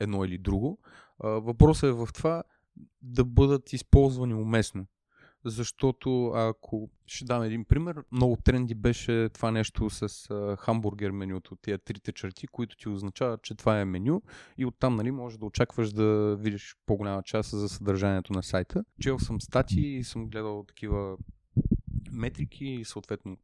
едно 0.01 0.25
или 0.25 0.39
друго. 0.39 0.79
Въпросът 1.19 1.89
е 1.89 1.93
в 1.93 2.09
това 2.15 2.43
да 3.03 3.25
бъдат 3.25 3.73
използвани 3.73 4.35
уместно. 4.35 4.87
Защото 5.45 6.27
ако 6.27 6.91
ще 7.07 7.25
дам 7.25 7.43
един 7.43 7.65
пример, 7.65 7.97
много 8.13 8.37
тренди 8.37 8.75
беше 8.75 9.29
това 9.29 9.51
нещо 9.51 9.91
с 9.91 10.31
а, 10.31 10.57
хамбургер 10.57 11.11
менюто, 11.11 11.57
тия 11.57 11.79
трите 11.79 12.13
черти, 12.13 12.47
които 12.47 12.77
ти 12.77 12.89
означават, 12.89 13.43
че 13.43 13.55
това 13.55 13.81
е 13.81 13.85
меню 13.85 14.23
и 14.59 14.67
оттам 14.67 14.97
нали, 14.97 15.11
можеш 15.11 15.39
да 15.39 15.47
очакваш 15.47 15.93
да 15.93 16.37
видиш 16.37 16.77
по-голяма 16.87 17.23
част 17.23 17.51
за 17.51 17.69
съдържанието 17.69 18.33
на 18.33 18.43
сайта. 18.43 18.85
Чел 19.01 19.19
съм 19.19 19.41
статии 19.41 19.97
и 19.97 20.05
съм 20.05 20.29
гледал 20.29 20.65
такива 20.69 21.17
метрики 22.13 22.65
и 22.65 22.85
съответно 22.85 23.37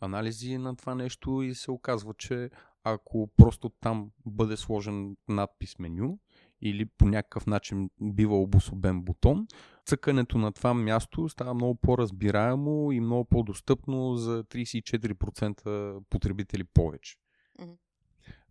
анализи 0.00 0.58
на 0.58 0.76
това 0.76 0.94
нещо 0.94 1.42
и 1.42 1.54
се 1.54 1.70
оказва, 1.70 2.14
че 2.18 2.50
ако 2.84 3.30
просто 3.36 3.68
там 3.68 4.10
бъде 4.26 4.56
сложен 4.56 5.16
надпис 5.28 5.78
меню 5.78 6.18
или 6.62 6.86
по 6.86 7.08
някакъв 7.08 7.46
начин 7.46 7.90
бива 8.00 8.42
обособен 8.42 9.02
бутон, 9.02 9.46
цъкането 9.86 10.38
на 10.38 10.52
това 10.52 10.74
място 10.74 11.28
става 11.28 11.54
много 11.54 11.74
по-разбираемо 11.74 12.92
и 12.92 13.00
много 13.00 13.24
по-достъпно 13.24 14.16
за 14.16 14.44
34% 14.44 16.00
потребители 16.10 16.64
повече. 16.64 17.16
Mm-hmm. 17.60 17.76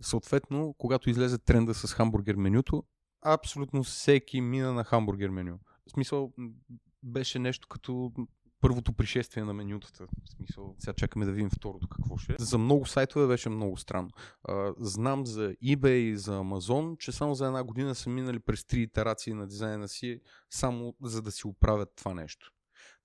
Съответно, 0.01 0.75
когато 0.77 1.09
излезе 1.09 1.37
тренда 1.37 1.73
с 1.73 1.93
хамбургер 1.93 2.35
менюто, 2.35 2.83
абсолютно 3.21 3.83
всеки 3.83 4.41
мина 4.41 4.73
на 4.73 4.83
хамбургер 4.83 5.29
меню. 5.29 5.59
В 5.87 5.91
смисъл, 5.91 6.33
беше 7.03 7.39
нещо 7.39 7.67
като 7.67 8.11
първото 8.61 8.93
пришествие 8.93 9.43
на 9.43 9.53
менютата. 9.53 10.07
В 10.07 10.29
смисъл, 10.29 10.75
сега 10.79 10.93
чакаме 10.93 11.25
да 11.25 11.31
видим 11.31 11.49
второто 11.49 11.87
какво 11.87 12.17
ще 12.17 12.33
е. 12.33 12.35
За 12.39 12.57
много 12.57 12.85
сайтове 12.85 13.27
беше 13.27 13.49
много 13.49 13.77
странно. 13.77 14.09
А, 14.43 14.73
знам 14.79 15.25
за 15.25 15.53
eBay, 15.53 16.13
за 16.13 16.31
Amazon, 16.31 16.97
че 16.97 17.11
само 17.11 17.35
за 17.35 17.45
една 17.45 17.63
година 17.63 17.95
са 17.95 18.09
минали 18.09 18.39
през 18.39 18.65
три 18.65 18.81
итерации 18.81 19.33
на 19.33 19.47
дизайна 19.47 19.87
си, 19.87 20.21
само 20.49 20.95
за 21.03 21.21
да 21.21 21.31
си 21.31 21.47
оправят 21.47 21.93
това 21.95 22.13
нещо. 22.13 22.51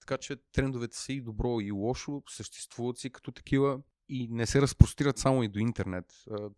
Така 0.01 0.19
че 0.19 0.37
трендовете 0.53 0.97
са 0.97 1.13
и 1.13 1.21
добро 1.21 1.61
и 1.61 1.71
лошо, 1.71 2.23
съществуват 2.29 2.99
си 2.99 3.11
като 3.11 3.33
такива 3.33 3.81
и 4.09 4.29
не 4.31 4.47
се 4.47 4.63
разпростират 4.63 5.19
само 5.19 5.43
и 5.43 5.49
до 5.49 5.59
интернет. 5.59 6.05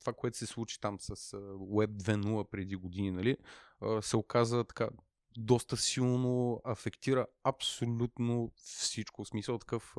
Това, 0.00 0.12
което 0.12 0.38
се 0.38 0.46
случи 0.46 0.80
там 0.80 1.00
с 1.00 1.16
Web 1.56 1.86
2.0 1.86 2.50
преди 2.50 2.76
години, 2.76 3.10
нали, 3.10 3.36
се 4.00 4.16
оказа 4.16 4.64
така 4.64 4.88
доста 5.38 5.76
силно 5.76 6.60
афектира 6.64 7.26
абсолютно 7.44 8.52
всичко. 8.56 9.24
В 9.24 9.28
смисъл 9.28 9.58
такъв 9.58 9.94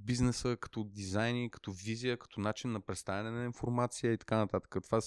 бизнеса, 0.00 0.56
като 0.60 0.84
дизайни, 0.84 1.50
като 1.50 1.72
визия, 1.72 2.18
като 2.18 2.40
начин 2.40 2.72
на 2.72 2.80
представяне 2.80 3.30
на 3.30 3.44
информация 3.44 4.12
и 4.12 4.18
така 4.18 4.36
нататък. 4.36 4.76
Това 4.84 5.00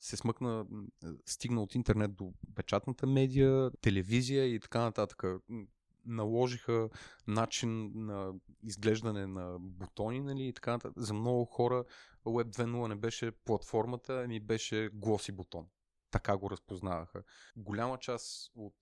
се 0.00 0.16
смъкна, 0.16 0.66
стигна 1.26 1.62
от 1.62 1.74
интернет 1.74 2.14
до 2.14 2.32
печатната 2.54 3.06
медия, 3.06 3.70
телевизия 3.80 4.54
и 4.54 4.60
така 4.60 4.80
нататък. 4.80 5.22
Наложиха 6.06 6.88
начин 7.26 7.92
на 7.94 8.32
изглеждане 8.62 9.26
на 9.26 9.56
бутони, 9.60 10.20
нали, 10.20 10.48
и 10.48 10.52
така 10.52 10.72
нататък. 10.72 11.02
За 11.02 11.14
много 11.14 11.44
хора 11.44 11.84
Web 12.24 12.56
2.0 12.56 12.88
не 12.88 12.94
беше 12.94 13.30
платформата, 13.30 14.22
ами 14.24 14.40
беше 14.40 14.90
глоси 14.92 15.32
бутон 15.32 15.66
така 16.10 16.36
го 16.36 16.50
разпознаваха. 16.50 17.22
Голяма 17.56 17.98
част 17.98 18.50
от 18.54 18.76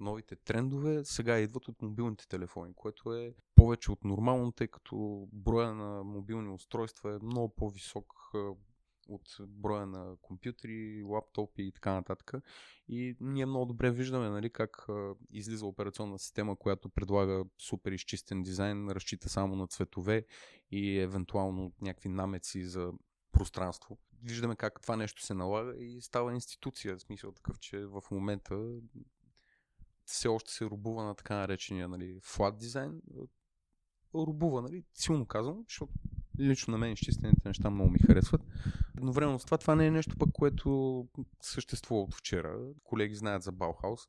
новите 0.00 0.36
трендове 0.36 1.04
сега 1.04 1.38
идват 1.38 1.68
от 1.68 1.82
мобилните 1.82 2.28
телефони, 2.28 2.74
което 2.74 3.14
е 3.14 3.34
повече 3.54 3.92
от 3.92 4.04
нормално, 4.04 4.52
тъй 4.52 4.68
като 4.68 5.28
броя 5.32 5.74
на 5.74 6.04
мобилни 6.04 6.48
устройства 6.48 7.14
е 7.14 7.24
много 7.24 7.54
по-висок 7.54 8.12
от 9.08 9.36
броя 9.48 9.86
на 9.86 10.16
компютри, 10.22 11.02
лаптопи 11.02 11.62
и 11.62 11.72
така 11.72 11.92
нататък. 11.92 12.32
И 12.88 13.16
ние 13.20 13.46
много 13.46 13.66
добре 13.66 13.90
виждаме 13.90 14.28
нали, 14.28 14.50
как 14.50 14.86
излиза 15.30 15.66
операционна 15.66 16.18
система, 16.18 16.56
която 16.56 16.88
предлага 16.88 17.44
супер 17.58 17.92
изчистен 17.92 18.42
дизайн, 18.42 18.88
разчита 18.90 19.28
само 19.28 19.56
на 19.56 19.66
цветове 19.66 20.26
и 20.70 20.98
евентуално 20.98 21.72
някакви 21.80 22.08
намеци 22.08 22.64
за 22.64 22.92
пространство 23.32 23.98
виждаме 24.22 24.56
как 24.56 24.80
това 24.80 24.96
нещо 24.96 25.22
се 25.22 25.34
налага 25.34 25.84
и 25.84 26.00
става 26.00 26.32
институция. 26.32 26.96
В 26.96 27.00
смисъл 27.00 27.32
такъв, 27.32 27.58
че 27.58 27.86
в 27.86 28.02
момента 28.10 28.80
все 30.04 30.28
още 30.28 30.52
се 30.52 30.64
рубува 30.64 31.04
на 31.04 31.14
така 31.14 31.36
наречения 31.36 31.88
нали, 31.88 32.20
flat 32.20 32.56
дизайн. 32.56 33.02
Рубува, 34.14 34.62
нали, 34.62 34.84
силно 34.94 35.26
казвам, 35.26 35.64
защото 35.68 35.92
лично 36.40 36.72
на 36.72 36.78
мен 36.78 36.92
изчистените 36.92 37.48
неща 37.48 37.70
много 37.70 37.90
ми 37.90 37.98
харесват. 37.98 38.42
Едновременно 38.96 39.38
с 39.38 39.44
това, 39.44 39.58
това 39.58 39.74
не 39.74 39.86
е 39.86 39.90
нещо 39.90 40.16
пък, 40.18 40.28
което 40.32 41.08
съществува 41.40 42.02
от 42.02 42.14
вчера. 42.14 42.58
Колеги 42.84 43.14
знаят 43.14 43.42
за 43.42 43.52
Баухаус. 43.52 44.00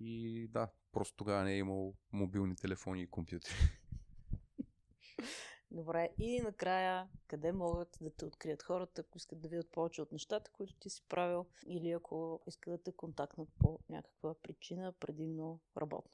И 0.00 0.46
да, 0.48 0.68
просто 0.92 1.16
тогава 1.16 1.44
не 1.44 1.52
е 1.52 1.58
имал 1.58 1.94
мобилни 2.12 2.56
телефони 2.56 3.02
и 3.02 3.10
компютри. 3.10 3.52
Добре, 5.70 6.10
и 6.18 6.40
накрая, 6.40 7.08
къде 7.26 7.52
могат 7.52 7.98
да 8.00 8.10
те 8.10 8.24
открият 8.24 8.62
хората, 8.62 9.00
ако 9.00 9.18
искат 9.18 9.40
да 9.40 9.48
видят 9.48 9.72
повече 9.72 10.02
от 10.02 10.12
нещата, 10.12 10.50
които 10.52 10.74
ти 10.74 10.90
си 10.90 11.02
правил, 11.08 11.46
или 11.66 11.90
ако 11.90 12.40
искат 12.46 12.72
да 12.72 12.82
те 12.82 12.92
контактнат 12.92 13.48
по 13.58 13.78
някаква 13.88 14.34
причина, 14.34 14.92
предимно 15.00 15.60
работна? 15.76 16.10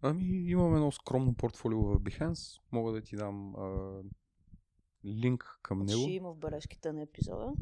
Ами, 0.00 0.24
имам 0.50 0.74
едно 0.74 0.92
скромно 0.92 1.34
портфолио 1.34 1.82
в 1.82 2.00
Behance. 2.00 2.60
Мога 2.72 2.92
да 2.92 3.02
ти 3.02 3.16
дам 3.16 3.54
а, 3.56 4.00
линк 5.04 5.58
към 5.62 5.78
него. 5.78 6.00
Ще 6.00 6.10
има 6.10 6.32
в 6.32 6.38
бележките 6.38 6.92
на 6.92 7.02
епизода. 7.02 7.52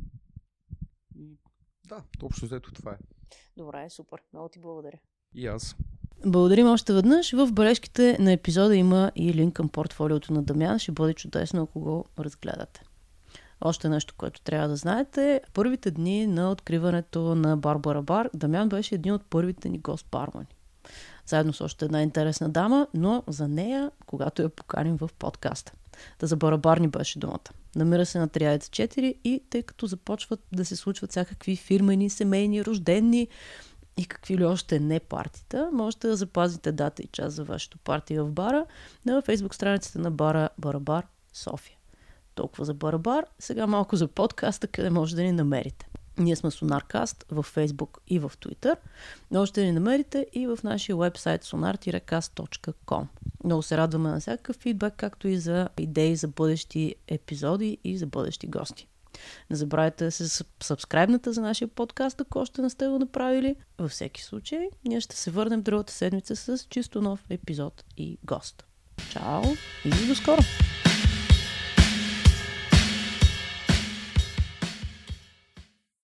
Да, 1.89 2.05
общо 2.23 2.47
взето 2.47 2.73
това 2.73 2.93
е. 2.93 2.99
Добре, 3.57 3.91
супер. 3.91 4.23
Много 4.33 4.49
ти 4.49 4.59
благодаря. 4.59 4.99
И 5.35 5.47
аз. 5.47 5.77
Благодарим 6.27 6.67
още 6.67 6.93
веднъж. 6.93 7.33
В 7.33 7.53
бележките 7.53 8.17
на 8.21 8.33
епизода 8.33 8.77
има 8.77 9.13
и 9.17 9.35
линк 9.35 9.55
към 9.55 9.69
портфолиото 9.69 10.33
на 10.33 10.43
Дамян. 10.43 10.79
Ще 10.79 10.93
бъде 10.93 11.15
чудесно, 11.15 11.63
ако 11.63 11.81
го 11.81 12.05
разгледате. 12.19 12.83
Още 13.61 13.89
нещо, 13.89 14.15
което 14.17 14.41
трябва 14.41 14.69
да 14.69 14.77
знаете. 14.77 15.41
Първите 15.55 15.91
дни 15.91 16.27
на 16.27 16.51
откриването 16.51 17.35
на 17.35 17.57
Барбара 17.57 18.03
Бар, 18.03 18.31
Дамян 18.35 18.69
беше 18.69 18.95
един 18.95 19.13
от 19.13 19.25
първите 19.25 19.69
ни 19.69 19.79
гост 19.79 20.07
бармани. 20.11 20.47
заедно 21.27 21.53
с 21.53 21.61
още 21.61 21.85
една 21.85 22.03
интересна 22.03 22.49
дама, 22.49 22.87
но 22.95 23.23
за 23.29 23.49
нея, 23.49 23.91
когато 24.07 24.43
я 24.43 24.49
поканим 24.49 24.97
в 24.97 25.11
подкаста. 25.19 25.73
Да 26.19 26.27
за 26.27 26.37
барабарни 26.37 26.89
беше 26.89 27.19
думата. 27.19 27.51
Намира 27.77 28.07
се 28.07 28.19
на 28.19 28.29
Триадец 28.29 28.69
4 28.69 29.15
и 29.25 29.43
тъй 29.51 29.63
като 29.63 29.87
започват 29.87 30.41
да 30.53 30.65
се 30.65 30.77
случват 30.77 31.11
всякакви 31.11 31.57
фирмени, 31.57 32.11
семейни, 32.11 32.65
рождени 32.65 33.29
и 34.01 34.05
какви 34.05 34.39
ли 34.39 34.45
още 34.45 34.81
не 34.81 35.01
партита, 35.01 35.71
можете 35.73 36.09
да 36.09 36.17
запазите 36.17 36.73
дата 36.73 37.03
и 37.03 37.07
час 37.07 37.33
за 37.33 37.45
вашето 37.45 37.79
парти 37.79 38.19
в 38.19 38.31
бара 38.31 38.67
на 39.07 39.23
фейсбук 39.23 39.55
страницата 39.55 39.99
на 39.99 40.11
бара 40.11 40.49
Барабар 40.59 41.07
София. 41.33 41.77
Толкова 42.35 42.65
за 42.65 42.75
Барабар, 42.75 43.25
сега 43.39 43.67
малко 43.67 43.97
за 43.97 44.09
подкаста, 44.09 44.67
къде 44.67 44.91
може 44.91 45.17
да 45.17 45.23
ни 45.23 45.33
намерите. 45.33 45.89
Ние 46.19 46.37
сме 46.37 46.51
Sonarcast 46.51 47.25
в 47.31 47.45
Facebook 47.57 47.99
и 48.09 48.19
в 48.19 48.33
Twitter. 48.41 48.77
Да 49.31 49.65
ни 49.65 49.73
намерите 49.73 50.27
и 50.33 50.47
в 50.47 50.59
нашия 50.65 50.97
вебсайт 50.97 51.45
sonar-cast.com. 51.45 53.07
Много 53.45 53.63
се 53.63 53.77
радваме 53.77 54.11
на 54.11 54.21
всякакъв 54.21 54.57
фидбек, 54.57 54.95
както 54.97 55.29
и 55.29 55.39
за 55.39 55.69
идеи 55.79 56.17
за 56.17 56.29
бъдещи 56.29 56.95
епизоди 57.09 57.79
и 57.85 57.99
за 57.99 58.07
бъдещи 58.07 58.47
гости. 58.47 58.87
Не 59.51 59.57
забравяйте 59.57 60.05
да 60.05 60.11
се 60.11 60.45
сабскрайбнете 60.63 61.33
за 61.33 61.41
нашия 61.41 61.69
подкаст, 61.69 62.21
ако 62.21 62.39
още 62.39 62.63
не 62.63 62.71
сте 62.71 62.87
го 62.87 62.99
направили. 62.99 63.57
Във 63.79 63.91
всеки 63.91 64.23
случай, 64.23 64.69
ние 64.85 65.01
ще 65.01 65.17
се 65.17 65.31
върнем 65.31 65.63
другата 65.63 65.93
седмица 65.93 66.37
с 66.37 66.67
чисто 66.71 67.03
нов 67.03 67.25
епизод 67.31 67.85
и 67.97 68.19
гост. 68.25 68.65
Чао 69.13 69.43
и 69.85 70.07
до 70.09 70.15
скоро! 70.15 70.41